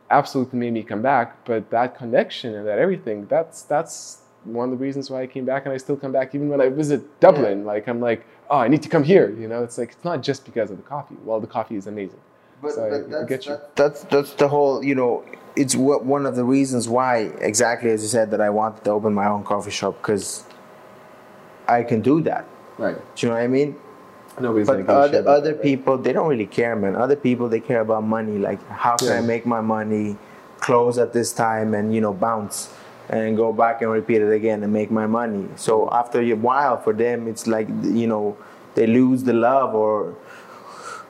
absolutely 0.09 0.59
made 0.59 0.73
me 0.73 0.83
come 0.83 1.01
back. 1.01 1.43
But 1.45 1.69
that 1.71 1.97
connection 1.97 2.55
and 2.55 2.67
that 2.67 2.79
everything 2.79 3.25
that's 3.27 3.63
that's 3.63 4.21
one 4.43 4.71
of 4.71 4.79
the 4.79 4.83
reasons 4.85 5.09
why 5.09 5.21
i 5.21 5.27
came 5.27 5.43
back 5.43 5.65
and 5.65 5.73
i 5.73 5.77
still 5.77 5.97
come 5.97 6.13
back 6.13 6.33
even 6.33 6.47
when 6.47 6.61
i 6.61 6.69
visit 6.69 7.19
dublin. 7.19 7.65
Like 7.65 7.87
i'm 7.87 7.99
like 7.99 8.25
oh 8.49 8.59
i 8.59 8.67
need 8.67 8.81
to 8.83 8.89
come 8.89 9.03
here 9.03 9.29
you 9.31 9.47
know? 9.47 9.63
It's 9.63 9.77
like 9.77 9.91
it's 9.91 10.05
not 10.05 10.23
just 10.23 10.45
because 10.45 10.71
of 10.71 10.77
the 10.77 10.83
coffee. 10.83 11.17
Well 11.25 11.39
the 11.41 11.47
coffee 11.47 11.75
is 11.75 11.87
amazing 11.87 12.21
But, 12.61 12.71
So 12.73 12.89
but 12.89 13.09
that's, 13.09 13.29
get 13.29 13.45
you. 13.45 13.51
that- 13.51 13.75
that's 13.75 14.03
that's 14.05 14.33
the 14.33 14.47
whole 14.47 14.83
you 14.83 14.95
know 14.95 15.23
it's 15.55 15.75
what 15.75 16.05
one 16.05 16.25
of 16.25 16.35
the 16.35 16.43
reasons 16.43 16.87
why 16.89 17.29
exactly 17.41 17.89
as 17.91 18.01
you 18.01 18.07
said 18.07 18.31
that 18.31 18.41
I 18.41 18.49
wanted 18.49 18.83
to 18.85 18.91
open 18.91 19.13
my 19.13 19.27
own 19.27 19.43
coffee 19.43 19.71
shop 19.71 19.97
because 20.01 20.43
I 21.67 21.83
can 21.83 22.01
do 22.01 22.21
that. 22.21 22.45
right 22.77 22.95
Do 23.15 23.25
you 23.27 23.29
know 23.29 23.35
what 23.37 23.43
I 23.43 23.47
mean? 23.47 23.75
nobody's 24.39 24.67
But 24.67 24.85
gonna 24.85 24.85
give 24.85 24.95
a 24.97 25.07
shit 25.09 25.15
other, 25.27 25.29
other 25.29 25.49
that, 25.49 25.55
right? 25.55 25.63
people 25.63 25.97
they 25.97 26.13
don't 26.13 26.27
really 26.27 26.45
care, 26.45 26.75
man. 26.75 26.95
Other 26.95 27.15
people 27.15 27.49
they 27.49 27.59
care 27.59 27.81
about 27.81 28.03
money. 28.03 28.37
Like 28.37 28.61
how 28.69 28.95
can 28.97 29.07
Yeah. 29.07 29.17
I 29.17 29.21
make 29.21 29.45
my 29.45 29.61
money, 29.61 30.17
close 30.59 30.97
at 30.97 31.11
this 31.13 31.33
time, 31.33 31.73
and 31.73 31.93
you 31.93 32.01
know 32.01 32.13
bounce 32.13 32.73
and 33.09 33.37
go 33.37 33.53
back 33.53 33.81
and 33.81 33.89
repeat 33.91 34.21
it 34.21 34.31
again 34.31 34.63
and 34.63 34.71
make 34.73 34.91
my 34.91 35.07
money. 35.07 35.47
So 35.55 35.89
after 35.91 36.19
a 36.21 36.33
while, 36.33 36.77
for 36.77 36.93
them, 36.93 37.27
it's 37.27 37.47
like 37.47 37.67
you 37.83 38.07
know 38.07 38.37
they 38.75 38.85
lose 38.87 39.23
the 39.23 39.33
love 39.33 39.73
or 39.73 40.13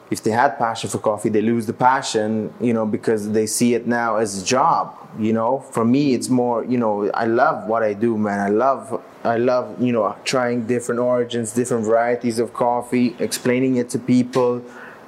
if 0.10 0.24
they 0.24 0.32
had 0.32 0.58
passion 0.58 0.90
for 0.90 1.00
coffee, 1.00 1.30
they 1.30 1.42
lose 1.42 1.66
the 1.66 1.74
passion, 1.74 2.54
you 2.62 2.74
know, 2.74 2.86
because 2.86 3.32
they 3.32 3.46
see 3.46 3.74
it 3.74 3.88
now 3.88 4.16
as 4.18 4.42
a 4.42 4.46
job. 4.46 4.96
You 5.20 5.34
know, 5.34 5.60
for 5.60 5.84
me, 5.84 6.14
it's 6.14 6.30
more, 6.30 6.64
you 6.64 6.78
know, 6.78 7.10
I 7.12 7.26
love 7.26 7.68
what 7.68 7.84
I 7.84 7.94
do, 7.94 8.18
man. 8.18 8.40
I 8.40 8.50
love, 8.50 9.02
I 9.24 9.38
love, 9.38 9.82
you 9.82 9.92
know, 9.92 10.16
trying 10.26 10.68
different 10.68 11.00
origins, 11.02 11.54
different 11.54 11.86
varieties 11.86 12.40
of 12.40 12.54
coffee, 12.54 13.16
explaining 13.20 13.78
it 13.78 13.90
to 13.90 14.00
people, 14.00 14.62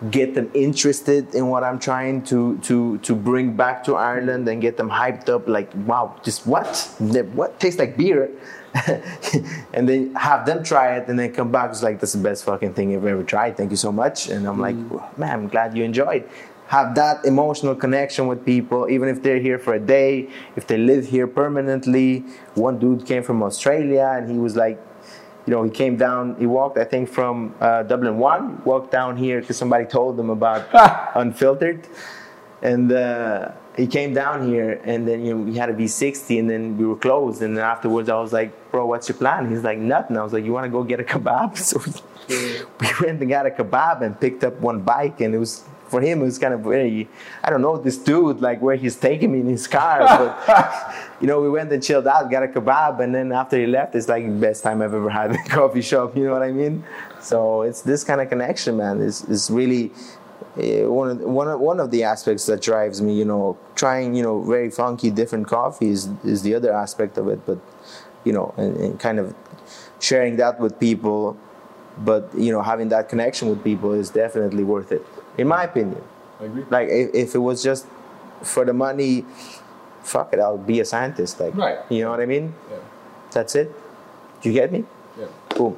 get 0.10 0.34
them 0.34 0.50
interested 0.54 1.36
in 1.36 1.48
what 1.48 1.64
I'm 1.64 1.78
trying 1.78 2.24
to 2.24 2.58
to 2.60 2.98
to 3.00 3.14
bring 3.14 3.56
back 3.56 3.84
to 3.84 3.96
Ireland, 3.96 4.48
and 4.48 4.62
get 4.62 4.78
them 4.78 4.90
hyped 4.90 5.30
up. 5.30 5.48
Like, 5.48 5.70
wow, 5.86 6.16
just 6.24 6.48
what? 6.48 6.90
What 7.34 7.60
tastes 7.60 7.80
like 7.80 7.96
beer? 7.96 8.32
and 9.74 9.90
then 9.90 10.14
have 10.16 10.46
them 10.46 10.64
try 10.64 10.98
it 10.98 11.08
and 11.08 11.18
then 11.18 11.34
come 11.34 11.52
back. 11.52 11.72
It's 11.72 11.84
like 11.84 12.00
that's 12.00 12.14
the 12.14 12.22
best 12.22 12.44
fucking 12.44 12.74
thing 12.74 12.92
you've 12.92 13.06
ever 13.06 13.24
tried. 13.24 13.58
Thank 13.58 13.72
you 13.72 13.78
so 13.78 13.92
much. 13.92 14.30
And 14.30 14.48
i'm 14.48 14.60
like 14.60 14.76
man 15.18 15.32
i'm 15.32 15.48
glad 15.48 15.76
you 15.76 15.84
enjoyed. 15.84 16.30
Have 16.68 16.94
that 16.96 17.26
emotional 17.26 17.76
connection 17.76 18.28
with 18.28 18.46
people 18.46 18.88
even 18.90 19.10
if 19.10 19.24
they're 19.24 19.40
here 19.40 19.58
for 19.58 19.74
a 19.74 19.80
day 19.80 20.30
if 20.56 20.68
they 20.68 20.78
live 20.78 21.08
here 21.08 21.28
permanently. 21.28 22.24
One 22.54 22.78
dude 22.78 23.06
came 23.06 23.24
from 23.24 23.42
australia 23.42 24.14
and 24.16 24.30
he 24.30 24.38
was 24.38 24.56
like 24.56 24.80
you 25.48 25.52
know 25.54 25.64
he 25.64 25.72
came 25.72 25.96
down 25.98 26.36
he 26.38 26.46
walked 26.46 26.78
i 26.78 26.84
think 26.84 27.10
from 27.10 27.56
uh, 27.60 27.82
dublin 27.84 28.18
one 28.20 28.62
walked 28.66 28.92
down 28.92 29.18
here 29.18 29.40
because 29.40 29.58
somebody 29.58 29.86
told 29.86 30.20
him 30.20 30.30
about 30.30 30.68
unfiltered. 31.16 31.88
And 32.62 32.92
uh, 32.92 33.54
he 33.80 33.88
came 33.88 34.14
down 34.14 34.48
here 34.50 34.82
and 34.84 35.08
then 35.08 35.24
you 35.26 35.34
know 35.34 35.42
we 35.42 35.56
had 35.56 35.70
a 35.70 35.74
v60 35.74 36.40
and 36.40 36.50
then 36.50 36.78
we 36.78 36.86
were 36.86 36.98
closed. 36.98 37.42
And 37.42 37.58
then 37.58 37.64
afterwards 37.64 38.10
i 38.10 38.20
was 38.20 38.34
like 38.34 38.52
bro 38.72 38.86
what's 38.86 39.08
your 39.10 39.18
plan? 39.18 39.50
He's 39.50 39.64
like 39.64 39.78
nothing. 39.78 40.18
I 40.18 40.24
was 40.24 40.34
like 40.34 40.44
you 40.44 40.54
want 40.54 40.66
to 40.66 40.70
go 40.70 40.84
get 40.84 41.00
a 41.00 41.04
kebab? 41.04 41.58
So 41.70 41.80
we, 42.28 42.62
we 42.80 42.88
went 43.02 43.22
and 43.22 43.30
got 43.30 43.46
a 43.48 43.50
kebab 43.50 44.02
and 44.02 44.20
picked 44.20 44.44
up 44.44 44.60
one 44.60 44.82
bike. 44.82 45.22
And 45.22 45.34
it 45.34 45.40
was 45.40 45.64
for 45.88 46.02
him 46.02 46.22
it 46.22 46.26
was 46.26 46.38
kind 46.38 46.54
of 46.54 46.60
very 46.60 47.10
i 47.44 47.50
don't 47.50 47.64
know 47.64 47.76
this 47.76 47.98
dude 47.98 48.40
like 48.42 48.62
where 48.62 48.76
he's 48.76 48.96
taking 48.96 49.32
me 49.32 49.40
in 49.40 49.48
his 49.48 49.68
car 49.68 49.98
but 50.02 50.96
you 51.20 51.26
know 51.26 51.42
we 51.42 51.50
went 51.50 51.72
and 51.72 51.82
chilled 51.82 52.06
out 52.06 52.30
got 52.30 52.44
a 52.44 52.48
kebab. 52.48 53.00
And 53.04 53.16
then 53.16 53.32
after 53.32 53.58
he 53.58 53.66
left 53.66 53.96
it's 53.96 54.08
like 54.08 54.24
the 54.24 54.42
best 54.48 54.62
time 54.62 54.82
i've 54.84 54.94
ever 54.94 55.10
had 55.10 55.32
in 55.32 55.38
a 55.38 55.50
coffee 55.50 55.82
shop. 55.82 56.16
You 56.20 56.26
know 56.26 56.34
what 56.34 56.44
i 56.44 56.52
mean? 56.52 56.84
So 57.22 57.64
it's 57.64 57.82
this 57.82 58.04
kind 58.04 58.20
of 58.22 58.30
connection 58.30 58.78
man. 58.78 59.02
It's, 59.02 59.24
is 59.24 59.50
really 59.50 59.92
Uh, 60.60 60.92
one 60.92 61.10
of 61.12 61.20
one 61.22 61.48
of, 61.48 61.60
one 61.60 61.80
of 61.80 61.92
the 61.92 62.04
aspects 62.04 62.46
that 62.48 62.62
drives 62.62 63.02
me, 63.02 63.14
you 63.14 63.26
know, 63.26 63.58
trying 63.76 64.14
you 64.16 64.24
know 64.24 64.42
very 64.42 64.70
funky 64.70 65.10
different 65.10 65.48
coffees 65.48 66.10
is 66.24 66.42
the 66.42 66.54
other 66.56 66.72
aspect 66.74 67.18
of 67.18 67.28
it, 67.28 67.40
but 67.46 67.58
you 68.26 68.34
know, 68.34 68.54
and, 68.58 68.76
and 68.78 69.00
kind 69.00 69.20
of 69.20 69.34
sharing 70.00 70.36
that 70.38 70.60
with 70.60 70.80
people, 70.80 71.38
but 72.00 72.30
you 72.38 72.52
know, 72.52 72.62
having 72.62 72.90
that 72.90 73.10
connection 73.10 73.50
with 73.50 73.64
people 73.64 73.94
is 73.94 74.10
definitely 74.10 74.64
worth 74.64 74.92
it, 74.92 75.06
in 75.38 75.48
my 75.48 75.64
opinion. 75.64 76.02
I 76.40 76.46
agree. 76.46 76.66
Like 76.70 76.90
if, 76.90 77.10
if 77.14 77.36
it 77.36 77.40
was 77.40 77.64
just 77.64 77.86
for 78.42 78.66
the 78.66 78.74
money, 78.74 79.26
fuck 80.04 80.34
it, 80.34 80.40
I'll 80.40 80.58
be 80.58 80.80
a 80.80 80.86
scientist. 80.86 81.40
Like, 81.40 81.56
Right. 81.56 81.78
you 81.90 82.04
know 82.04 82.10
what 82.12 82.20
I 82.22 82.26
mean? 82.26 82.54
Yeah. 82.72 82.78
That's 83.32 83.56
it. 83.56 83.72
Do 84.42 84.50
you 84.50 84.54
get 84.56 84.72
me? 84.72 84.86
Yeah. 85.20 85.28
Boom. 85.56 85.78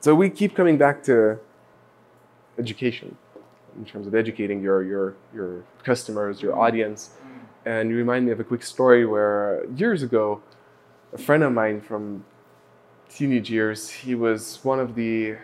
So 0.00 0.14
we 0.14 0.30
keep 0.30 0.54
coming 0.54 0.78
back 0.78 1.02
to 1.04 1.38
education 2.58 3.16
in 3.76 3.84
terms 3.84 4.06
of 4.06 4.14
educating 4.14 4.62
your 4.62 4.82
your 4.82 5.14
your 5.34 5.64
customers, 5.84 6.42
your 6.42 6.58
audience. 6.58 7.10
And 7.64 7.90
you 7.90 7.96
remind 7.96 8.26
me 8.26 8.32
of 8.32 8.40
a 8.40 8.44
quick 8.44 8.64
story 8.64 9.06
where 9.06 9.64
years 9.76 10.02
ago, 10.02 10.42
a 11.12 11.18
friend 11.18 11.44
of 11.44 11.52
mine 11.52 11.80
from 11.80 12.24
teenage 13.08 13.50
years. 13.50 13.88
He 13.88 14.14
was 14.14 14.58
one 14.62 14.80
of 14.80 14.94
the 14.94 15.36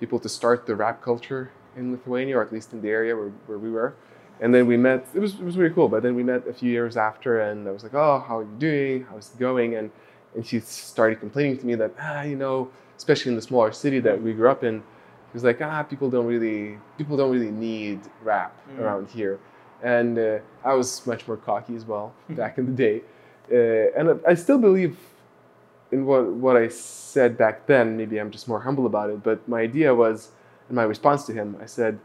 people 0.00 0.18
to 0.18 0.28
start 0.28 0.66
the 0.66 0.76
rap 0.76 1.02
culture 1.02 1.50
in 1.76 1.92
Lithuania, 1.92 2.38
or 2.38 2.42
at 2.42 2.52
least 2.52 2.72
in 2.72 2.82
the 2.82 2.88
area 2.88 3.16
where, 3.16 3.30
where 3.46 3.58
we 3.58 3.70
were. 3.70 3.94
And 4.40 4.54
then 4.54 4.66
we 4.66 4.76
met. 4.76 5.08
It 5.14 5.20
was 5.20 5.34
it 5.34 5.42
was 5.42 5.56
really 5.56 5.74
cool. 5.74 5.88
But 5.88 6.02
then 6.02 6.14
we 6.14 6.22
met 6.22 6.46
a 6.46 6.52
few 6.52 6.70
years 6.70 6.96
after, 6.96 7.40
and 7.40 7.66
I 7.66 7.70
was 7.70 7.82
like, 7.82 7.94
"Oh, 7.94 8.22
how 8.26 8.38
are 8.38 8.42
you 8.42 8.56
doing? 8.58 9.06
How's 9.08 9.30
it 9.32 9.38
going?" 9.38 9.76
And 9.76 9.90
and 10.34 10.46
she 10.46 10.60
started 10.60 11.20
complaining 11.20 11.56
to 11.58 11.66
me 11.66 11.74
that 11.76 11.92
ah, 11.98 12.22
you 12.22 12.36
know, 12.36 12.70
especially 12.98 13.30
in 13.30 13.36
the 13.36 13.42
smaller 13.42 13.72
city 13.72 13.98
that 14.00 14.20
we 14.20 14.34
grew 14.34 14.50
up 14.50 14.62
in, 14.62 14.82
he 15.32 15.34
was 15.34 15.44
like, 15.44 15.60
ah, 15.60 15.82
people 15.82 16.08
don't 16.10 16.26
really 16.26 16.78
people 16.98 17.16
don't 17.16 17.30
really 17.32 17.50
need 17.50 18.00
rap 18.22 18.52
Mm. 18.70 18.80
around 18.80 19.08
here. 19.08 19.38
And 19.82 20.18
uh, 20.18 20.38
I 20.64 20.72
was 20.74 21.06
much 21.06 21.26
more 21.28 21.36
cocky 21.36 21.76
as 21.76 21.84
well 21.84 22.12
back 22.30 22.58
in 22.58 22.66
the 22.66 22.72
day, 22.72 23.02
uh, 23.52 23.98
and 23.98 24.20
I 24.26 24.34
still 24.34 24.58
believe 24.58 24.96
in 25.92 26.06
what 26.06 26.26
what 26.44 26.56
I 26.56 26.68
said 26.68 27.36
back 27.36 27.66
then. 27.66 27.96
Maybe 27.96 28.18
I'm 28.18 28.30
just 28.30 28.48
more 28.48 28.60
humble 28.60 28.86
about 28.86 29.10
it. 29.10 29.22
But 29.22 29.46
my 29.48 29.60
idea 29.60 29.94
was, 29.94 30.30
in 30.70 30.74
my 30.76 30.82
response 30.84 31.24
to 31.26 31.32
him, 31.32 31.56
I 31.62 31.66
said, 31.66 31.98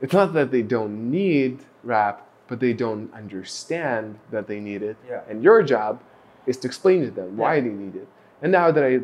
it's 0.00 0.12
not 0.14 0.32
that 0.32 0.50
they 0.50 0.62
don't 0.62 1.10
need 1.10 1.60
rap, 1.84 2.26
but 2.48 2.58
they 2.60 2.72
don't 2.72 3.12
understand 3.14 4.18
that 4.30 4.46
they 4.46 4.58
need 4.60 4.82
it. 4.82 4.96
Yeah. 5.08 5.20
And 5.28 5.42
your 5.44 5.62
job 5.62 6.00
is 6.46 6.56
to 6.58 6.66
explain 6.66 7.02
to 7.02 7.10
them 7.10 7.36
why 7.36 7.56
Yeah. 7.56 7.60
they 7.66 7.68
need 7.84 7.96
it. 7.96 8.08
And 8.42 8.50
now 8.50 8.70
that 8.72 8.82
I 8.82 9.00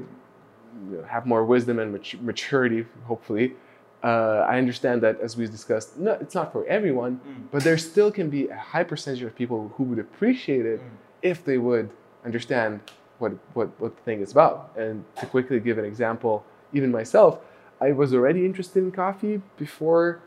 have 1.09 1.27
more 1.27 1.45
wisdom 1.45 1.79
and 1.79 1.93
mat- 1.93 2.23
maturity, 2.23 2.87
hopefully, 3.05 3.55
uh, 4.03 4.47
I 4.49 4.59
understand 4.59 5.03
that 5.03 5.21
as 5.21 5.37
we 5.37 5.47
discussed, 5.47 5.97
no, 5.97 6.13
it's 6.13 6.35
not 6.35 6.53
for 6.53 6.67
everyone, 6.67 7.21
mm. 7.27 7.51
but 7.51 7.65
there 7.65 7.79
still 7.79 8.11
can 8.11 8.31
be 8.31 8.49
a 8.49 8.57
high 8.57 8.85
percentage 8.85 9.23
of 9.23 9.35
people 9.35 9.73
who 9.77 9.85
would 9.85 9.99
appreciate 9.99 10.67
it 10.67 10.81
mm. 10.81 10.89
if 11.23 11.45
they 11.45 11.59
would 11.59 11.91
understand 12.25 12.81
what, 13.19 13.33
what, 13.55 13.69
what 13.81 13.97
the 13.97 14.03
thing 14.03 14.21
is 14.21 14.33
about. 14.33 14.73
And 14.77 15.05
to 15.21 15.27
quickly 15.27 15.59
give 15.61 15.79
an 15.79 15.85
example, 15.85 16.45
even 16.73 16.93
myself, 16.93 17.41
I 17.81 17.93
was 17.93 18.15
already 18.15 18.45
interested 18.45 18.83
in 18.83 18.93
coffee 18.93 19.43
before 19.57 20.21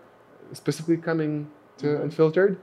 specifically 0.54 0.98
coming 0.98 1.50
to 1.78 1.88
mm-hmm. 1.88 2.04
Unfiltered. 2.04 2.60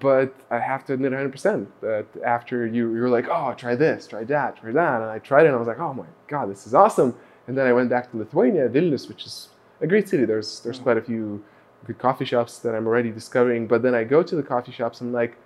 But 0.00 0.34
I 0.50 0.58
have 0.58 0.84
to 0.86 0.94
admit 0.94 1.12
100% 1.12 1.66
that 1.82 2.06
after 2.24 2.66
you, 2.66 2.94
you 2.94 3.02
were 3.02 3.10
like, 3.10 3.26
oh, 3.28 3.52
try 3.54 3.74
this, 3.74 4.06
try 4.06 4.24
that, 4.24 4.56
try 4.56 4.72
that. 4.72 5.02
And 5.02 5.10
I 5.10 5.18
tried 5.18 5.42
it 5.42 5.48
and 5.48 5.56
I 5.56 5.58
was 5.58 5.68
like, 5.68 5.78
oh 5.78 5.92
my 5.92 6.06
God, 6.26 6.50
this 6.50 6.66
is 6.66 6.74
awesome. 6.74 7.14
And 7.46 7.58
then 7.58 7.66
I 7.66 7.72
went 7.74 7.90
back 7.90 8.10
to 8.10 8.16
Lithuania, 8.16 8.68
Vilnius, 8.68 9.08
which 9.08 9.26
is 9.26 9.50
a 9.82 9.86
great 9.86 10.08
city. 10.08 10.24
There's, 10.24 10.60
there's 10.60 10.78
quite 10.78 10.96
a 10.96 11.02
few 11.02 11.44
good 11.86 11.98
coffee 11.98 12.24
shops 12.24 12.60
that 12.60 12.74
I'm 12.74 12.86
already 12.86 13.10
discovering. 13.10 13.66
But 13.66 13.82
then 13.82 13.94
I 13.94 14.04
go 14.04 14.22
to 14.22 14.34
the 14.34 14.42
coffee 14.42 14.72
shops 14.72 15.02
and 15.02 15.10
I'm 15.10 15.14
like, 15.14 15.36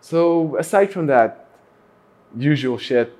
so 0.00 0.56
aside 0.58 0.92
from 0.92 1.06
that 1.06 1.48
usual 2.36 2.76
shit, 2.76 3.16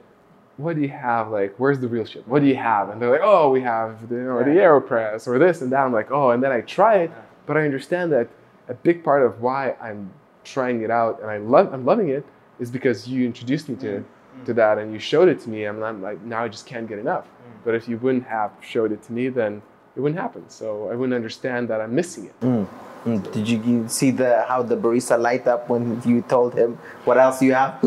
what 0.57 0.75
do 0.75 0.83
you 0.83 0.89
have? 0.89 1.31
Like, 1.31 1.55
where's 1.59 1.79
the 1.79 1.89
real 1.89 2.05
shit? 2.05 2.27
What 2.27 2.41
do 2.41 2.47
you 2.47 2.57
have? 2.57 2.89
And 2.89 3.01
they're 3.01 3.11
like, 3.11 3.21
oh, 3.23 3.51
we 3.51 3.61
have 3.63 4.09
the, 4.09 4.17
you 4.17 4.23
know, 4.23 4.39
the 4.39 4.51
AeroPress 4.51 5.29
or 5.29 5.39
this 5.39 5.63
and 5.63 5.71
that. 5.73 5.81
I'm 5.81 5.93
like, 5.93 6.11
oh, 6.11 6.31
and 6.31 6.43
then 6.43 6.51
I 6.53 6.61
try 6.61 6.97
it, 6.99 7.13
but 7.47 7.57
I 7.57 7.65
understand 7.65 8.13
that 8.13 8.29
a 8.69 8.75
big 8.75 9.05
part 9.05 9.25
of 9.25 9.41
why 9.41 9.77
I'm 9.81 10.13
trying 10.45 10.83
it 10.83 10.91
out 10.91 11.21
and 11.21 11.31
I 11.31 11.39
love, 11.39 11.73
I'm 11.73 11.85
loving 11.85 12.09
it 12.09 12.25
is 12.59 12.71
because 12.71 13.09
you 13.09 13.25
introduced 13.27 13.69
me 13.69 13.77
to, 13.77 13.87
mm. 13.87 14.45
to 14.47 14.55
that 14.55 14.79
and 14.79 14.93
you 14.93 14.99
showed 14.99 15.29
it 15.29 15.41
to 15.41 15.49
me, 15.49 15.65
and 15.65 15.85
I'm 15.85 16.03
like, 16.03 16.21
now 16.23 16.45
I 16.45 16.49
just 16.49 16.67
can't 16.67 16.89
get 16.89 16.99
enough. 16.99 17.25
Mm. 17.25 17.65
But 17.65 17.75
if 17.75 17.89
you 17.89 17.99
wouldn't 17.99 18.27
have 18.27 18.53
showed 18.61 18.93
it 18.93 19.03
to 19.05 19.13
me, 19.13 19.29
then 19.29 19.63
it 19.97 20.01
wouldn't 20.01 20.21
happen. 20.21 20.49
So 20.49 20.89
I 20.91 20.95
wouldn't 20.95 21.15
understand 21.15 21.69
that 21.69 21.81
I'm 21.81 21.95
missing 21.95 22.27
it. 22.27 22.41
Mm, 22.41 22.67
mm. 23.05 23.33
Did 23.33 23.49
you, 23.49 23.63
you 23.63 23.89
see 23.89 24.11
the 24.11 24.45
how 24.49 24.63
the 24.63 24.77
barista 24.77 25.19
light 25.19 25.47
up 25.47 25.69
when 25.69 26.03
you 26.05 26.23
told 26.23 26.55
him 26.55 26.79
what 27.05 27.19
else 27.19 27.41
you 27.43 27.55
have? 27.55 27.79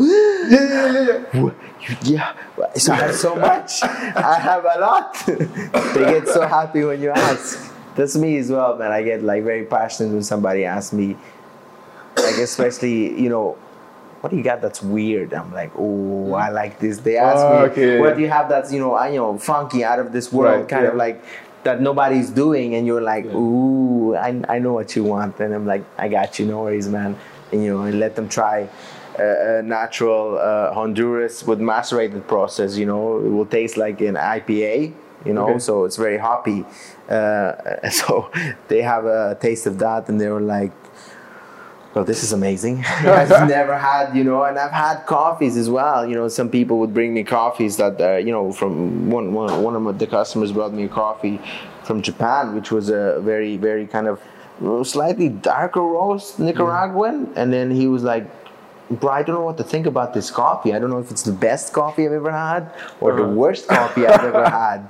yeah, 2.02 2.34
so 2.76 2.92
I 2.92 2.96
have 2.96 3.14
so 3.14 3.36
much. 3.48 3.82
I 3.82 4.38
have 4.40 4.64
a 4.64 4.80
lot. 4.80 5.14
they 5.26 6.04
get 6.04 6.28
so 6.28 6.46
happy 6.46 6.84
when 6.84 7.02
you 7.02 7.10
ask. 7.10 7.74
That's 7.94 8.16
me 8.16 8.38
as 8.38 8.50
well, 8.50 8.76
man. 8.76 8.92
I 8.92 9.02
get 9.02 9.22
like 9.22 9.42
very 9.42 9.64
passionate 9.64 10.12
when 10.12 10.22
somebody 10.22 10.64
asks 10.64 10.92
me, 10.92 11.16
like 12.22 12.36
especially 12.38 13.20
you 13.20 13.28
know, 13.28 13.56
what 14.20 14.30
do 14.30 14.36
you 14.36 14.42
got 14.42 14.60
that's 14.60 14.82
weird? 14.82 15.32
I'm 15.32 15.52
like, 15.52 15.70
oh, 15.76 16.32
I 16.34 16.50
like 16.50 16.78
this. 16.80 16.98
They 16.98 17.16
ask 17.16 17.46
Oh, 17.46 17.52
me, 17.52 17.70
okay. 17.70 17.98
what 17.98 18.16
do 18.16 18.20
you 18.22 18.28
have 18.28 18.48
that's 18.48 18.72
you 18.72 18.80
know, 18.80 18.94
I 18.94 19.08
you 19.10 19.16
know, 19.18 19.38
funky 19.38 19.84
out 19.84 19.98
of 19.98 20.12
this 20.12 20.32
world, 20.32 20.60
Right, 20.62 20.68
kind 20.68 20.86
of 20.86 20.94
like 20.96 21.22
that 21.64 21.80
nobody's 21.80 22.30
doing, 22.30 22.74
and 22.76 22.86
you're 22.86 23.00
like, 23.00 23.24
Yeah. 23.24 23.32
ooh, 23.34 24.14
I, 24.14 24.42
I 24.48 24.58
know 24.58 24.72
what 24.72 24.94
you 24.96 25.04
want, 25.04 25.38
and 25.40 25.52
I'm 25.54 25.66
like, 25.66 25.84
I 25.98 26.08
got 26.08 26.38
you, 26.38 26.46
no 26.46 26.62
worries, 26.62 26.88
man. 26.88 27.16
And 27.52 27.62
you 27.64 27.72
know, 27.74 27.82
and 27.82 27.98
let 27.98 28.14
them 28.14 28.28
try 28.28 28.68
a, 29.18 29.58
a 29.58 29.62
natural 29.62 30.38
uh, 30.38 30.72
Honduras 30.74 31.44
with 31.46 31.60
macerated 31.60 32.26
process. 32.28 32.76
You 32.76 32.86
know, 32.86 33.18
it 33.18 33.28
will 33.30 33.46
taste 33.46 33.76
like 33.76 34.00
an 34.00 34.14
IPA. 34.14 34.92
You 35.24 35.32
know, 35.34 35.48
Okay. 35.48 35.58
so 35.58 35.84
it's 35.84 35.96
very 35.96 36.18
hoppy. 36.18 36.64
Uh, 37.08 37.88
so 37.90 38.30
they 38.68 38.82
have 38.82 39.04
a 39.06 39.36
taste 39.40 39.66
of 39.66 39.78
that, 39.78 40.08
and 40.08 40.20
they 40.20 40.28
were 40.28 40.40
like, 40.40 40.72
well, 41.94 42.04
this 42.04 42.22
is 42.22 42.32
amazing. 42.32 42.84
I've 42.86 43.48
never 43.48 43.76
had, 43.76 44.14
you 44.16 44.24
know, 44.24 44.44
and 44.44 44.58
I've 44.58 44.70
had 44.70 45.04
coffees 45.06 45.56
as 45.56 45.68
well. 45.70 46.06
You 46.06 46.14
know, 46.14 46.28
some 46.28 46.48
people 46.50 46.78
would 46.80 46.94
bring 46.94 47.14
me 47.14 47.24
coffees 47.24 47.76
that, 47.78 48.00
uh, 48.00 48.16
you 48.16 48.30
know, 48.32 48.52
from 48.52 49.10
one, 49.10 49.32
one, 49.32 49.62
one 49.62 49.74
of 49.74 49.98
the 49.98 50.06
customers 50.06 50.52
brought 50.52 50.72
me 50.72 50.84
a 50.84 50.88
coffee 50.88 51.40
from 51.84 52.02
Japan, 52.02 52.54
which 52.54 52.70
was 52.70 52.90
a 52.90 53.20
very, 53.20 53.56
very 53.56 53.86
kind 53.86 54.06
of 54.06 54.20
slightly 54.86 55.28
darker 55.28 55.80
roast 55.80 56.38
Nicaraguan. 56.38 57.32
And 57.36 57.52
then 57.52 57.70
he 57.70 57.86
was 57.86 58.02
like, 58.02 58.26
Bro, 58.90 59.10
I 59.10 59.22
don't 59.22 59.34
know 59.36 59.44
what 59.44 59.58
to 59.58 59.64
think 59.64 59.84
about 59.84 60.14
this 60.14 60.30
coffee. 60.30 60.72
I 60.74 60.78
don't 60.78 60.88
know 60.88 60.98
if 60.98 61.10
it's 61.10 61.22
the 61.22 61.32
best 61.32 61.74
coffee 61.74 62.06
I've 62.06 62.12
ever 62.12 62.32
had 62.32 62.70
or 63.02 63.14
the 63.14 63.22
Uh-huh. 63.24 63.32
worst 63.32 63.68
coffee 63.68 64.06
I've 64.06 64.24
ever 64.24 64.48
had. 64.62 64.88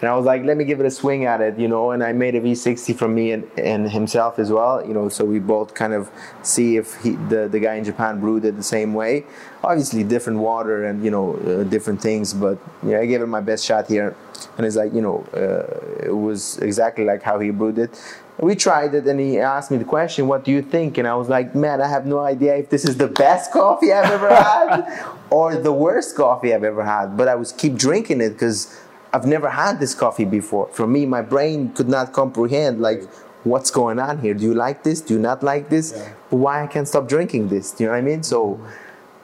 And 0.00 0.08
I 0.08 0.16
was 0.16 0.24
like, 0.24 0.44
let 0.44 0.56
me 0.56 0.64
give 0.64 0.80
it 0.80 0.86
a 0.86 0.90
swing 0.90 1.26
at 1.26 1.42
it, 1.42 1.58
you 1.58 1.68
know. 1.68 1.90
And 1.90 2.02
I 2.02 2.12
made 2.12 2.34
a 2.34 2.40
V60 2.40 2.96
from 2.96 3.14
me 3.14 3.32
and, 3.32 3.50
and 3.58 3.90
himself 3.90 4.38
as 4.38 4.50
well, 4.50 4.84
you 4.86 4.94
know. 4.94 5.10
So 5.10 5.26
we 5.26 5.38
both 5.38 5.74
kind 5.74 5.92
of 5.92 6.10
see 6.42 6.76
if 6.78 6.96
he, 7.02 7.10
the 7.28 7.48
the 7.48 7.60
guy 7.60 7.74
in 7.74 7.84
Japan 7.84 8.18
brewed 8.18 8.46
it 8.46 8.56
the 8.56 8.62
same 8.62 8.94
way. 8.94 9.24
Obviously, 9.62 10.02
different 10.02 10.38
water 10.38 10.86
and 10.86 11.04
you 11.04 11.10
know 11.10 11.34
uh, 11.34 11.64
different 11.64 12.00
things, 12.00 12.32
but 12.32 12.58
yeah, 12.82 13.00
I 13.00 13.06
gave 13.06 13.20
it 13.20 13.26
my 13.26 13.42
best 13.42 13.64
shot 13.64 13.88
here. 13.88 14.16
And 14.56 14.66
it's 14.66 14.76
like 14.76 14.94
you 14.94 15.02
know, 15.02 15.26
uh, 15.34 16.06
it 16.06 16.16
was 16.16 16.56
exactly 16.58 17.04
like 17.04 17.22
how 17.22 17.38
he 17.38 17.50
brewed 17.50 17.78
it. 17.78 17.90
We 18.38 18.56
tried 18.56 18.94
it, 18.94 19.06
and 19.06 19.20
he 19.20 19.38
asked 19.38 19.70
me 19.70 19.76
the 19.76 19.84
question, 19.84 20.28
"What 20.28 20.44
do 20.44 20.50
you 20.50 20.62
think?" 20.62 20.96
And 20.96 21.06
I 21.06 21.14
was 21.14 21.28
like, 21.28 21.54
"Man, 21.54 21.82
I 21.82 21.88
have 21.88 22.06
no 22.06 22.20
idea 22.20 22.56
if 22.56 22.70
this 22.70 22.86
is 22.86 22.96
the 22.96 23.08
best 23.08 23.52
coffee 23.58 23.92
I've 23.92 24.10
ever 24.10 24.34
had 24.34 25.04
or 25.28 25.56
the 25.56 25.74
worst 25.74 26.16
coffee 26.16 26.54
I've 26.54 26.64
ever 26.64 26.84
had." 26.84 27.18
But 27.18 27.28
I 27.28 27.34
was 27.34 27.52
keep 27.52 27.74
drinking 27.74 28.22
it 28.22 28.30
because 28.30 28.80
I've 29.12 29.26
never 29.26 29.50
had 29.50 29.80
this 29.80 29.94
coffee 29.94 30.24
before. 30.24 30.68
For 30.68 30.86
me, 30.86 31.04
my 31.06 31.22
brain 31.22 31.72
could 31.72 31.88
not 31.88 32.12
comprehend 32.12 32.80
like 32.80 33.02
what's 33.44 33.70
going 33.70 33.98
on 33.98 34.20
here. 34.20 34.34
Do 34.34 34.44
you 34.44 34.54
like 34.54 34.82
this? 34.82 35.00
Do 35.00 35.14
you 35.14 35.20
not 35.20 35.42
like 35.42 35.68
this? 35.68 35.92
Yeah. 35.96 36.12
Why 36.30 36.62
I 36.62 36.66
can't 36.66 36.86
stop 36.86 37.08
drinking 37.08 37.48
this? 37.48 37.72
Do 37.72 37.84
you 37.84 37.88
know 37.88 37.94
what 37.94 37.98
I 37.98 38.02
mean? 38.02 38.22
So 38.22 38.54
mm-hmm. 38.54 38.66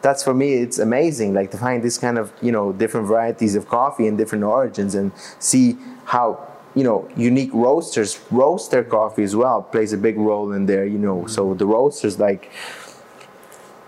that's 0.02 0.24
for 0.24 0.34
me. 0.34 0.54
It's 0.54 0.78
amazing, 0.78 1.34
like 1.34 1.50
to 1.52 1.58
find 1.58 1.82
this 1.82 1.98
kind 1.98 2.18
of 2.18 2.32
you 2.42 2.52
know 2.52 2.72
different 2.72 3.06
varieties 3.06 3.54
of 3.54 3.68
coffee 3.68 4.06
and 4.06 4.18
different 4.18 4.44
origins, 4.44 4.94
and 4.94 5.12
see 5.38 5.76
how 6.06 6.46
you 6.74 6.82
know 6.82 7.08
unique 7.16 7.50
roasters 7.52 8.20
roast 8.30 8.70
their 8.72 8.84
coffee 8.84 9.22
as 9.22 9.36
well. 9.36 9.62
Plays 9.62 9.92
a 9.92 9.98
big 9.98 10.16
role 10.16 10.52
in 10.52 10.66
there. 10.66 10.84
You 10.84 10.98
know, 10.98 11.26
so 11.26 11.46
mm-hmm. 11.46 11.58
the 11.58 11.66
roasters 11.66 12.18
like 12.18 12.50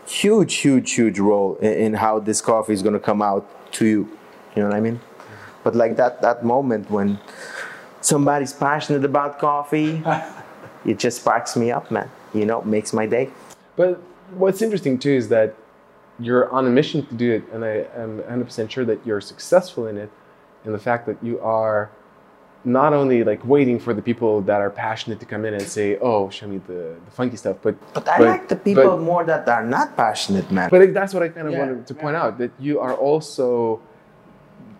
huge, 0.07 0.55
huge, 0.57 0.92
huge 0.92 1.18
role 1.18 1.57
in, 1.57 1.72
in 1.72 1.94
how 1.94 2.18
this 2.20 2.40
coffee 2.40 2.72
is 2.72 2.82
going 2.82 2.94
to 2.94 3.01
come 3.01 3.20
out 3.20 3.44
to 3.72 3.84
you. 3.84 4.09
You 4.55 4.62
know 4.62 4.68
what 4.68 4.76
I 4.76 4.80
mean? 4.80 5.01
But 5.64 5.74
like 5.74 5.96
that 5.96 6.22
that 6.22 6.44
moment 6.44 6.90
when 6.90 7.18
somebody's 8.00 8.52
passionate 8.52 9.04
about 9.04 9.38
coffee, 9.38 10.02
it 10.86 10.98
just 10.98 11.18
sparks 11.20 11.56
me 11.56 11.70
up, 11.70 11.90
man. 11.90 12.11
You 12.34 12.44
know, 12.46 12.62
makes 12.62 12.92
my 12.92 13.06
day. 13.06 13.30
But 13.76 14.00
what's 14.32 14.62
interesting 14.62 14.98
too 14.98 15.11
is 15.12 15.28
that 15.28 15.54
you're 16.20 16.48
on 16.50 16.66
a 16.66 16.70
mission 16.70 17.06
to 17.06 17.14
do 17.14 17.32
it, 17.32 17.44
and 17.52 17.64
I 17.64 17.86
am 17.96 18.18
100% 18.22 18.70
sure 18.70 18.84
that 18.84 18.98
you're 19.06 19.20
successful 19.20 19.86
in 19.86 19.96
it. 19.96 20.11
And 20.64 20.74
the 20.74 20.78
fact 20.78 21.06
that 21.06 21.16
you 21.22 21.38
are 21.40 21.90
not 22.64 22.92
only 22.92 23.22
like 23.22 23.42
waiting 23.44 23.78
for 23.78 23.94
the 23.94 24.02
people 24.02 24.40
that 24.42 24.61
are 24.61 24.68
passionate 24.70 25.20
to 25.20 25.26
come 25.26 25.44
in 25.44 25.54
and 25.54 25.62
say, 25.62 25.96
"Oh, 26.00 26.28
show 26.28 26.48
me 26.48 26.59
the, 26.66 26.96
the 27.04 27.11
funky 27.12 27.36
stuff," 27.36 27.56
but 27.62 27.76
But 27.94 28.09
I 28.09 28.18
But- 28.18 28.26
like 28.28 28.48
the 28.48 28.56
people 28.56 28.96
but- 28.96 29.00
more 29.11 29.24
that 29.24 29.48
are 29.48 29.64
not 29.64 29.96
passionate, 29.96 30.50
man. 30.50 30.68
but 30.70 30.92
that's 30.92 31.14
what 31.14 31.22
I 31.22 31.28
kind 31.28 31.46
of 31.46 31.52
Yeah, 31.52 31.61
wanted 31.61 31.86
to 31.86 31.94
point 31.94 32.16
out 32.16 32.38
that 32.38 32.50
you 32.59 32.80
are 32.80 32.94
also 32.94 33.80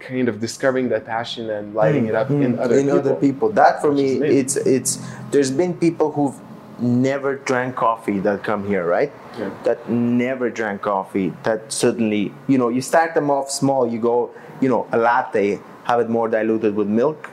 kind 0.01 0.29
of 0.29 0.41
discovering 0.41 0.89
that 0.91 1.05
passion 1.05 1.51
and 1.51 1.75
lighting 1.75 2.07
it 2.07 2.15
up 2.15 2.31
in 2.31 2.57
Mm, 2.57 2.59
other 2.61 2.77
in 2.79 2.85
people. 2.87 2.99
other 2.99 3.15
people. 3.15 3.49
That 3.51 3.81
for 3.81 3.91
Which 3.91 4.21
me, 4.21 4.27
it's 4.41 4.57
it's. 4.57 4.99
There's 5.31 5.51
been 5.51 5.75
people 5.75 6.13
who've 6.13 6.35
never 6.81 7.37
drank 7.37 7.75
coffee 7.77 8.19
that 8.21 8.43
come 8.45 8.67
here, 8.67 8.85
right? 8.87 9.13
Yeah. 9.39 9.51
That 9.65 9.89
never 9.91 10.51
drank 10.51 10.83
coffee. 10.83 11.33
That 11.43 11.73
suddenly, 11.73 12.33
you 12.47 12.59
know, 12.59 12.69
you 12.69 12.81
start 12.81 13.15
them 13.15 13.31
off 13.31 13.51
small. 13.51 13.87
You 13.89 13.99
go, 13.99 14.31
you 14.61 14.69
know, 14.69 14.87
a 14.93 14.99
latte, 14.99 15.59
have 15.85 16.01
it 16.01 16.09
more 16.09 16.29
diluted 16.29 16.75
with 16.77 16.87
milk, 16.87 17.31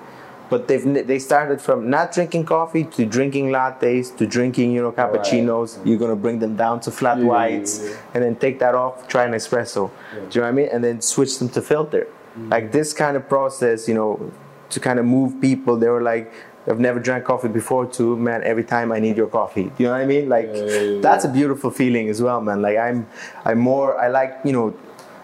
but 0.49 0.68
they've 0.68 0.84
they 1.07 1.20
started 1.20 1.61
from 1.61 1.89
not 1.89 2.11
drinking 2.11 2.45
coffee 2.45 2.84
to 2.97 3.05
drinking 3.05 3.49
lattes 3.49 4.16
to 4.18 4.26
drinking 4.26 4.72
you 4.72 4.82
know 4.82 4.91
cappuccinos. 4.91 5.78
You're 5.86 5.99
gonna 5.99 6.16
bring 6.16 6.39
them 6.39 6.55
down 6.55 6.80
to 6.82 6.91
flat 6.91 7.18
Yeah, 7.18 7.24
yeah, 7.24 7.30
whites, 7.30 7.80
yeah, 7.84 7.89
yeah. 7.89 7.97
and 8.16 8.24
then 8.24 8.36
take 8.36 8.57
that 8.59 8.74
off, 8.76 9.07
try 9.07 9.24
an 9.26 9.34
espresso. 9.34 9.89
Do 10.13 10.18
you 10.18 10.22
know 10.41 10.41
what 10.41 10.47
I 10.47 10.51
mean? 10.51 10.70
And 10.72 10.84
then 10.84 11.01
switch 11.01 11.38
them 11.39 11.49
to 11.49 11.61
filter. 11.61 12.07
Mm. 12.38 12.51
Like 12.51 12.71
this 12.71 12.93
kind 12.93 13.17
of 13.17 13.27
process, 13.27 13.88
you 13.88 13.93
know, 13.93 14.31
to 14.69 14.79
kind 14.79 14.99
of 14.99 15.05
move 15.05 15.39
people. 15.41 15.77
They 15.77 15.89
were 15.89 16.01
like. 16.01 16.31
I've 16.67 16.79
never 16.79 16.99
drank 16.99 17.25
coffee 17.25 17.47
before 17.47 17.86
too, 17.86 18.17
man. 18.17 18.41
Every 18.43 18.63
time 18.63 18.91
I 18.91 18.99
need 18.99 19.17
your 19.17 19.27
coffee. 19.27 19.71
You 19.77 19.86
know 19.86 19.91
what 19.91 20.01
I 20.01 20.05
mean? 20.07 20.27
Like 20.27 20.49
Yeah, 20.51 20.63
yeah, 20.63 20.79
yeah. 20.79 20.99
that's 20.99 21.23
a 21.23 21.29
beautiful 21.29 21.69
feeling 21.69 22.09
as 22.09 22.23
well, 22.23 22.41
man. 22.41 22.63
Like 22.63 22.75
I'm, 22.75 23.05
I'm 23.45 23.59
more. 23.59 23.95
I 23.99 24.07
like 24.07 24.39
you 24.43 24.51
know, 24.51 24.75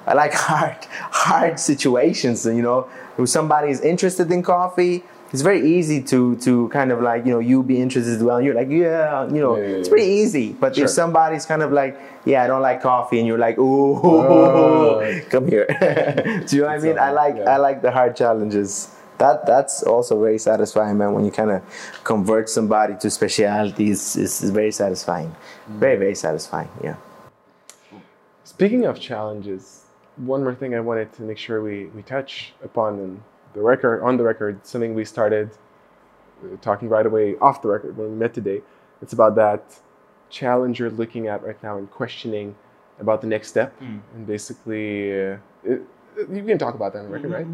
I 0.05 0.13
like 0.13 0.33
hard, 0.47 0.77
hard 1.25 1.59
situations. 1.59 2.45
And 2.45 2.57
you 2.57 2.61
know, 2.61 2.87
if 3.17 3.27
somebody 3.29 3.71
is 3.71 3.81
interested 3.81 4.31
in 4.31 4.43
coffee, 4.43 5.03
it's 5.31 5.41
very 5.41 5.61
easy 5.77 6.01
to 6.03 6.35
to 6.37 6.67
kind 6.69 6.91
of 6.91 7.01
like 7.01 7.25
you 7.25 7.31
know 7.31 7.39
you 7.39 7.63
be 7.63 7.81
interested 7.81 8.13
as 8.13 8.23
well. 8.23 8.37
And 8.37 8.45
you're 8.45 8.55
like, 8.55 8.69
yeah, 8.69 9.27
you 9.27 9.39
know, 9.39 9.55
Yeah, 9.57 9.63
yeah, 9.67 9.75
it's 9.77 9.89
pretty 9.89 10.07
easy. 10.07 10.53
But 10.53 10.75
Sure. 10.75 10.85
if 10.85 10.91
somebody's 10.91 11.45
kind 11.45 11.61
of 11.61 11.71
like, 11.71 11.97
yeah, 12.25 12.43
I 12.43 12.47
don't 12.47 12.61
like 12.61 12.81
coffee, 12.81 13.19
and 13.19 13.27
you're 13.27 13.37
like, 13.37 13.57
ooh, 13.57 13.95
Oh. 14.03 15.19
come 15.29 15.47
here. 15.47 15.65
Do 16.47 16.55
you 16.55 16.61
know 16.63 16.67
what 16.67 16.79
I 16.79 16.79
mean? 16.79 16.99
I 16.99 17.11
like. 17.11 17.35
I 17.37 17.57
like 17.57 17.81
the 17.81 17.91
hard 17.91 18.15
challenges. 18.15 18.89
That 19.19 19.45
that's 19.45 19.83
also 19.83 20.19
very 20.19 20.39
satisfying, 20.39 20.97
man. 20.97 21.13
When 21.13 21.23
you 21.25 21.31
kind 21.31 21.51
of 21.51 21.61
convert 22.03 22.49
somebody 22.49 22.95
to 23.01 23.09
specialties, 23.09 24.15
it's, 24.17 24.41
it's 24.41 24.49
very 24.49 24.71
satisfying. 24.71 25.29
Mm. 25.69 25.79
Very 25.79 25.97
very 25.97 26.15
satisfying. 26.15 26.69
Yeah. 26.83 26.95
Speaking 28.43 28.85
of 28.85 28.99
challenges, 28.99 29.85
one 30.17 30.43
more 30.43 30.55
thing 30.55 30.75
I 30.75 30.79
wanted 30.81 31.13
to 31.13 31.21
make 31.21 31.37
sure 31.37 31.61
we, 31.61 31.85
we 31.95 32.01
touch 32.01 32.53
upon 32.63 32.99
in 32.99 33.23
the 33.53 33.61
record 33.61 34.01
on 34.03 34.17
the 34.17 34.23
record, 34.23 34.65
something 34.65 34.93
we 34.93 35.05
started 35.05 35.51
uh, 36.43 36.57
talking 36.61 36.89
right 36.89 37.05
away 37.05 37.35
off 37.39 37.61
the 37.61 37.67
record 37.67 37.97
when 37.97 38.09
we 38.11 38.15
met 38.15 38.33
today. 38.33 38.61
It's 39.01 39.13
about 39.13 39.35
that 39.35 39.79
challenge 40.29 40.79
you're 40.79 40.89
looking 40.91 41.27
at 41.27 41.43
right 41.43 41.61
now 41.61 41.77
and 41.77 41.89
questioning 41.91 42.55
about 42.99 43.21
the 43.21 43.27
next 43.27 43.47
step. 43.49 43.73
And 44.15 44.27
basically, 44.27 45.11
uh, 45.11 45.37
it, 45.63 45.81
you 46.31 46.43
can 46.43 46.57
talk 46.57 46.75
about 46.75 46.93
that 46.93 46.99
on 46.99 47.05
the 47.05 47.11
record, 47.11 47.31
right? 47.31 47.47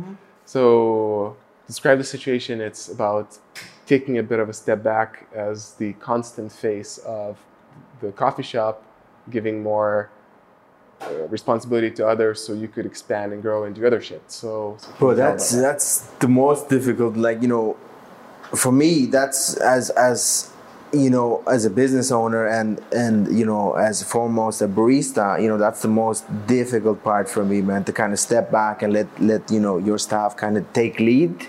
So, 0.46 1.36
describe 1.66 1.98
the 1.98 2.04
situation. 2.04 2.62
It's 2.62 2.90
about 2.90 3.38
taking 3.86 4.18
a 4.18 4.24
bit 4.24 4.40
of 4.40 4.50
a 4.50 4.54
step 4.54 4.84
back 4.84 5.28
as 5.34 5.74
the 5.74 5.94
constant 5.94 6.52
face 6.52 6.98
of 7.00 7.38
the 8.02 8.12
coffee 8.12 8.44
shop, 8.44 8.84
giving 9.30 9.64
more 9.64 10.10
uh, 11.02 11.28
responsibility 11.28 11.92
to 11.92 12.08
others 12.08 12.44
so 12.44 12.54
you 12.54 12.68
could 12.68 12.86
expand 12.86 13.34
and 13.34 13.42
grow 13.42 13.64
and 13.66 13.76
do 13.76 13.86
other 13.86 14.02
shit. 14.02 14.22
So, 14.32 14.78
so 14.80 14.92
Bro, 15.00 15.16
that's 15.16 15.52
that. 15.52 15.62
that's 15.62 16.00
the 16.20 16.28
most 16.28 16.70
difficult. 16.70 17.16
Like 17.16 17.42
you 17.42 17.48
know, 17.48 17.78
for 18.56 18.72
me, 18.72 19.06
that's 19.06 19.58
as 19.58 19.90
as 19.92 20.52
you 20.94 21.10
know, 21.10 21.44
as 21.48 21.66
a 21.66 21.70
business 21.70 22.12
owner 22.12 22.48
and 22.48 22.82
and 22.92 23.38
you 23.38 23.46
know, 23.46 23.74
as 23.74 24.04
foremost 24.04 24.62
a 24.62 24.68
barista, 24.68 25.42
you 25.42 25.48
know, 25.48 25.58
that's 25.58 25.82
the 25.82 25.88
most 25.88 26.26
difficult 26.48 27.04
part 27.04 27.30
for 27.30 27.44
me, 27.44 27.62
man. 27.62 27.84
To 27.86 27.94
kind 27.94 28.14
of 28.14 28.20
step 28.20 28.52
back 28.52 28.82
and 28.82 28.94
let 28.94 29.08
let 29.22 29.52
you 29.52 29.60
know 29.60 29.78
your 29.78 29.98
staff 29.98 30.38
kind 30.38 30.58
of 30.58 30.72
take 30.74 31.00
lead. 31.00 31.48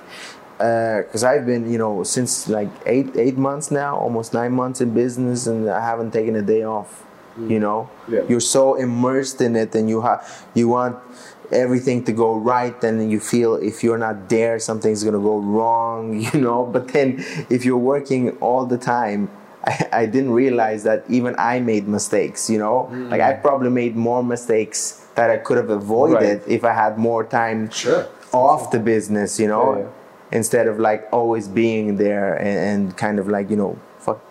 Because 0.59 1.23
I've 1.23 1.47
been, 1.47 1.71
you 1.71 1.79
know, 1.79 2.03
since 2.03 2.49
like 2.49 2.69
eight 2.85 3.17
eight 3.17 3.39
months 3.39 3.71
now, 3.71 3.97
almost 3.97 4.35
nine 4.35 4.53
months 4.53 4.81
in 4.81 4.93
business, 4.93 5.47
and 5.47 5.71
I 5.71 5.81
haven't 5.81 6.11
taken 6.13 6.35
a 6.35 6.43
day 6.43 6.65
off. 6.65 7.05
You 7.39 7.59
mm. 7.59 7.61
know, 7.61 7.91
Yeah. 8.09 8.23
you're 8.29 8.41
so 8.41 8.75
immersed 8.75 9.41
in 9.41 9.55
it, 9.55 9.75
and 9.75 9.89
you 9.89 10.01
have 10.03 10.21
you 10.55 10.69
want 10.69 10.97
everything 11.51 12.05
to 12.05 12.13
go 12.13 12.37
right 12.37 12.77
and 12.85 13.11
you 13.11 13.19
feel 13.19 13.55
if 13.55 13.83
you're 13.83 13.97
not 13.97 14.29
there 14.29 14.59
something's 14.59 15.03
gonna 15.03 15.19
go 15.19 15.39
wrong 15.39 16.21
you 16.33 16.41
know 16.41 16.67
but 16.67 16.89
then 16.89 17.17
if 17.49 17.65
you're 17.65 17.79
working 17.95 18.37
all 18.39 18.67
the 18.67 18.77
time 18.77 19.31
I, 19.65 19.89
I 19.93 20.07
didn't 20.07 20.33
realize 20.33 20.83
that 20.85 21.05
even 21.09 21.35
I 21.39 21.61
made 21.61 21.89
mistakes 21.89 22.51
you 22.51 22.59
know 22.59 22.91
mm. 22.93 23.11
like 23.11 23.23
I 23.23 23.33
probably 23.33 23.71
made 23.71 23.97
more 23.97 24.23
mistakes 24.23 25.07
that 25.15 25.31
I 25.31 25.39
could 25.39 25.57
have 25.57 25.71
avoided 25.71 26.43
Right. 26.43 26.43
if 26.47 26.65
I 26.65 26.73
had 26.75 26.99
more 26.99 27.25
time 27.25 27.71
Sure. 27.71 28.07
off 28.33 28.71
the 28.71 28.79
business 28.79 29.41
you 29.41 29.49
know 29.49 29.73
Yeah, 29.73 29.83
yeah. 29.85 30.37
instead 30.39 30.67
of 30.69 30.79
like 30.79 31.09
always 31.13 31.49
being 31.49 31.97
there 31.97 32.35
and, 32.35 32.59
and 32.71 32.97
kind 32.99 33.19
of 33.19 33.27
like 33.27 33.49
you 33.49 33.57
know 33.57 33.79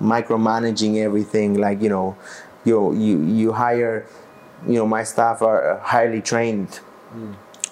micromanaging 0.01 0.97
everything 0.97 1.55
like 1.55 1.82
you 1.82 1.89
know 1.89 2.16
you 2.68 2.93
you 2.93 3.24
you 3.24 3.51
hire 3.53 4.05
you 4.68 4.74
know 4.74 4.88
my 4.88 5.03
staff 5.03 5.41
are 5.41 5.80
highly 5.84 6.22
trained. 6.22 6.80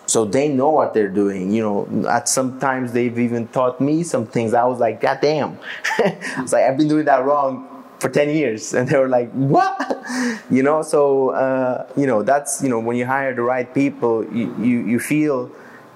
So 0.08 0.24
they 0.24 0.48
know 0.50 0.70
what 0.70 0.94
they're 0.94 1.16
doing 1.24 1.52
you 1.52 1.62
know 1.66 2.08
at 2.08 2.30
sometimes 2.30 2.94
they've 2.94 3.18
even 3.28 3.48
taught 3.50 3.82
me 3.82 4.04
some 4.04 4.26
things. 4.26 4.54
I 4.54 4.64
was 4.66 4.80
like 4.80 5.02
god 5.02 5.20
damn. 5.22 5.58
I 6.38 6.42
was 6.42 6.54
like 6.54 6.64
i've 6.64 6.78
been 6.78 6.88
doing 6.88 7.06
that 7.06 7.24
wrong 7.26 7.84
for 8.00 8.10
10 8.10 8.30
years. 8.30 8.74
And 8.74 8.88
they 8.88 8.98
were 8.98 9.10
like 9.10 9.32
what? 9.32 9.76
You 10.50 10.64
know 10.64 10.82
so 10.84 11.32
uh, 11.32 11.88
you 11.98 12.06
know 12.06 12.22
that's 12.24 12.62
you 12.64 12.70
know 12.70 12.80
when 12.80 12.96
you 12.98 13.06
hire 13.06 13.34
the 13.34 13.42
right 13.42 13.70
people 13.74 14.24
you, 14.40 14.56
you 14.60 14.78
you 14.92 15.00
feel 15.00 15.52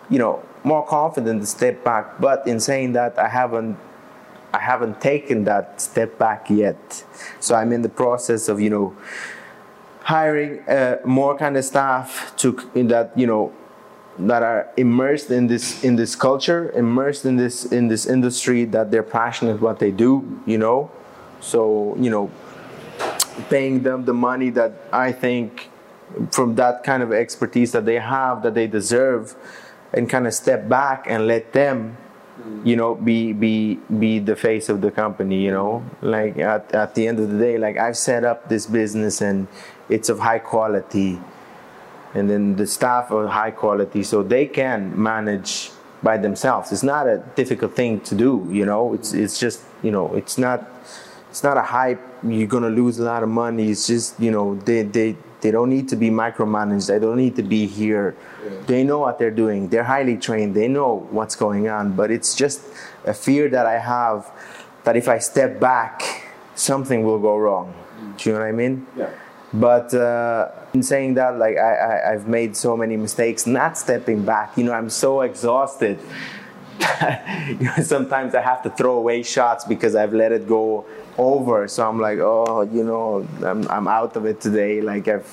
you 0.10 0.18
know 0.18 0.44
more 0.64 0.86
confident 0.86 1.42
to 1.42 1.48
step 1.48 1.84
back. 1.84 2.20
But 2.20 2.46
in 2.48 2.60
saying 2.60 2.94
that 2.94 3.18
i 3.20 3.30
haven't 3.30 3.78
I 4.54 4.60
haven't 4.60 5.00
taken 5.02 5.44
that 5.44 5.82
step 5.82 6.18
back 6.18 6.50
yet. 6.50 7.04
So 7.40 7.56
I'm 7.56 7.72
in 7.72 7.82
the 7.82 7.90
process 7.90 8.50
of, 8.50 8.60
you 8.60 8.70
know, 8.70 8.96
hiring 10.02 10.68
uh, 10.68 10.98
more 11.06 11.38
kind 11.38 11.56
of 11.56 11.64
staff 11.64 12.34
to 12.38 12.58
in 12.74 12.88
that, 12.88 13.18
you 13.18 13.28
know, 13.28 13.54
that 14.18 14.44
are 14.44 14.70
immersed 14.76 15.32
in 15.32 15.48
this 15.48 15.84
in 15.84 15.96
this 15.96 16.16
culture, 16.16 16.72
immersed 16.72 17.26
in 17.26 17.38
this 17.38 17.66
in 17.66 17.88
this 17.88 18.06
industry 18.06 18.66
that 18.66 18.92
they're 18.92 19.04
passionate 19.04 19.62
what 19.62 19.80
they 19.80 19.92
do, 19.92 20.42
you 20.46 20.58
know. 20.58 20.92
So, 21.40 21.96
you 21.98 22.10
know, 22.10 22.30
paying 23.50 23.84
them 23.84 24.06
the 24.06 24.14
money 24.14 24.50
that 24.52 24.74
I 24.92 25.12
think 25.12 25.70
from 26.32 26.56
that 26.56 26.84
kind 26.84 27.04
of 27.04 27.14
expertise 27.14 27.72
that 27.72 27.86
they 27.86 28.00
have 28.00 28.44
that 28.44 28.56
they 28.56 28.68
deserve 28.68 29.36
and 29.94 30.10
kind 30.10 30.28
of 30.28 30.34
step 30.34 30.68
back 30.68 31.06
and 31.08 31.28
let 31.28 31.54
them 31.54 31.98
you 32.64 32.76
know 32.76 32.96
be 32.96 33.34
be 33.34 33.76
be 34.00 34.20
the 34.20 34.36
face 34.36 34.70
of 34.70 34.82
the 34.82 34.92
company 34.92 35.44
you 35.44 35.52
know? 35.52 35.84
Like 36.02 36.38
at, 36.38 36.74
at 36.74 36.96
the 36.96 37.08
end 37.08 37.20
of 37.20 37.30
the 37.30 37.38
day 37.38 37.58
like 37.58 37.78
i've 37.78 37.98
set 37.98 38.24
up 38.24 38.50
this 38.50 38.66
business 38.66 39.22
and 39.22 39.48
it's 39.90 40.10
of 40.10 40.20
high 40.20 40.40
quality. 40.40 41.20
And 42.14 42.30
then 42.30 42.56
the 42.56 42.66
staff 42.66 43.12
are 43.12 43.28
high 43.28 43.52
quality 43.52 44.04
so 44.04 44.24
they 44.24 44.46
can 44.46 45.00
manage 45.02 45.72
by 46.02 46.18
themselves. 46.18 46.72
It's 46.72 46.84
not 46.84 47.08
a 47.08 47.24
difficult 47.36 47.76
thing 47.76 48.00
to 48.02 48.16
do 48.16 48.48
you 48.52 48.66
know? 48.66 48.94
It's 48.94 49.14
it's 49.14 49.40
just 49.40 49.64
you 49.84 49.92
know 49.92 50.14
it's 50.16 50.38
not 50.38 50.68
it's 51.30 51.44
not 51.44 51.58
a 51.58 51.62
hype 51.62 52.02
you're 52.24 52.48
gonna 52.48 52.70
lose 52.70 53.00
a 53.00 53.04
lot 53.04 53.24
of 53.24 53.30
money. 53.30 53.70
It's 53.70 53.88
just 53.88 54.20
you 54.20 54.32
know 54.32 54.56
they 54.56 54.84
they 54.84 55.16
they 55.42 55.52
don't 55.52 55.70
need 55.70 55.88
to 55.90 55.96
be 55.96 56.10
micromanaged. 56.10 56.88
They 56.88 57.00
don't 57.00 57.18
need 57.18 57.36
to 57.38 57.44
be 57.44 57.66
here. 57.66 58.16
They 58.68 58.84
know 58.84 59.00
what 59.00 59.20
they're 59.20 59.32
doing. 59.32 59.70
They're 59.70 59.84
highly 59.86 60.18
trained. 60.18 60.56
They 60.56 60.68
know 60.68 61.08
what's 61.12 61.36
going 61.36 61.70
on. 61.70 61.96
But 61.96 62.12
it's 62.12 62.36
just 62.36 62.62
a 63.06 63.14
fear 63.14 63.50
that 63.50 63.66
i 63.66 63.78
have 63.80 64.30
that 64.84 64.96
if 64.98 65.08
i 65.08 65.18
step 65.18 65.60
back 65.60 66.26
something 66.56 67.04
will 67.04 67.20
go 67.20 67.38
wrong. 67.38 67.74
Do 68.18 68.30
you 68.30 68.34
know 68.34 68.42
what 68.42 68.48
i 68.48 68.52
mean? 68.52 68.86
Yeah. 68.98 69.10
but 69.54 69.94
uh, 69.94 70.52
in 70.74 70.84
saying 70.84 71.16
that, 71.16 71.38
like 71.38 71.58
I, 71.58 71.74
I, 71.76 72.14
I've 72.14 72.28
made 72.28 72.56
so 72.56 72.76
many 72.78 72.98
mistakes 72.98 73.48
not 73.48 73.78
stepping 73.78 74.26
back. 74.26 74.58
You 74.58 74.66
know, 74.66 74.74
I'm 74.74 74.90
so 74.90 75.22
exhausted. 75.22 76.00
you 77.50 77.66
know, 77.66 77.76
sometimes 77.82 78.36
I 78.36 78.42
have 78.42 78.62
to 78.64 78.70
throw 78.70 78.98
away 78.98 79.24
shots 79.24 79.66
because 79.66 79.96
I've 79.96 80.14
let 80.14 80.32
it 80.32 80.48
go 80.48 80.86
over. 81.20 81.68
So 81.68 81.88
I'm 81.88 82.00
like, 82.00 82.20
oh, 82.20 82.62
you 82.62 82.84
know, 82.84 83.28
I'm, 83.46 83.68
I'm 83.70 83.88
out 83.88 84.16
of 84.16 84.26
it 84.26 84.40
today. 84.42 84.82
Like 84.82 85.08
I've, 85.08 85.30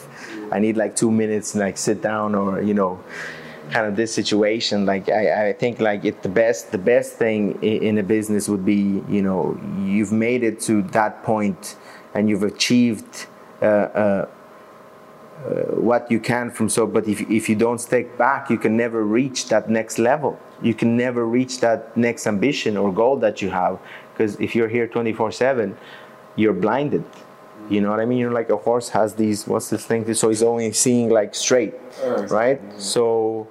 I 0.52 0.58
need 0.58 0.76
like 0.76 0.96
two 0.96 1.10
minutes 1.10 1.54
and 1.54 1.62
like 1.62 1.78
sit 1.78 2.02
down 2.02 2.34
or 2.34 2.60
you 2.60 2.74
know, 2.74 3.02
kind 3.70 3.86
of 3.86 3.96
this 3.96 4.12
situation. 4.12 4.84
Like 4.84 5.08
I, 5.08 5.48
I 5.48 5.52
think 5.52 5.80
like 5.80 6.04
it 6.04 6.22
the 6.22 6.28
best 6.28 6.72
the 6.72 6.78
best 6.78 7.14
thing 7.14 7.62
in 7.62 7.98
a 7.98 8.02
business 8.02 8.48
would 8.48 8.64
be 8.64 9.02
you 9.08 9.22
know 9.22 9.58
you've 9.84 10.12
made 10.12 10.42
it 10.42 10.60
to 10.62 10.82
that 10.98 11.22
point 11.22 11.76
and 12.14 12.28
you've 12.28 12.42
achieved. 12.42 13.26
Uh, 13.62 14.26
uh, 15.46 15.66
what 15.76 16.10
you 16.10 16.18
can 16.18 16.50
from 16.50 16.68
so 16.68 16.86
but 16.86 17.06
if, 17.06 17.20
if 17.30 17.48
you 17.48 17.54
don't 17.54 17.78
step 17.78 18.16
back 18.16 18.48
you 18.48 18.56
can 18.56 18.74
never 18.74 19.04
reach 19.04 19.48
that 19.48 19.68
next 19.68 19.98
level 19.98 20.38
you 20.62 20.72
can 20.72 20.96
never 20.96 21.26
reach 21.26 21.60
that 21.60 21.94
next 21.94 22.26
ambition 22.26 22.74
or 22.76 22.90
goal 22.90 23.16
that 23.18 23.42
you 23.42 23.50
have 23.50 23.78
because 24.16 24.40
if 24.40 24.54
you're 24.54 24.68
here 24.68 24.86
24 24.86 25.32
7 25.32 25.76
you're 26.36 26.52
blinded. 26.52 27.04
You 27.68 27.80
know 27.80 27.90
what 27.90 28.00
i 28.00 28.04
mean? 28.04 28.18
You're 28.18 28.32
like 28.32 28.50
a 28.50 28.56
horse 28.56 28.90
has 28.90 29.14
these 29.14 29.46
what's 29.46 29.70
this 29.70 29.84
thing? 29.84 30.12
So 30.14 30.28
he's 30.28 30.42
only 30.42 30.72
seeing 30.72 31.08
like 31.08 31.34
straight 31.34 31.74
right? 32.30 32.60
Mm-hmm. 32.62 32.78
So 32.78 33.48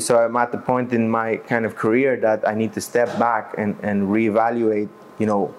so 0.00 0.18
i'm 0.18 0.36
at 0.36 0.50
the 0.50 0.58
point 0.58 0.92
in 0.92 1.08
my 1.08 1.36
kind 1.36 1.64
of 1.64 1.76
career 1.76 2.16
that 2.16 2.46
i 2.46 2.54
need 2.54 2.72
to 2.72 2.80
step 2.80 3.06
back 3.20 3.54
and, 3.56 3.76
and 3.82 4.08
reevaluate 4.08 4.88
you 5.18 5.26
know 5.26 5.54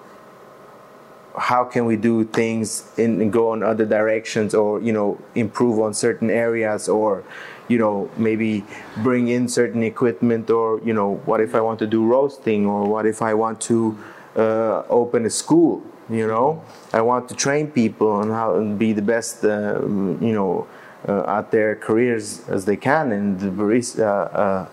how 1.38 1.64
can 1.64 1.86
we 1.86 1.96
do 1.96 2.24
things 2.24 2.92
in, 2.98 3.22
and 3.22 3.32
go 3.32 3.54
in 3.54 3.62
other 3.62 3.86
directions 3.86 4.54
or 4.54 4.80
you 4.82 4.92
know 4.92 5.18
improve 5.34 5.80
on 5.80 5.94
certain 5.94 6.28
areas 6.28 6.88
or 6.88 7.24
you 7.68 7.78
know 7.78 8.10
maybe 8.16 8.64
bring 8.98 9.28
in 9.28 9.48
certain 9.48 9.82
equipment 9.82 10.50
or 10.50 10.80
you 10.84 10.92
know 10.92 11.16
what 11.24 11.40
if 11.40 11.54
i 11.54 11.60
want 11.60 11.78
to 11.78 11.86
do 11.86 12.04
roasting 12.04 12.66
or 12.66 12.86
what 12.86 13.06
if 13.06 13.22
i 13.22 13.32
want 13.32 13.60
to 13.60 13.96
uh, 14.36 14.82
open 14.88 15.24
a 15.26 15.30
school 15.30 15.82
you 16.10 16.26
know 16.26 16.62
i 16.92 17.00
want 17.00 17.28
to 17.28 17.34
train 17.34 17.70
people 17.70 18.10
on 18.10 18.28
how 18.30 18.56
and 18.56 18.78
be 18.78 18.92
the 18.92 19.02
best 19.02 19.44
um, 19.44 20.18
you 20.20 20.32
know 20.32 20.66
uh, 21.08 21.38
at 21.38 21.50
their 21.50 21.74
careers 21.76 22.48
as 22.48 22.64
they 22.64 22.76
can 22.76 23.12
in 23.12 23.38
the 23.38 23.46
barista 23.46 24.34
uh, 24.34 24.66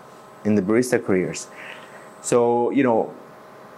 in 0.44 0.54
the 0.54 0.62
barista 0.62 1.02
careers 1.04 1.48
so 2.22 2.70
you 2.70 2.82
know 2.82 3.12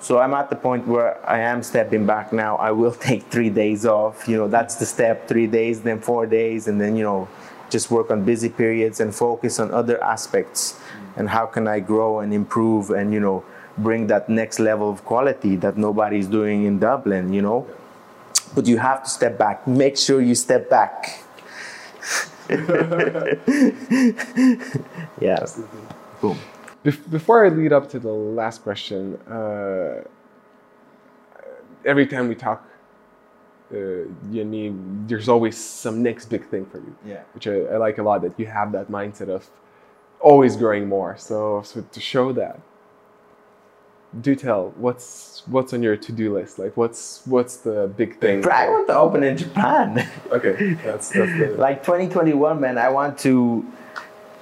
so 0.03 0.19
I'm 0.19 0.35
at 0.35 0.51
the 0.51 0.57
point 0.57 0.85
where 0.89 1.25
I 1.31 1.39
am 1.39 1.63
stepping 1.63 2.07
back 2.07 2.33
now. 2.33 2.57
I 2.57 2.73
will 2.73 2.91
take 3.09 3.23
three 3.31 3.51
days 3.51 3.87
off. 3.87 4.27
You 4.27 4.37
know, 4.37 4.49
that's 4.49 4.75
the 4.75 4.85
step 4.85 5.29
three 5.29 5.47
days, 5.47 5.83
then 5.83 6.01
four 6.01 6.27
days, 6.27 6.67
and 6.67 6.81
then, 6.81 6.97
you 6.97 7.05
know, 7.05 7.29
just 7.73 7.91
work 7.91 8.11
on 8.11 8.25
busy 8.25 8.49
periods 8.49 9.01
and 9.01 9.15
focus 9.15 9.59
on 9.59 9.73
other 9.73 10.03
aspects 10.05 10.79
and 11.17 11.29
how 11.29 11.47
can 11.47 11.67
I 11.67 11.81
grow 11.81 12.21
and 12.21 12.33
improve 12.33 12.91
and, 12.91 13.13
you 13.13 13.21
know, 13.21 13.45
bring 13.79 14.07
that 14.09 14.29
next 14.29 14.59
level 14.59 14.91
of 14.91 15.05
quality 15.05 15.57
that 15.57 15.77
nobody's 15.77 16.27
doing 16.27 16.65
in 16.65 16.79
Dublin, 16.79 17.33
you 17.33 17.43
know. 17.43 17.67
But 18.55 18.67
you 18.67 18.79
have 18.79 19.05
to 19.05 19.11
step 19.11 19.39
back. 19.39 19.67
Make 19.67 19.97
sure 19.97 20.21
you 20.21 20.35
step 20.35 20.69
back. 20.69 21.23
yeah. 25.21 25.47
Boom. 26.21 26.39
Bef- 26.85 27.11
before 27.11 27.47
I 27.47 27.49
lead 27.49 27.73
up 27.73 27.89
to 27.91 27.99
the 27.99 28.13
last 28.13 28.63
question, 28.63 29.17
uh, 29.31 30.03
every 31.85 32.07
time 32.07 32.29
we 32.29 32.35
talk, 32.35 32.67
uh, 33.73 33.77
you 34.31 34.45
me, 34.45 34.73
there's 35.07 35.29
always 35.29 35.57
some 35.57 36.03
next 36.03 36.27
big 36.27 36.47
thing 36.49 36.67
for 36.67 36.79
you. 36.79 36.95
Yeah. 37.07 37.23
Which 37.35 37.47
I, 37.47 37.61
I 37.61 37.77
like 37.77 37.99
a 37.99 38.03
lot 38.03 38.23
that 38.23 38.39
you 38.39 38.47
have 38.47 38.73
that 38.73 38.91
mindset 38.91 39.29
of 39.29 39.49
always 40.21 40.57
growing 40.57 40.89
more. 40.89 41.17
So, 41.19 41.63
so 41.65 41.83
to 41.83 42.01
show 42.01 42.33
that, 42.33 42.61
do 44.21 44.35
tell 44.35 44.75
what's 44.77 45.43
what's 45.47 45.73
on 45.73 45.83
your 45.83 45.97
to-do 45.97 46.35
list. 46.35 46.59
Like 46.59 46.77
what's 46.77 47.23
what's 47.27 47.57
the 47.57 47.93
big 47.97 48.21
thing? 48.21 48.47
I 48.51 48.69
want 48.69 48.89
to 48.89 48.97
open 48.97 49.23
in 49.23 49.37
Japan. 49.37 50.09
Okay, 50.33 50.75
that's 50.75 51.11
that's 51.11 51.33
the 51.39 51.55
like 51.59 51.83
2021, 51.83 52.59
man. 52.59 52.79
I 52.79 52.89
want 52.89 53.19
to. 53.19 53.67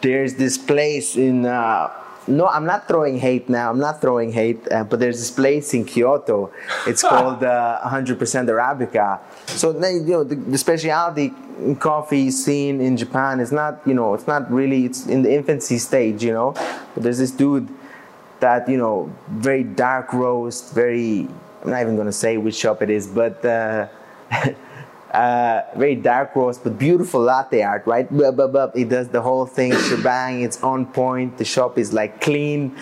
There's 0.03 0.35
this 0.35 0.57
place 0.57 1.17
in. 1.17 1.47
Uh, 1.47 1.91
no, 2.27 2.47
I'm 2.47 2.67
not 2.67 2.87
throwing 2.87 3.19
hate 3.19 3.49
now. 3.49 3.71
I'm 3.71 3.79
not 3.79 4.01
throwing 4.01 4.33
hate, 4.33 4.71
uh, 4.71 4.85
but 4.85 5.01
there's 5.01 5.19
this 5.19 5.31
place 5.31 5.75
in 5.75 5.85
Kyoto. 5.85 6.53
It's 6.87 7.03
called 7.03 7.43
uh, 7.43 7.81
100% 7.85 8.19
Arabica. 8.19 9.21
So 9.47 9.73
then, 9.73 10.07
you 10.07 10.13
know, 10.13 10.25
the, 10.25 10.35
the 10.35 10.59
specialty 10.59 11.33
coffee 11.79 12.31
scene 12.31 12.81
in 12.81 12.97
Japan 12.97 13.41
is 13.41 13.53
not, 13.53 13.81
you 13.87 13.95
know, 13.95 14.15
it's 14.15 14.27
not 14.27 14.51
really. 14.51 14.85
It's 14.85 15.07
in 15.07 15.23
the 15.23 15.33
infancy 15.33 15.79
stage, 15.79 16.23
you 16.23 16.33
know. 16.33 16.53
But 16.95 17.03
there's 17.03 17.19
this 17.19 17.31
dude 17.31 17.69
that 18.41 18.69
you 18.69 18.77
know, 18.77 19.13
very 19.29 19.65
dark 19.65 20.13
roast, 20.13 20.75
very. 20.75 21.29
I'm 21.63 21.71
not 21.71 21.83
even 21.83 21.97
gonna 21.97 22.13
say 22.13 22.37
which 22.37 22.57
shop 22.57 22.83
it 22.83 22.91
is, 22.91 23.07
but. 23.07 23.45
Uh, 23.45 23.89
uh, 25.11 25.63
very 25.75 25.97
dark 25.97 26.37
roast, 26.37 26.63
but 26.63 26.79
beautiful 26.79 27.21
latte 27.21 27.63
art, 27.63 27.87
right? 27.87 28.09
Blah, 28.09 28.31
blah, 28.31 28.47
blah. 28.47 28.71
It 28.75 28.89
does 28.89 29.09
the 29.09 29.21
whole 29.21 29.47
thing, 29.47 29.73
shebang. 29.73 30.43
It's 30.43 30.63
on 30.63 30.87
point. 30.87 31.39
The 31.39 31.45
shop 31.45 31.79
is 31.79 31.93
like 31.93 32.21
clean. 32.21 32.77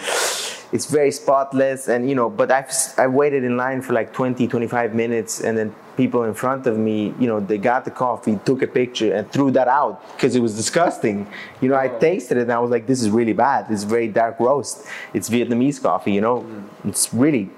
It's 0.70 0.84
very 0.84 1.10
spotless, 1.10 1.88
and 1.88 2.08
you 2.08 2.14
know. 2.14 2.28
But 2.28 2.50
I've 2.50 2.70
I 2.98 3.06
waited 3.06 3.44
in 3.44 3.56
line 3.56 3.80
for 3.80 3.94
like 3.94 4.12
20, 4.12 4.46
25 4.46 4.94
minutes, 4.94 5.40
and 5.40 5.56
then 5.56 5.74
people 5.96 6.24
in 6.24 6.34
front 6.34 6.66
of 6.66 6.76
me, 6.76 7.14
you 7.18 7.26
know, 7.26 7.40
they 7.40 7.56
got 7.56 7.86
the 7.86 7.90
coffee, 7.90 8.38
took 8.44 8.60
a 8.60 8.66
picture, 8.66 9.14
and 9.14 9.30
threw 9.32 9.50
that 9.52 9.66
out 9.66 10.06
because 10.12 10.36
it 10.36 10.40
was 10.40 10.54
disgusting. 10.54 11.26
You 11.62 11.70
know, 11.70 11.76
I 11.76 11.88
tasted 11.88 12.36
it, 12.36 12.42
and 12.42 12.52
I 12.52 12.58
was 12.58 12.70
like, 12.70 12.86
"This 12.86 13.00
is 13.00 13.08
really 13.08 13.32
bad. 13.32 13.66
It's 13.70 13.84
very 13.84 14.08
dark 14.08 14.38
roast. 14.38 14.86
It's 15.14 15.30
Vietnamese 15.30 15.82
coffee. 15.82 16.12
You 16.12 16.20
know, 16.20 16.46
it's 16.84 17.14
really 17.14 17.48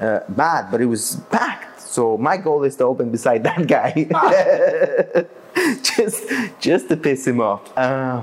uh, 0.00 0.20
bad." 0.30 0.70
But 0.70 0.80
it 0.80 0.86
was 0.86 1.20
packed. 1.30 1.77
So 1.98 2.16
my 2.16 2.36
goal 2.36 2.62
is 2.62 2.76
to 2.76 2.84
open 2.84 3.10
beside 3.10 3.42
that 3.42 3.66
guy, 3.66 3.90
just 5.82 6.22
just 6.60 6.88
to 6.90 6.96
piss 6.96 7.26
him 7.26 7.40
off. 7.40 7.76
Uh, 7.76 8.22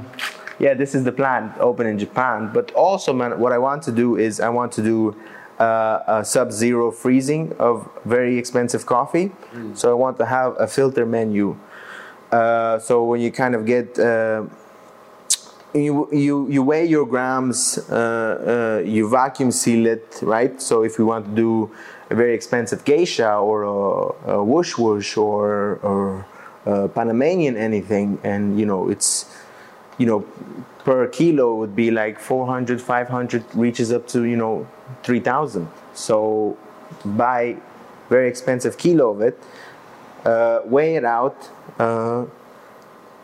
yeah, 0.60 0.76
this 0.76 0.96
is 0.96 1.04
the 1.04 1.12
plan. 1.12 1.54
Open 1.60 1.86
in 1.86 2.00
Japan, 2.00 2.52
but 2.54 2.72
also, 2.72 3.12
man, 3.12 3.38
what 3.38 3.52
I 3.52 3.58
want 3.58 3.84
to 3.84 3.92
do 3.92 4.16
is 4.16 4.40
I 4.40 4.48
want 4.48 4.72
to 4.78 4.82
do 4.82 5.14
uh, 5.60 6.00
a 6.08 6.24
sub-zero 6.24 6.90
freezing 6.90 7.54
of 7.60 7.90
very 8.06 8.38
expensive 8.38 8.86
coffee. 8.86 9.34
So 9.74 9.92
I 9.92 9.94
want 9.94 10.18
to 10.20 10.26
have 10.26 10.56
a 10.58 10.68
filter 10.68 11.06
menu. 11.06 11.58
Uh, 12.32 12.80
so 12.80 13.04
when 13.04 13.20
you 13.20 13.30
kind 13.30 13.56
of 13.56 13.66
get 13.66 14.00
uh, 14.00 14.46
you, 15.76 16.08
you, 16.12 16.50
you 16.50 16.64
weigh 16.64 16.86
your 16.86 17.06
grams, 17.06 17.78
uh, 17.90 18.82
uh, 18.82 18.88
you 18.88 19.10
vacuum 19.10 19.52
seal 19.52 19.86
it, 19.86 20.20
right? 20.22 20.62
So 20.62 20.84
if 20.84 20.98
you 20.98 21.06
want 21.06 21.26
to 21.26 21.36
do 21.36 21.72
a 22.10 22.16
very 22.16 22.34
expensive 22.34 22.86
geisha 22.86 23.36
or 23.36 23.64
a, 23.64 24.32
a 24.32 24.44
Wush 24.44 24.78
Wush 24.78 25.18
or, 25.18 25.76
or 25.82 26.26
Panamanian 26.90 27.58
anything, 27.58 28.20
and 28.24 28.60
you 28.60 28.66
know, 28.66 28.90
it's, 28.90 29.26
you 29.98 30.06
know, 30.06 30.26
per 30.84 31.08
kilo 31.08 31.56
would 31.56 31.76
be 31.76 31.92
like 31.92 32.20
400, 32.20 32.82
500, 32.82 33.44
reaches 33.54 33.92
up 33.92 34.08
to, 34.10 34.24
you 34.24 34.36
know, 34.36 34.68
3,000. 35.04 35.68
So 35.94 36.58
buy 37.04 37.58
very 38.10 38.28
expensive 38.28 38.78
kilo 38.78 39.12
of 39.12 39.22
it, 39.22 39.40
uh, 40.26 40.62
weigh 40.66 40.96
it 40.96 41.06
out, 41.06 41.50
uh, 41.80 42.26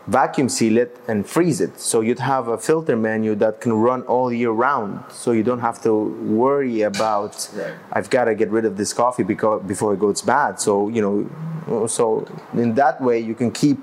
vacuum 0.06 0.48
seal 0.48 0.76
it 0.76 0.98
and 1.06 1.26
freeze 1.26 1.60
it. 1.60 1.78
So 1.78 2.00
you'd 2.00 2.18
have 2.18 2.48
a 2.48 2.58
filter 2.58 2.96
menu 2.96 3.34
that 3.36 3.60
can 3.60 3.72
run 3.72 4.02
all 4.02 4.32
year 4.32 4.50
round. 4.50 5.04
So 5.10 5.32
you 5.32 5.42
don't 5.42 5.60
have 5.60 5.82
to 5.82 5.92
worry 5.94 6.82
about 6.82 7.48
Right. 7.54 7.74
I've 7.92 8.10
got 8.10 8.24
to 8.24 8.34
get 8.34 8.50
rid 8.50 8.64
of 8.64 8.76
this 8.76 8.92
coffee 8.92 9.22
because 9.22 9.62
before 9.62 9.94
it 9.94 10.00
goes 10.00 10.22
bad. 10.22 10.60
So 10.60 10.88
you 10.88 11.02
know, 11.02 11.86
so 11.86 12.26
in 12.54 12.74
that 12.74 13.00
way 13.00 13.18
you 13.18 13.34
can 13.34 13.50
keep 13.50 13.78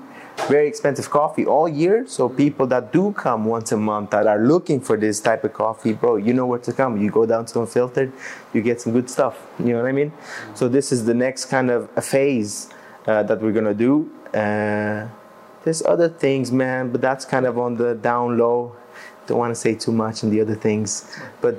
very 0.48 0.66
expensive 0.66 1.10
coffee 1.10 1.46
all 1.46 1.68
year. 1.68 2.06
So 2.06 2.28
people 2.28 2.66
that 2.68 2.92
do 2.92 3.12
come 3.12 3.44
once 3.44 3.72
a 3.72 3.76
month 3.76 4.10
that 4.10 4.26
are 4.26 4.38
looking 4.38 4.80
for 4.80 4.96
this 4.96 5.20
type 5.20 5.44
of 5.44 5.52
coffee, 5.52 5.92
bro, 5.92 6.16
you 6.16 6.32
know 6.32 6.46
where 6.46 6.58
to 6.60 6.72
come. 6.72 7.00
You 7.00 7.10
go 7.10 7.26
down 7.26 7.46
to 7.46 7.60
Unfiltered, 7.60 8.12
you 8.52 8.62
get 8.62 8.80
some 8.80 8.92
good 8.92 9.10
stuff. 9.10 9.46
You 9.58 9.72
know 9.72 9.82
what 9.82 9.88
I 9.88 9.92
mean? 9.92 10.12
So 10.54 10.68
this 10.68 10.92
is 10.92 11.04
the 11.04 11.14
next 11.14 11.46
kind 11.46 11.70
of 11.70 11.88
a 11.96 12.02
phase 12.02 12.70
uh, 13.06 13.22
that 13.24 13.40
we're 13.40 13.52
gonna 13.52 13.74
do. 13.74 14.10
Uh, 14.32 15.08
there's 15.64 15.82
other 15.82 16.08
things, 16.08 16.50
man, 16.50 16.90
but 16.90 17.00
that's 17.00 17.24
kind 17.24 17.46
of 17.46 17.58
on 17.58 17.76
the 17.76 17.94
down 17.94 18.38
low. 18.38 18.76
Don't 19.26 19.38
want 19.38 19.50
to 19.52 19.60
say 19.60 19.74
too 19.74 19.92
much 19.92 20.24
on 20.24 20.30
the 20.30 20.40
other 20.40 20.54
things, 20.54 21.16
but 21.40 21.56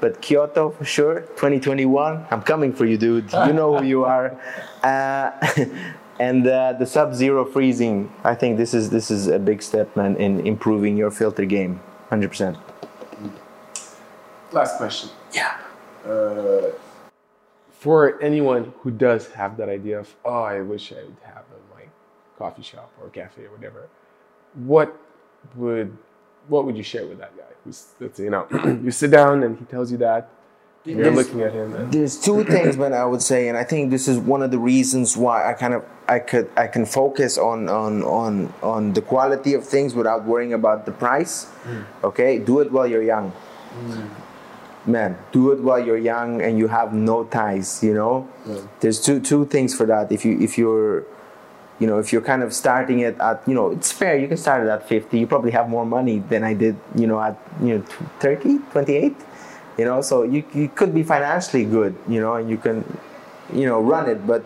but 0.00 0.20
Kyoto 0.20 0.70
for 0.70 0.84
sure, 0.84 1.20
2021. 1.36 2.26
I'm 2.30 2.42
coming 2.42 2.72
for 2.72 2.84
you, 2.84 2.96
dude. 2.96 3.32
You 3.32 3.52
know 3.52 3.78
who 3.78 3.84
you 3.84 4.04
are. 4.04 4.38
Uh, 4.82 5.32
and 6.20 6.46
uh, 6.46 6.74
the 6.74 6.86
sub-zero 6.86 7.44
freezing. 7.44 8.12
I 8.24 8.34
think 8.34 8.56
this 8.56 8.74
is 8.74 8.90
this 8.90 9.10
is 9.10 9.26
a 9.26 9.38
big 9.38 9.62
step, 9.62 9.94
man, 9.96 10.16
in 10.16 10.46
improving 10.46 10.96
your 10.96 11.10
filter 11.10 11.44
game. 11.44 11.80
100%. 12.10 12.56
last 14.52 14.76
question. 14.76 15.10
Yeah. 15.32 15.56
Uh, 16.06 16.70
for 17.72 18.20
anyone 18.22 18.72
who 18.80 18.90
does 18.90 19.28
have 19.32 19.56
that 19.56 19.68
idea 19.68 19.98
of, 19.98 20.14
oh, 20.24 20.42
I 20.42 20.60
wish 20.60 20.92
I 20.92 21.02
would 21.02 21.16
have 21.24 21.44
a, 21.50 21.74
my 21.74 21.84
coffee 22.38 22.62
shop 22.62 22.92
or 23.00 23.08
cafe 23.08 23.44
or 23.44 23.50
whatever, 23.50 23.88
what 24.54 24.96
would 25.54 25.96
what 26.48 26.64
would 26.64 26.76
you 26.76 26.82
share 26.82 27.06
with 27.06 27.18
that 27.18 27.36
guy? 27.36 27.44
Who's 27.64 27.86
that's 27.98 28.18
you 28.18 28.30
know 28.30 28.46
you 28.82 28.90
sit 28.90 29.10
down 29.10 29.42
and 29.42 29.58
he 29.58 29.64
tells 29.64 29.90
you 29.90 29.98
that 29.98 30.30
you're 30.86 31.02
There's- 31.02 31.16
looking 31.16 31.42
at 31.42 31.52
him 31.52 31.74
and 31.74 31.92
There's 31.92 32.18
two 32.18 32.44
things, 32.44 32.76
man. 32.76 32.92
I 32.92 33.04
would 33.04 33.22
say, 33.22 33.48
and 33.48 33.58
I 33.58 33.64
think 33.64 33.90
this 33.90 34.06
is 34.06 34.18
one 34.18 34.42
of 34.42 34.50
the 34.50 34.58
reasons 34.58 35.16
why 35.16 35.48
I 35.50 35.52
kind 35.52 35.74
of 35.74 35.84
I 36.08 36.20
could 36.20 36.48
I 36.56 36.68
can 36.68 36.86
focus 36.86 37.38
on 37.38 37.68
on 37.68 38.04
on 38.04 38.52
on 38.62 38.92
the 38.92 39.02
quality 39.02 39.54
of 39.54 39.64
things 39.64 39.94
without 39.94 40.24
worrying 40.24 40.52
about 40.52 40.86
the 40.86 40.92
price. 40.92 41.46
Hmm. 41.64 41.82
Okay, 42.04 42.38
do 42.38 42.60
it 42.60 42.70
while 42.70 42.86
you're 42.86 43.02
young, 43.02 43.30
hmm. 43.30 44.90
man. 44.90 45.18
Do 45.32 45.50
it 45.50 45.60
while 45.60 45.84
you're 45.84 45.98
young 45.98 46.40
and 46.40 46.56
you 46.56 46.68
have 46.68 46.94
no 46.94 47.24
ties. 47.24 47.82
You 47.82 47.94
know, 47.94 48.20
hmm. 48.44 48.66
there's 48.78 49.00
two 49.00 49.18
two 49.18 49.44
things 49.46 49.74
for 49.74 49.86
that. 49.86 50.12
If 50.12 50.24
you 50.24 50.38
if 50.38 50.56
you're 50.56 51.04
you 51.78 51.86
know, 51.86 51.98
if 51.98 52.12
you're 52.12 52.22
kind 52.22 52.42
of 52.42 52.52
starting 52.52 53.00
it 53.00 53.18
at, 53.20 53.42
you 53.46 53.54
know, 53.54 53.70
it's 53.70 53.92
fair. 53.92 54.16
You 54.16 54.28
can 54.28 54.36
start 54.36 54.66
it 54.66 54.68
at 54.70 54.88
50. 54.88 55.18
You 55.18 55.26
probably 55.26 55.50
have 55.52 55.68
more 55.68 55.84
money 55.84 56.20
than 56.20 56.42
I 56.44 56.54
did, 56.54 56.76
you 56.94 57.06
know, 57.06 57.20
at, 57.20 57.38
you 57.60 57.78
know, 57.78 57.84
30, 58.20 58.58
28. 58.72 59.14
You 59.78 59.84
know, 59.84 60.00
so 60.00 60.22
you, 60.22 60.42
you 60.54 60.68
could 60.68 60.94
be 60.94 61.02
financially 61.02 61.64
good, 61.66 61.94
you 62.08 62.18
know, 62.20 62.34
and 62.34 62.48
you 62.48 62.56
can, 62.56 62.82
you 63.52 63.66
know, 63.66 63.80
run 63.80 64.08
it. 64.08 64.26
But 64.26 64.42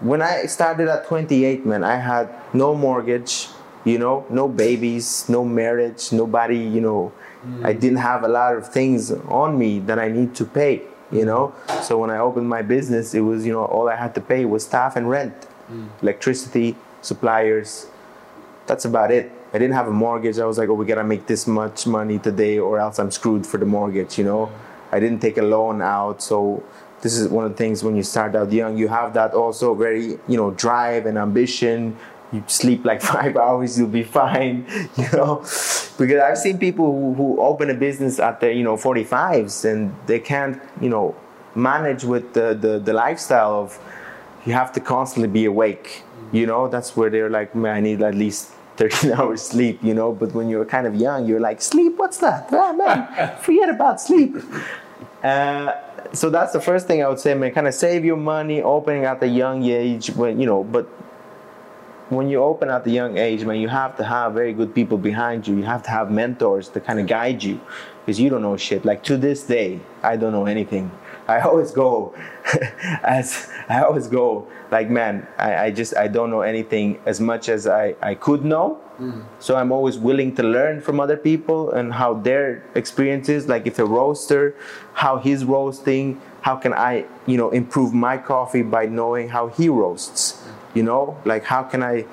when 0.00 0.22
I 0.22 0.46
started 0.46 0.88
at 0.88 1.06
28, 1.06 1.66
man, 1.66 1.84
I 1.84 1.96
had 1.96 2.30
no 2.54 2.74
mortgage, 2.74 3.48
you 3.84 3.98
know, 3.98 4.24
no 4.30 4.48
babies, 4.48 5.28
no 5.28 5.44
marriage, 5.44 6.12
nobody, 6.12 6.58
you 6.58 6.80
know, 6.80 7.12
I 7.62 7.72
didn't 7.72 7.98
have 7.98 8.22
a 8.22 8.28
lot 8.28 8.54
of 8.56 8.70
things 8.72 9.10
on 9.10 9.58
me 9.58 9.80
that 9.80 9.98
I 9.98 10.08
need 10.08 10.34
to 10.36 10.44
pay. 10.44 10.82
you 11.10 11.24
know. 11.24 11.54
So 11.82 11.98
when 11.98 12.10
I 12.10 12.18
opened 12.18 12.48
my 12.48 12.62
business, 12.62 13.14
it 13.14 13.20
was 13.20 13.46
you 13.46 13.52
know 13.52 13.64
all 13.64 13.88
I 13.88 13.96
had 13.96 14.14
to 14.14 14.20
pay 14.20 14.44
was 14.44 14.64
staff 14.64 14.96
and 14.96 15.08
rent, 15.08 15.34
Mm. 15.70 15.88
electricity, 16.02 16.76
suppliers. 17.02 17.86
That's 18.66 18.84
about 18.84 19.10
it. 19.10 19.30
I 19.52 19.58
didn't 19.58 19.74
have 19.74 19.88
a 19.88 19.92
mortgage. 19.92 20.38
I 20.38 20.44
was 20.44 20.58
like, 20.58 20.68
oh, 20.68 20.74
we 20.74 20.86
gotta 20.86 21.04
make 21.04 21.26
this 21.26 21.46
much 21.46 21.86
money 21.86 22.18
today, 22.18 22.58
or 22.58 22.78
else 22.78 22.98
I'm 22.98 23.10
screwed 23.10 23.46
for 23.46 23.58
the 23.58 23.66
mortgage. 23.66 24.18
You 24.18 24.24
know, 24.24 24.52
I 24.92 25.00
didn't 25.00 25.20
take 25.20 25.38
a 25.38 25.42
loan 25.42 25.82
out, 25.82 26.22
so 26.22 26.62
this 27.02 27.16
is 27.16 27.28
one 27.28 27.44
of 27.44 27.52
the 27.52 27.56
things 27.56 27.82
when 27.82 27.96
you 27.96 28.02
start 28.02 28.34
out 28.36 28.52
young, 28.52 28.76
you 28.76 28.88
have 28.88 29.14
that 29.14 29.32
also 29.32 29.74
very 29.74 30.18
you 30.28 30.36
know 30.36 30.50
drive 30.52 31.06
and 31.06 31.18
ambition. 31.18 31.96
You 32.32 32.44
sleep 32.46 32.84
like 32.84 33.02
five 33.14 33.36
hours, 33.36 33.78
you'll 33.78 33.88
be 33.88 34.04
fine. 34.04 34.66
You 34.96 35.08
know, 35.12 35.36
because 35.98 36.20
I've 36.22 36.38
seen 36.38 36.58
people 36.58 36.86
who, 36.92 37.14
who 37.14 37.40
open 37.40 37.70
a 37.70 37.74
business 37.74 38.18
at 38.18 38.40
their 38.40 38.52
you 38.52 38.62
know 38.62 38.76
45s 38.76 39.64
and 39.70 39.94
they 40.06 40.20
can't 40.20 40.60
you 40.80 40.88
know 40.88 41.14
manage 41.54 42.04
with 42.04 42.32
the, 42.34 42.54
the, 42.54 42.78
the 42.78 42.92
lifestyle 42.92 43.54
of 43.54 43.78
you 44.46 44.52
have 44.52 44.72
to 44.72 44.80
constantly 44.80 45.28
be 45.28 45.44
awake. 45.44 46.04
You 46.32 46.46
know, 46.46 46.68
that's 46.68 46.96
where 46.96 47.10
they're 47.10 47.30
like, 47.30 47.54
man, 47.54 47.76
I 47.76 47.80
need 47.80 48.02
at 48.02 48.14
least 48.14 48.52
13 48.76 49.12
hours 49.18 49.42
sleep, 49.42 49.82
you 49.82 49.94
know. 49.94 50.12
But 50.12 50.32
when 50.32 50.48
you're 50.48 50.64
kind 50.64 50.86
of 50.86 50.94
young, 50.94 51.26
you're 51.26 51.40
like, 51.40 51.60
sleep, 51.60 51.96
what's 51.96 52.18
that? 52.18 52.48
Ah, 52.52 52.72
man, 52.72 53.36
forget 53.42 53.68
about 53.68 54.00
sleep. 54.00 54.36
Uh, 55.22 55.72
so 56.12 56.30
that's 56.30 56.52
the 56.52 56.60
first 56.60 56.86
thing 56.86 57.02
I 57.02 57.08
would 57.08 57.20
say, 57.20 57.34
man. 57.34 57.52
Kind 57.52 57.68
of 57.68 57.74
save 57.74 58.04
your 58.04 58.16
money, 58.16 58.62
opening 58.62 59.04
at 59.04 59.22
a 59.22 59.28
young 59.28 59.64
age, 59.64 60.08
when 60.10 60.40
you 60.40 60.46
know. 60.46 60.64
But 60.64 60.86
when 62.08 62.28
you 62.28 62.42
open 62.42 62.70
at 62.70 62.86
a 62.86 62.90
young 62.90 63.18
age, 63.18 63.44
man, 63.44 63.56
you 63.56 63.68
have 63.68 63.96
to 63.98 64.04
have 64.04 64.32
very 64.32 64.52
good 64.52 64.74
people 64.74 64.98
behind 64.98 65.46
you. 65.46 65.56
You 65.56 65.64
have 65.64 65.82
to 65.84 65.90
have 65.90 66.10
mentors 66.10 66.68
to 66.70 66.80
kind 66.80 66.98
of 66.98 67.06
guide 67.06 67.42
you, 67.42 67.60
because 68.00 68.18
you 68.18 68.30
don't 68.30 68.42
know 68.42 68.56
shit. 68.56 68.84
Like 68.84 69.02
to 69.04 69.16
this 69.16 69.42
day, 69.42 69.80
I 70.02 70.16
don't 70.16 70.32
know 70.32 70.46
anything. 70.46 70.90
I 71.30 71.40
always 71.48 71.70
go 71.70 72.14
as 73.18 73.48
I 73.68 73.82
always 73.82 74.08
go 74.08 74.48
like 74.70 74.90
man 74.90 75.26
I, 75.38 75.50
I, 75.66 75.70
just 75.70 75.96
I 75.96 76.08
don't 76.08 76.30
know 76.30 76.40
anything 76.40 76.98
as 77.06 77.20
much 77.20 77.48
as 77.48 77.66
I, 77.66 77.94
I 78.02 78.14
could 78.14 78.44
know 78.44 78.80
mm. 78.98 79.22
so 79.38 79.54
I'm 79.54 79.70
always 79.70 79.96
willing 79.96 80.34
to 80.36 80.42
learn 80.42 80.80
from 80.80 80.98
other 80.98 81.16
people 81.16 81.70
and 81.70 81.92
how 81.94 82.14
their 82.14 82.64
experiences 82.74 83.46
like 83.46 83.66
if 83.66 83.78
a 83.78 83.84
roaster 83.84 84.56
how 84.94 85.18
he's 85.18 85.44
roasting 85.44 86.20
how 86.42 86.56
can 86.56 86.72
I 86.72 87.04
you 87.26 87.36
know 87.36 87.50
improve 87.50 87.94
my 87.94 88.16
coffee 88.18 88.62
by 88.62 88.86
knowing 88.86 89.28
how 89.28 89.48
he 89.48 89.68
roasts 89.68 90.42
you 90.74 90.82
know 90.82 91.16
like 91.24 91.44
how 91.44 91.62
can 91.62 91.82
I 91.82 92.06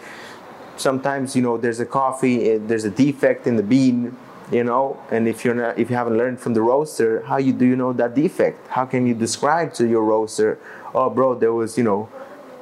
sometimes 0.78 1.36
you 1.36 1.42
know 1.42 1.58
there's 1.58 1.80
a 1.80 1.86
coffee 1.86 2.52
eh, 2.52 2.60
there's 2.62 2.86
a 2.86 2.92
defect 2.92 3.48
in 3.48 3.56
the 3.56 3.64
bean 3.64 4.16
you 4.52 4.64
know 4.64 4.98
and 5.12 5.28
if 5.28 5.44
you're 5.44 5.54
not 5.54 5.78
if 5.78 5.90
you 5.90 5.96
haven't 5.96 6.18
learned 6.18 6.40
from 6.40 6.54
the 6.54 6.62
roaster 6.62 7.22
how 7.24 7.38
you 7.38 7.54
do 7.54 7.66
you 7.66 7.76
know 7.76 7.94
that 7.94 8.16
defect? 8.16 8.68
How 8.68 8.86
can 8.86 9.06
you 9.08 9.14
describe 9.14 9.74
to 9.76 9.88
your 9.88 10.04
roaster 10.04 10.60
oh 10.94 11.10
bro 11.10 11.36
there 11.36 11.54
was 11.54 11.78
you 11.78 11.84
know 11.84 12.10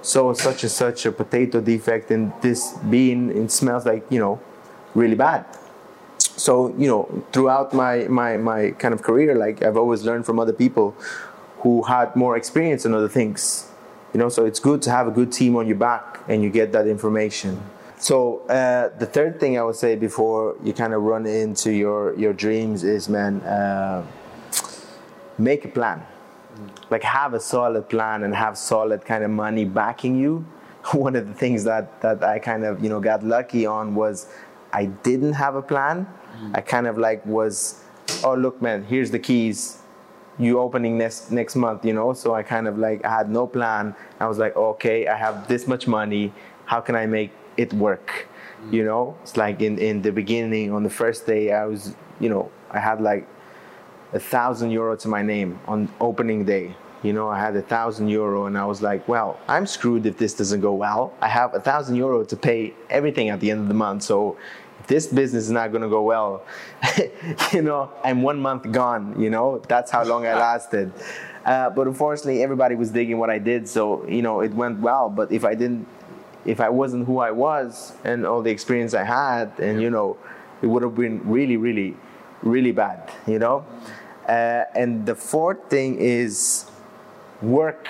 so 0.01 0.33
such 0.33 0.63
and 0.63 0.71
such 0.71 1.05
a 1.05 1.11
potato 1.11 1.61
defect 1.61 2.11
in 2.11 2.33
this 2.41 2.73
bean 2.89 3.29
it 3.29 3.51
smells 3.51 3.85
like 3.85 4.05
you 4.09 4.19
know 4.19 4.39
really 4.93 5.15
bad. 5.15 5.45
So 6.19 6.73
you 6.77 6.87
know 6.87 7.23
throughout 7.31 7.73
my 7.73 8.07
my 8.07 8.37
my 8.37 8.71
kind 8.71 8.93
of 8.93 9.01
career 9.01 9.35
like 9.35 9.61
i've 9.61 9.77
always 9.77 10.03
learned 10.03 10.25
from 10.25 10.39
other 10.39 10.53
people 10.53 10.95
who 11.59 11.83
had 11.83 12.15
more 12.15 12.35
experience 12.37 12.85
in 12.85 12.93
other 12.93 13.09
things 13.09 13.69
you 14.15 14.19
know? 14.19 14.29
So 14.29 14.45
it's 14.45 14.59
good 14.59 14.81
to 14.83 14.91
have 14.91 15.07
a 15.07 15.11
good 15.11 15.33
team 15.33 15.57
on 15.57 15.67
your 15.67 15.75
back 15.75 16.21
and 16.29 16.41
you 16.41 16.49
get 16.49 16.71
that 16.71 16.87
information 16.87 17.61
so 17.97 18.45
uh, 18.47 18.89
the 18.97 19.05
third 19.05 19.39
thing 19.39 19.57
I 19.57 19.63
would 19.63 19.75
say 19.75 19.95
before 19.95 20.55
you 20.63 20.73
kind 20.73 20.93
of 20.93 21.01
run 21.01 21.25
into 21.25 21.71
your 21.71 22.17
your 22.17 22.33
dreams 22.33 22.83
is, 22.83 23.07
man, 23.09 23.41
uh, 23.41 24.05
make 25.37 25.65
a 25.65 25.69
plan. 25.69 26.05
Like 26.89 27.03
have 27.03 27.33
a 27.33 27.39
solid 27.39 27.89
plan 27.89 28.23
and 28.23 28.35
have 28.35 28.57
solid 28.57 29.03
kind 29.05 29.23
of 29.23 29.31
money 29.31 29.65
backing 29.65 30.17
you. 30.17 30.45
One 30.93 31.15
of 31.15 31.27
the 31.27 31.33
things 31.33 31.63
that 31.63 32.01
that 32.01 32.23
I 32.23 32.39
kind 32.39 32.63
of 32.65 32.83
you 32.83 32.89
know 32.89 32.99
got 32.99 33.23
lucky 33.23 33.65
on 33.65 33.95
was 33.95 34.27
I 34.73 34.85
didn't 34.85 35.33
have 35.33 35.55
a 35.55 35.61
plan. 35.61 36.07
I 36.53 36.59
kind 36.59 36.85
of 36.85 36.97
like 36.97 37.25
was, 37.25 37.81
oh 38.23 38.35
look, 38.35 38.61
man, 38.61 38.83
here's 38.83 39.09
the 39.09 39.19
keys. 39.19 39.79
You 40.37 40.59
opening 40.59 40.97
next 40.97 41.31
next 41.31 41.55
month, 41.55 41.85
you 41.85 41.93
know. 41.93 42.11
So 42.11 42.35
I 42.35 42.43
kind 42.43 42.67
of 42.67 42.77
like 42.77 43.05
I 43.05 43.09
had 43.09 43.29
no 43.29 43.47
plan. 43.47 43.95
I 44.19 44.27
was 44.27 44.37
like, 44.37 44.53
okay, 44.55 45.07
I 45.07 45.15
have 45.15 45.47
this 45.47 45.65
much 45.65 45.87
money. 45.87 46.33
How 46.65 46.81
can 46.81 46.95
I 46.95 47.05
make 47.05 47.31
it 47.57 47.73
work 47.73 48.27
you 48.71 48.83
know? 48.83 49.15
It's 49.21 49.37
like 49.37 49.61
in 49.61 49.77
in 49.77 50.01
the 50.01 50.11
beginning 50.11 50.71
on 50.71 50.83
the 50.83 50.89
first 50.89 51.25
day 51.25 51.51
i 51.51 51.65
was 51.65 51.95
you 52.19 52.29
know 52.29 52.49
i 52.71 52.79
had 52.79 53.01
like 53.01 53.27
a 54.13 54.19
thousand 54.19 54.71
euro 54.71 54.95
to 54.95 55.07
my 55.07 55.21
name 55.21 55.59
on 55.67 55.89
opening 55.99 56.45
day 56.45 56.75
you 57.03 57.13
know? 57.13 57.29
I 57.29 57.37
had 57.39 57.55
a 57.55 57.61
thousand 57.61 58.07
euro 58.09 58.45
and 58.47 58.57
i 58.57 58.65
was 58.65 58.81
like 58.81 59.07
well 59.07 59.39
i'm 59.47 59.67
screwed 59.67 60.05
if 60.05 60.17
this 60.17 60.33
doesn't 60.33 60.61
go 60.61 60.73
well. 60.73 61.13
I 61.21 61.27
have 61.27 61.53
a 61.53 61.59
thousand 61.59 61.95
euro 61.95 62.23
to 62.25 62.35
pay 62.35 62.73
everything 62.89 63.29
at 63.29 63.39
the 63.39 63.51
end 63.51 63.61
of 63.61 63.67
the 63.67 63.73
month 63.73 64.03
so 64.03 64.37
if 64.79 64.87
this 64.87 65.07
business 65.07 65.43
is 65.45 65.51
not 65.51 65.71
going 65.71 65.83
to 65.83 65.89
go 65.89 66.01
well 66.01 66.43
you 67.53 67.61
know 67.61 67.91
i'm 68.03 68.21
one 68.23 68.39
month 68.39 68.71
gone 68.71 69.21
you 69.21 69.29
know? 69.29 69.61
That's 69.67 69.91
how 69.91 70.03
long 70.03 70.25
i 70.25 70.33
lasted. 70.49 70.91
Uh, 71.45 71.69
but 71.69 71.85
unfortunately 71.85 72.41
everybody 72.41 72.73
was 72.73 72.89
digging 72.89 73.19
what 73.19 73.29
i 73.29 73.37
did 73.37 73.67
so 73.69 74.07
you 74.07 74.23
know 74.23 74.41
it 74.41 74.53
went 74.53 74.79
well. 74.79 75.09
But 75.09 75.31
if 75.31 75.45
i 75.45 75.53
didn't 75.53 75.85
if 76.45 76.59
I 76.59 76.69
wasn't 76.69 77.07
who 77.07 77.19
I 77.19 77.31
was 77.31 77.93
and 78.03 78.25
all 78.25 78.41
the 78.41 78.51
experience 78.51 78.93
I 78.93 79.03
had, 79.03 79.59
and 79.59 79.81
you 79.81 79.89
know, 79.89 80.17
it 80.61 80.67
would 80.67 80.83
have 80.83 80.95
been 80.95 81.27
really, 81.27 81.57
really, 81.57 81.97
really 82.41 82.71
bad, 82.71 83.11
you 83.27 83.39
know. 83.39 83.65
Uh, 84.27 84.63
and 84.75 85.05
the 85.05 85.15
fourth 85.15 85.69
thing 85.69 85.97
is 85.99 86.65
work. 87.41 87.87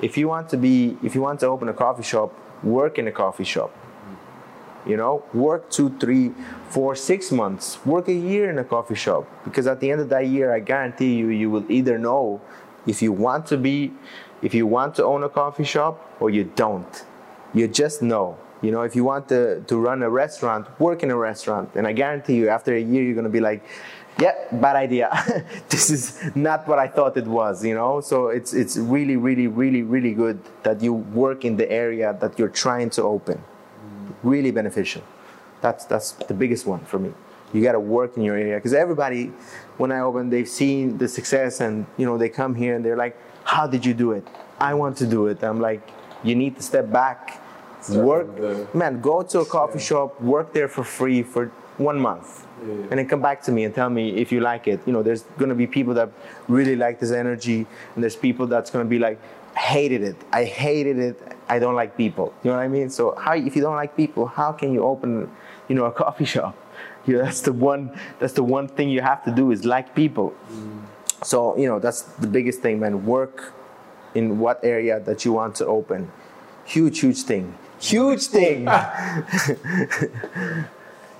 If 0.00 0.16
you 0.16 0.28
want 0.28 0.48
to 0.50 0.56
be, 0.56 0.96
if 1.02 1.14
you 1.14 1.20
want 1.20 1.40
to 1.40 1.46
open 1.46 1.68
a 1.68 1.74
coffee 1.74 2.02
shop, 2.02 2.32
work 2.62 2.98
in 2.98 3.08
a 3.08 3.12
coffee 3.12 3.44
shop. 3.44 3.74
You 4.86 4.96
know, 4.96 5.24
work 5.34 5.70
two, 5.70 5.90
three, 5.98 6.32
four, 6.70 6.94
six 6.94 7.30
months. 7.30 7.84
Work 7.84 8.08
a 8.08 8.12
year 8.14 8.48
in 8.48 8.58
a 8.58 8.64
coffee 8.64 8.94
shop 8.94 9.26
because 9.44 9.66
at 9.66 9.80
the 9.80 9.90
end 9.90 10.00
of 10.00 10.08
that 10.08 10.26
year, 10.28 10.52
I 10.52 10.60
guarantee 10.60 11.14
you, 11.14 11.28
you 11.28 11.50
will 11.50 11.70
either 11.70 11.98
know 11.98 12.40
if 12.86 13.02
you 13.02 13.12
want 13.12 13.46
to 13.46 13.58
be, 13.58 13.92
if 14.40 14.54
you 14.54 14.66
want 14.66 14.94
to 14.94 15.04
own 15.04 15.24
a 15.24 15.28
coffee 15.28 15.64
shop 15.64 16.16
or 16.20 16.30
you 16.30 16.44
don't 16.44 17.04
you 17.54 17.68
just 17.68 18.02
know. 18.02 18.38
You 18.60 18.72
know, 18.72 18.82
if 18.82 18.96
you 18.96 19.04
want 19.04 19.28
to, 19.28 19.60
to 19.62 19.76
run 19.76 20.02
a 20.02 20.10
restaurant, 20.10 20.66
work 20.80 21.02
in 21.02 21.10
a 21.10 21.16
restaurant. 21.16 21.70
And 21.76 21.86
I 21.86 21.92
guarantee 21.92 22.34
you, 22.34 22.48
after 22.48 22.74
a 22.74 22.80
year, 22.80 23.02
you're 23.04 23.14
going 23.14 23.24
to 23.24 23.30
be 23.30 23.40
like, 23.40 23.64
yeah, 24.20 24.34
bad 24.50 24.74
idea. 24.74 25.10
this 25.68 25.90
is 25.90 26.20
not 26.34 26.66
what 26.66 26.78
I 26.78 26.88
thought 26.88 27.16
it 27.16 27.26
was, 27.26 27.64
you 27.64 27.74
know? 27.74 28.00
So 28.00 28.28
it's, 28.28 28.52
it's 28.52 28.76
really, 28.76 29.16
really, 29.16 29.46
really, 29.46 29.82
really 29.82 30.12
good 30.12 30.40
that 30.64 30.82
you 30.82 30.92
work 30.92 31.44
in 31.44 31.56
the 31.56 31.70
area 31.70 32.16
that 32.20 32.36
you're 32.36 32.48
trying 32.48 32.90
to 32.90 33.02
open. 33.02 33.40
Really 34.24 34.50
beneficial. 34.50 35.02
That's, 35.60 35.84
that's 35.84 36.12
the 36.12 36.34
biggest 36.34 36.66
one 36.66 36.84
for 36.84 36.98
me. 36.98 37.12
You 37.52 37.62
got 37.62 37.72
to 37.72 37.80
work 37.80 38.16
in 38.16 38.24
your 38.24 38.36
area. 38.36 38.56
Because 38.56 38.74
everybody, 38.74 39.26
when 39.76 39.92
I 39.92 40.00
open, 40.00 40.30
they've 40.30 40.48
seen 40.48 40.98
the 40.98 41.06
success 41.06 41.60
and, 41.60 41.86
you 41.96 42.04
know, 42.04 42.18
they 42.18 42.28
come 42.28 42.56
here 42.56 42.74
and 42.74 42.84
they're 42.84 42.96
like, 42.96 43.16
how 43.44 43.68
did 43.68 43.86
you 43.86 43.94
do 43.94 44.12
it? 44.12 44.26
I 44.58 44.74
want 44.74 44.96
to 44.98 45.06
do 45.06 45.28
it. 45.28 45.44
I'm 45.44 45.60
like, 45.60 45.88
you 46.24 46.34
need 46.34 46.56
to 46.56 46.62
step 46.62 46.90
back, 46.90 47.37
Start 47.80 48.04
work. 48.04 48.36
The, 48.36 48.66
man, 48.74 49.00
go 49.00 49.22
to 49.22 49.40
a 49.40 49.46
coffee 49.46 49.78
yeah. 49.78 49.84
shop, 49.84 50.20
work 50.20 50.52
there 50.52 50.68
for 50.68 50.84
free 50.84 51.22
for 51.22 51.46
one 51.78 51.98
month. 51.98 52.46
Yeah, 52.60 52.74
yeah. 52.74 52.80
And 52.90 52.98
then 52.98 53.08
come 53.08 53.22
back 53.22 53.42
to 53.42 53.52
me 53.52 53.64
and 53.64 53.74
tell 53.74 53.88
me 53.90 54.16
if 54.16 54.32
you 54.32 54.40
like 54.40 54.66
it. 54.66 54.80
You 54.86 54.92
know, 54.92 55.02
there's 55.02 55.22
gonna 55.38 55.54
be 55.54 55.66
people 55.66 55.94
that 55.94 56.10
really 56.48 56.76
like 56.76 56.98
this 57.00 57.12
energy, 57.12 57.66
and 57.94 58.02
there's 58.02 58.16
people 58.16 58.46
that's 58.46 58.70
gonna 58.70 58.84
be 58.84 58.98
like, 58.98 59.20
hated 59.56 60.02
it. 60.02 60.16
I 60.32 60.44
hated 60.44 60.98
it. 60.98 61.20
I 61.48 61.58
don't 61.58 61.74
like 61.74 61.96
people. 61.96 62.32
You 62.42 62.50
know 62.50 62.56
what 62.56 62.62
I 62.62 62.68
mean? 62.68 62.90
So 62.90 63.14
how, 63.16 63.34
if 63.34 63.56
you 63.56 63.62
don't 63.62 63.76
like 63.76 63.96
people, 63.96 64.26
how 64.26 64.52
can 64.52 64.72
you 64.72 64.84
open, 64.84 65.30
you 65.68 65.74
know, 65.74 65.84
a 65.84 65.92
coffee 66.02 66.24
shop? 66.24 66.56
You 67.06 67.14
know, 67.14 67.24
that's 67.24 67.40
the 67.40 67.52
one. 67.52 67.98
That's 68.18 68.34
the 68.34 68.42
one 68.42 68.68
thing 68.68 68.90
you 68.90 69.00
have 69.00 69.24
to 69.24 69.30
do 69.30 69.50
is 69.50 69.64
like 69.64 69.94
people. 69.94 70.34
Mm. 70.52 70.82
So 71.22 71.56
you 71.56 71.66
know, 71.66 71.78
that's 71.78 72.02
the 72.02 72.26
biggest 72.26 72.60
thing, 72.60 72.80
man. 72.80 73.06
Work 73.06 73.54
in 74.14 74.38
what 74.38 74.60
area 74.62 75.00
that 75.00 75.24
you 75.24 75.32
want 75.32 75.54
to 75.56 75.66
open. 75.66 76.10
Huge, 76.64 77.00
huge 77.00 77.22
thing. 77.22 77.54
Huge 77.80 78.26
thing. 78.26 78.64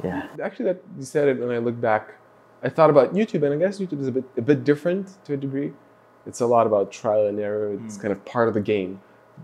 yeah. 0.05 0.29
Actually, 0.43 0.67
that 0.67 0.83
you 0.99 1.05
said 1.05 1.29
it, 1.29 1.39
when 1.39 1.51
I 1.51 1.59
look 1.59 1.81
back, 1.81 2.15
I 2.63 2.69
thought 2.69 2.91
about 2.91 3.15
YouTube, 3.15 3.45
and 3.45 3.55
I 3.55 3.57
guess 3.57 3.79
YouTube 3.79 4.01
is 4.01 4.09
a 4.09 4.13
bit 4.13 4.25
a 4.37 4.43
bit 4.43 4.65
different 4.65 5.25
to 5.25 5.35
a 5.35 5.37
degree. 5.37 5.73
It's 6.27 6.41
a 6.41 6.47
lot 6.47 6.67
about 6.67 6.91
trial 6.91 7.27
and 7.27 7.39
error. 7.39 7.73
It's 7.85 7.97
mm. 7.97 8.03
kind 8.03 8.13
of 8.13 8.25
part 8.25 8.49
of 8.49 8.55
the 8.55 8.61
game, 8.61 9.01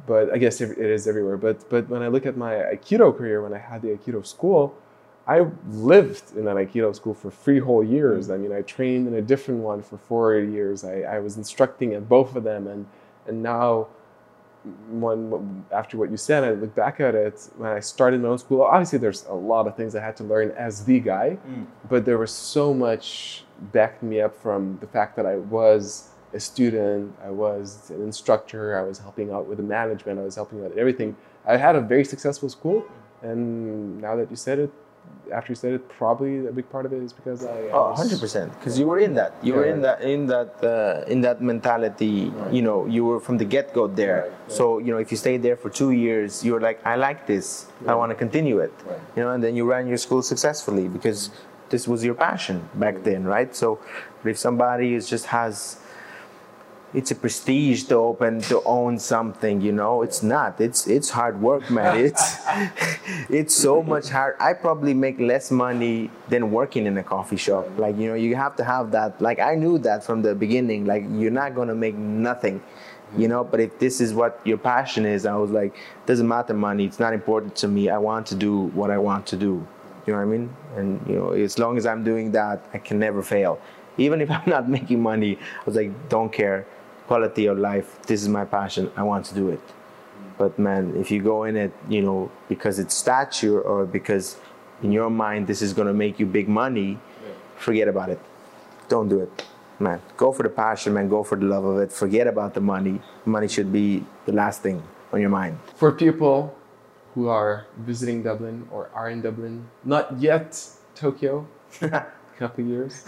but 0.06 0.32
I 0.32 0.38
guess 0.38 0.60
it 0.60 0.76
is 0.76 1.06
everywhere. 1.06 1.36
But 1.36 1.68
but 1.70 1.88
when 1.88 2.02
I 2.02 2.08
look 2.08 2.26
at 2.26 2.36
my 2.36 2.54
Aikido 2.54 3.16
career, 3.16 3.42
when 3.42 3.54
I 3.54 3.58
had 3.58 3.82
the 3.82 3.88
Aikido 3.88 4.26
school, 4.26 4.76
I 5.26 5.46
lived 5.68 6.36
in 6.36 6.44
that 6.44 6.56
Aikido 6.56 6.94
school 6.94 7.14
for 7.14 7.30
three 7.30 7.60
whole 7.60 7.84
years. 7.84 8.28
Mm. 8.28 8.34
I 8.34 8.36
mean, 8.38 8.52
I 8.52 8.62
trained 8.62 9.06
in 9.06 9.14
a 9.14 9.22
different 9.22 9.60
one 9.60 9.82
for 9.82 9.96
four 9.96 10.36
years. 10.36 10.84
I, 10.84 11.02
I 11.02 11.20
was 11.20 11.36
instructing 11.36 11.94
at 11.94 12.08
both 12.08 12.34
of 12.34 12.44
them, 12.44 12.66
and 12.66 12.86
and 13.26 13.42
now 13.42 13.86
when 14.90 15.64
after 15.72 15.96
what 15.96 16.10
you 16.10 16.16
said, 16.16 16.44
I 16.44 16.52
look 16.52 16.74
back 16.74 17.00
at 17.00 17.14
it 17.14 17.48
when 17.56 17.70
I 17.70 17.80
started 17.80 18.20
my 18.20 18.28
own 18.28 18.38
school. 18.38 18.62
Obviously, 18.62 18.98
there's 18.98 19.24
a 19.26 19.34
lot 19.34 19.66
of 19.66 19.76
things 19.76 19.94
I 19.94 20.00
had 20.00 20.16
to 20.18 20.24
learn 20.24 20.50
as 20.52 20.84
the 20.84 21.00
guy, 21.00 21.38
mm. 21.46 21.66
but 21.88 22.04
there 22.04 22.18
was 22.18 22.32
so 22.32 22.72
much 22.72 23.44
backing 23.72 24.08
me 24.08 24.20
up 24.20 24.34
from 24.36 24.78
the 24.80 24.86
fact 24.86 25.16
that 25.16 25.26
I 25.26 25.36
was 25.36 26.08
a 26.32 26.40
student, 26.40 27.14
I 27.24 27.30
was 27.30 27.90
an 27.90 28.02
instructor, 28.02 28.76
I 28.76 28.82
was 28.82 28.98
helping 28.98 29.30
out 29.30 29.46
with 29.46 29.58
the 29.58 29.64
management, 29.64 30.18
I 30.18 30.22
was 30.22 30.34
helping 30.34 30.64
out 30.64 30.76
everything. 30.76 31.16
I 31.46 31.56
had 31.56 31.76
a 31.76 31.80
very 31.80 32.04
successful 32.04 32.48
school, 32.48 32.84
and 33.22 34.00
now 34.00 34.16
that 34.16 34.30
you 34.30 34.36
said 34.36 34.58
it, 34.58 34.72
after 35.32 35.52
you 35.52 35.56
said 35.56 35.72
it, 35.72 35.88
probably 35.88 36.46
a 36.46 36.52
big 36.52 36.68
part 36.70 36.86
of 36.86 36.92
it 36.92 37.02
is 37.02 37.12
because 37.12 37.44
I. 37.44 37.48
I 37.48 37.70
Oh, 37.72 37.90
100 37.90 38.20
percent. 38.20 38.52
Because 38.58 38.78
you 38.78 38.86
were 38.86 38.98
in 38.98 39.14
that. 39.14 39.34
You 39.42 39.54
were 39.54 39.64
in 39.64 39.80
that. 39.82 40.02
In 40.02 40.26
that. 40.26 40.62
Uh, 40.62 41.04
in 41.10 41.20
that 41.22 41.40
mentality. 41.42 42.32
You 42.52 42.62
know, 42.62 42.86
you 42.86 43.04
were 43.04 43.20
from 43.20 43.38
the 43.38 43.44
get 43.44 43.72
go 43.72 43.86
there. 43.86 44.22
Right, 44.22 44.32
yeah. 44.48 44.54
So 44.54 44.78
you 44.78 44.92
know, 44.92 44.98
if 44.98 45.10
you 45.10 45.16
stayed 45.16 45.42
there 45.42 45.56
for 45.56 45.70
two 45.70 45.92
years, 45.92 46.44
you 46.44 46.52
were 46.52 46.60
like, 46.60 46.84
I 46.86 46.96
like 46.96 47.26
this. 47.26 47.66
I 47.86 47.94
want 47.94 48.10
to 48.10 48.14
continue 48.14 48.58
it. 48.58 48.72
Right. 48.86 48.98
You 49.16 49.22
know, 49.22 49.30
and 49.30 49.42
then 49.42 49.56
you 49.56 49.64
ran 49.64 49.86
your 49.86 49.98
school 49.98 50.22
successfully 50.22 50.88
because 50.88 51.30
this 51.70 51.88
was 51.88 52.04
your 52.04 52.14
passion 52.14 52.68
back 52.74 53.02
then, 53.02 53.24
right? 53.24 53.54
So, 53.54 53.78
if 54.24 54.38
somebody 54.38 54.94
is 54.94 55.08
just 55.08 55.26
has 55.26 55.78
it's 56.94 57.10
a 57.10 57.14
prestige 57.14 57.82
to 57.84 57.96
open 57.96 58.40
to 58.42 58.62
own 58.64 58.98
something 58.98 59.60
you 59.60 59.72
know? 59.72 60.02
It's 60.02 60.22
not. 60.22 60.60
It's 60.60 60.86
it's 60.86 61.10
hard 61.10 61.40
work 61.40 61.68
man. 61.70 61.96
It's 62.06 62.38
it's 63.28 63.54
so 63.54 63.82
much 63.82 64.08
hard. 64.08 64.36
I 64.40 64.52
probably 64.52 64.94
make 64.94 65.18
less 65.18 65.50
money 65.50 66.10
than 66.28 66.50
working 66.52 66.86
in 66.86 66.96
a 66.96 67.02
coffee 67.02 67.36
shop. 67.36 67.66
Like 67.76 67.98
you 67.98 68.08
know 68.08 68.14
you 68.14 68.36
have 68.36 68.54
to 68.56 68.64
have 68.64 68.92
that. 68.92 69.20
Like 69.20 69.40
i 69.40 69.54
knew 69.54 69.78
that 69.78 70.04
from 70.04 70.22
the 70.22 70.34
beginning. 70.34 70.86
Like 70.86 71.04
you're 71.10 71.38
not 71.42 71.54
going 71.54 71.68
to 71.68 71.74
make 71.74 71.96
nothing 71.96 72.62
you 73.16 73.28
know? 73.28 73.44
But 73.44 73.60
if 73.60 73.78
this 73.78 74.00
is 74.00 74.14
what 74.14 74.40
your 74.44 74.58
passion 74.58 75.04
is 75.06 75.26
i 75.26 75.34
was 75.34 75.50
like 75.50 75.74
doesn't 76.06 76.28
matter 76.28 76.54
money. 76.54 76.84
It's 76.84 77.00
not 77.00 77.12
important 77.12 77.56
to 77.56 77.68
me. 77.68 77.88
I 77.88 77.98
want 77.98 78.26
to 78.28 78.34
do 78.34 78.66
what 78.78 78.90
i 78.90 78.98
want 78.98 79.26
to 79.28 79.36
do. 79.36 79.66
You 80.06 80.12
know 80.12 80.18
what 80.18 80.28
i 80.28 80.36
mean? 80.36 80.56
And 80.76 81.06
you 81.08 81.16
know 81.16 81.30
as 81.30 81.58
long 81.58 81.76
as 81.76 81.86
i'm 81.86 82.04
doing 82.04 82.30
that 82.32 82.64
i 82.72 82.78
can 82.78 82.98
never 82.98 83.22
fail. 83.22 83.60
Even 83.98 84.20
if 84.20 84.30
i'm 84.36 84.48
not 84.48 84.68
making 84.68 85.02
money 85.02 85.36
i 85.36 85.64
was 85.66 85.76
like 85.76 85.90
don't 86.08 86.32
care 86.32 86.66
quality 87.06 87.46
of 87.46 87.58
life 87.58 88.00
this 88.06 88.22
is 88.22 88.28
my 88.28 88.44
passion 88.44 88.90
i 88.96 89.02
want 89.02 89.24
to 89.26 89.34
do 89.34 89.48
it. 89.50 89.60
But 90.38 90.58
man 90.58 90.96
if 90.96 91.10
you 91.12 91.22
go 91.22 91.44
in 91.44 91.56
it 91.56 91.72
you 91.88 92.02
know 92.02 92.30
because 92.48 92.78
it's 92.78 92.94
stature 92.94 93.60
or 93.60 93.86
because 93.86 94.36
in 94.82 94.90
your 94.90 95.10
mind 95.10 95.46
this 95.46 95.62
is 95.62 95.72
going 95.72 95.86
to 95.86 95.94
make 95.94 96.18
you 96.18 96.26
big 96.26 96.48
money 96.48 96.98
forget 97.56 97.88
about 97.88 98.08
it. 98.10 98.20
Don't 98.88 99.08
do 99.08 99.20
it 99.20 99.44
man. 99.78 100.00
Go 100.16 100.32
for 100.32 100.42
the 100.42 100.48
passion 100.48 100.94
man. 100.94 101.08
Go 101.08 101.22
for 101.22 101.36
the 101.36 101.46
love 101.46 101.64
of 101.64 101.78
it. 101.78 101.92
Forget 101.92 102.26
about 102.26 102.54
the 102.54 102.60
money. 102.60 103.00
Money 103.24 103.48
should 103.48 103.72
be 103.72 104.04
the 104.26 104.32
last 104.32 104.62
thing 104.62 104.82
on 105.12 105.20
your 105.20 105.30
mind. 105.30 105.58
For 105.76 105.92
people 105.92 106.56
who 107.14 107.28
are 107.28 107.66
visiting 107.78 108.22
Dublin 108.22 108.66
or 108.70 108.90
are 108.94 109.08
in 109.10 109.22
Dublin, 109.22 109.68
not 109.84 110.18
yet 110.18 110.60
Tokyo, 110.94 111.46
a 111.80 112.06
couple 112.38 112.64
years, 112.64 113.04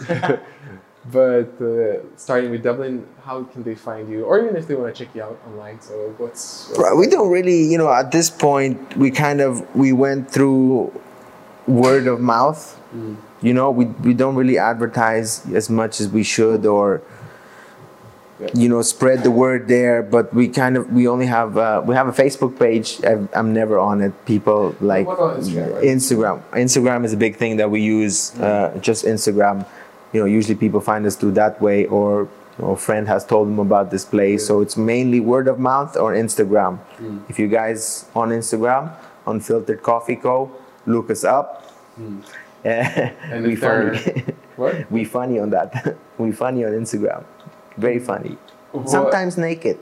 but 1.11 1.51
uh, 1.61 1.99
starting 2.17 2.51
with 2.51 2.63
Dublin, 2.63 3.05
how 3.23 3.43
can 3.43 3.63
they 3.63 3.75
find 3.75 4.09
you? 4.09 4.25
Or 4.25 4.43
even 4.43 4.55
if 4.55 4.67
they 4.67 4.75
want 4.75 4.93
to 4.93 5.05
check 5.05 5.13
you 5.15 5.23
out 5.23 5.39
online, 5.47 5.79
so 5.81 6.13
what's. 6.17 6.69
what's 6.75 6.95
we 6.97 7.07
don't 7.07 7.29
really 7.31 7.63
you 7.63 7.77
know 7.77 7.91
at 7.91 8.11
this 8.11 8.29
point 8.29 8.75
we 8.97 9.11
kind 9.11 9.39
of 9.41 9.63
we 9.75 9.93
went 9.93 10.29
through 10.29 10.91
word 11.67 12.07
of 12.07 12.19
mouth 12.19 12.79
you 13.41 13.53
know 13.53 13.69
we, 13.69 13.85
we 14.07 14.13
don't 14.13 14.35
really 14.35 14.57
advertise 14.57 15.45
as 15.53 15.69
much 15.69 15.99
as 16.01 16.07
we 16.09 16.23
should 16.23 16.65
or 16.65 17.01
Yeah. 18.39 18.49
you 18.53 18.69
know 18.69 18.81
spread 18.83 19.23
the 19.23 19.31
word 19.31 19.67
there 19.67 20.03
but 20.03 20.31
we 20.31 20.47
kind 20.47 20.77
of 20.77 20.93
we 20.93 21.07
only 21.07 21.25
have 21.25 21.57
uh, 21.57 21.81
we 21.83 21.95
have 21.95 22.07
a 22.07 22.13
facebook 22.13 22.53
page 22.59 22.87
I've, 23.03 23.27
i'm 23.33 23.51
never 23.51 23.79
on 23.79 23.99
it 24.05 24.13
people 24.25 24.75
like 24.79 25.07
Instagram, 25.07 25.73
right? 25.73 25.83
instagram 25.83 26.37
instagram 26.53 26.99
is 27.03 27.13
a 27.13 27.17
big 27.17 27.35
thing 27.41 27.57
that 27.57 27.69
we 27.71 27.81
use 27.81 28.37
uh, 28.39 28.77
just 28.79 29.05
instagram 29.05 29.65
you 30.13 30.19
know 30.19 30.25
usually 30.25 30.55
people 30.55 30.79
find 30.79 31.05
us 31.05 31.15
through 31.15 31.31
that 31.33 31.61
way 31.61 31.85
or 31.87 32.27
you 32.57 32.65
know, 32.65 32.71
a 32.71 32.77
friend 32.77 33.07
has 33.07 33.25
told 33.25 33.47
them 33.47 33.59
about 33.59 33.91
this 33.91 34.03
place. 34.05 34.47
So 34.47 34.61
it's 34.61 34.77
mainly 34.77 35.19
word 35.19 35.47
of 35.47 35.59
mouth 35.59 35.95
or 35.97 36.13
instagram. 36.13 36.79
Hmm. 36.97 37.19
if 37.29 37.37
you 37.39 37.47
guys 37.47 38.05
on 38.15 38.29
instagram 38.29 38.91
unfiltered 39.27 39.83
coffee 39.83 40.15
co 40.15 40.51
look 40.85 41.09
us 41.11 41.23
up. 41.23 41.63
And 42.63 43.45
we 43.45 43.55
funny. 43.55 43.99
What? 44.57 44.91
we 44.91 45.05
funny 45.05 45.39
on 45.39 45.51
that. 45.51 45.95
We 46.17 46.31
funny 46.31 46.65
on 46.65 46.71
instagram. 46.71 47.23
Very 47.77 47.99
funny. 47.99 48.37
What- 48.71 48.89
sometimes 48.89 49.37
naked. 49.37 49.77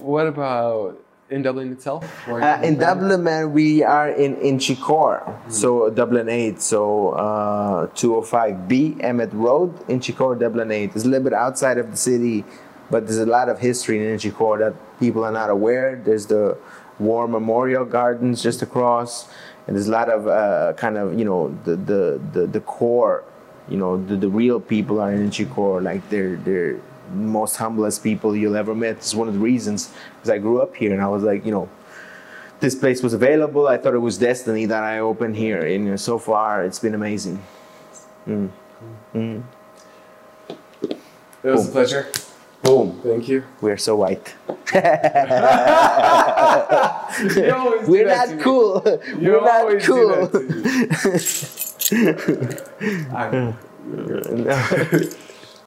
What 0.00 0.26
about 0.26 0.98
in 1.34 1.42
Dublin 1.42 1.72
itself? 1.72 2.04
Where 2.26 2.42
Uh, 2.42 2.62
in 2.62 2.78
Dublin, 2.78 3.24
man, 3.24 3.52
we 3.52 3.82
are 3.82 4.08
in 4.08 4.36
Inchicore, 4.36 5.20
so 5.50 5.90
Dublin 5.90 6.28
8, 6.28 6.60
so 6.62 7.10
uh, 7.10 7.86
205B 7.88 9.02
Emmet 9.02 9.32
Road 9.32 9.74
in 9.88 9.98
Inchicore, 10.00 10.38
Dublin 10.38 10.70
8. 10.70 10.92
It's 10.94 11.04
a 11.04 11.08
little 11.08 11.24
bit 11.24 11.32
outside 11.34 11.78
of 11.78 11.90
the 11.90 11.96
city, 11.96 12.44
but 12.90 13.06
there's 13.06 13.18
a 13.18 13.26
lot 13.26 13.48
of 13.48 13.58
history 13.58 13.98
in 13.98 14.16
Inchicore 14.16 14.58
that 14.60 14.74
people 15.00 15.24
are 15.24 15.32
not 15.32 15.50
aware. 15.50 16.00
There's 16.04 16.26
the 16.26 16.56
War 16.98 17.26
Memorial 17.26 17.84
Gardens 17.84 18.42
just 18.42 18.62
across, 18.62 19.28
and 19.66 19.74
there's 19.74 19.88
a 19.88 19.92
lot 19.92 20.08
of 20.08 20.28
uh, 20.28 20.74
kind 20.74 20.96
of 20.96 21.18
you 21.18 21.24
know 21.24 21.56
the 21.64 21.74
the 21.74 22.20
the, 22.32 22.46
the 22.46 22.60
core, 22.60 23.24
you 23.68 23.76
know 23.76 24.02
the, 24.02 24.16
the 24.16 24.28
real 24.28 24.60
people 24.60 25.00
are 25.00 25.12
in 25.12 25.28
Inchicore, 25.28 25.82
like 25.82 26.08
they're 26.10 26.36
they're 26.36 26.78
most 27.12 27.56
humblest 27.56 28.02
people 28.02 28.34
you'll 28.36 28.56
ever 28.56 28.74
meet. 28.74 28.88
It's 28.88 29.14
one 29.14 29.28
of 29.28 29.34
the 29.34 29.40
reasons 29.40 29.92
because 30.16 30.30
I 30.30 30.38
grew 30.38 30.60
up 30.60 30.74
here 30.74 30.92
and 30.92 31.00
I 31.02 31.08
was 31.08 31.22
like, 31.22 31.44
you 31.44 31.52
know, 31.52 31.68
this 32.60 32.74
place 32.74 33.02
was 33.02 33.12
available. 33.12 33.68
I 33.68 33.76
thought 33.76 33.92
it 33.94 33.98
was 33.98 34.16
destiny 34.18 34.64
that 34.66 34.82
I 34.82 34.98
opened 35.00 35.36
here, 35.36 35.60
and 35.60 35.84
you 35.84 35.90
know, 35.90 35.96
so 35.96 36.18
far 36.18 36.64
it's 36.64 36.78
been 36.78 36.94
amazing. 36.94 37.42
Mm. 38.26 38.48
Mm. 39.14 39.42
It 40.82 40.96
was 41.42 41.68
a 41.68 41.72
pleasure. 41.72 42.10
Boom. 42.62 42.98
Thank 43.02 43.28
you. 43.28 43.44
We're 43.60 43.76
so 43.76 43.96
white. 43.96 44.34
You 47.14 47.84
We're 47.86 48.08
not 48.08 48.40
cool. 48.40 48.82
You 49.20 49.32
We're 49.32 49.40
not 49.40 49.60
always 49.60 49.86
do 49.86 49.92
cool. 49.92 50.26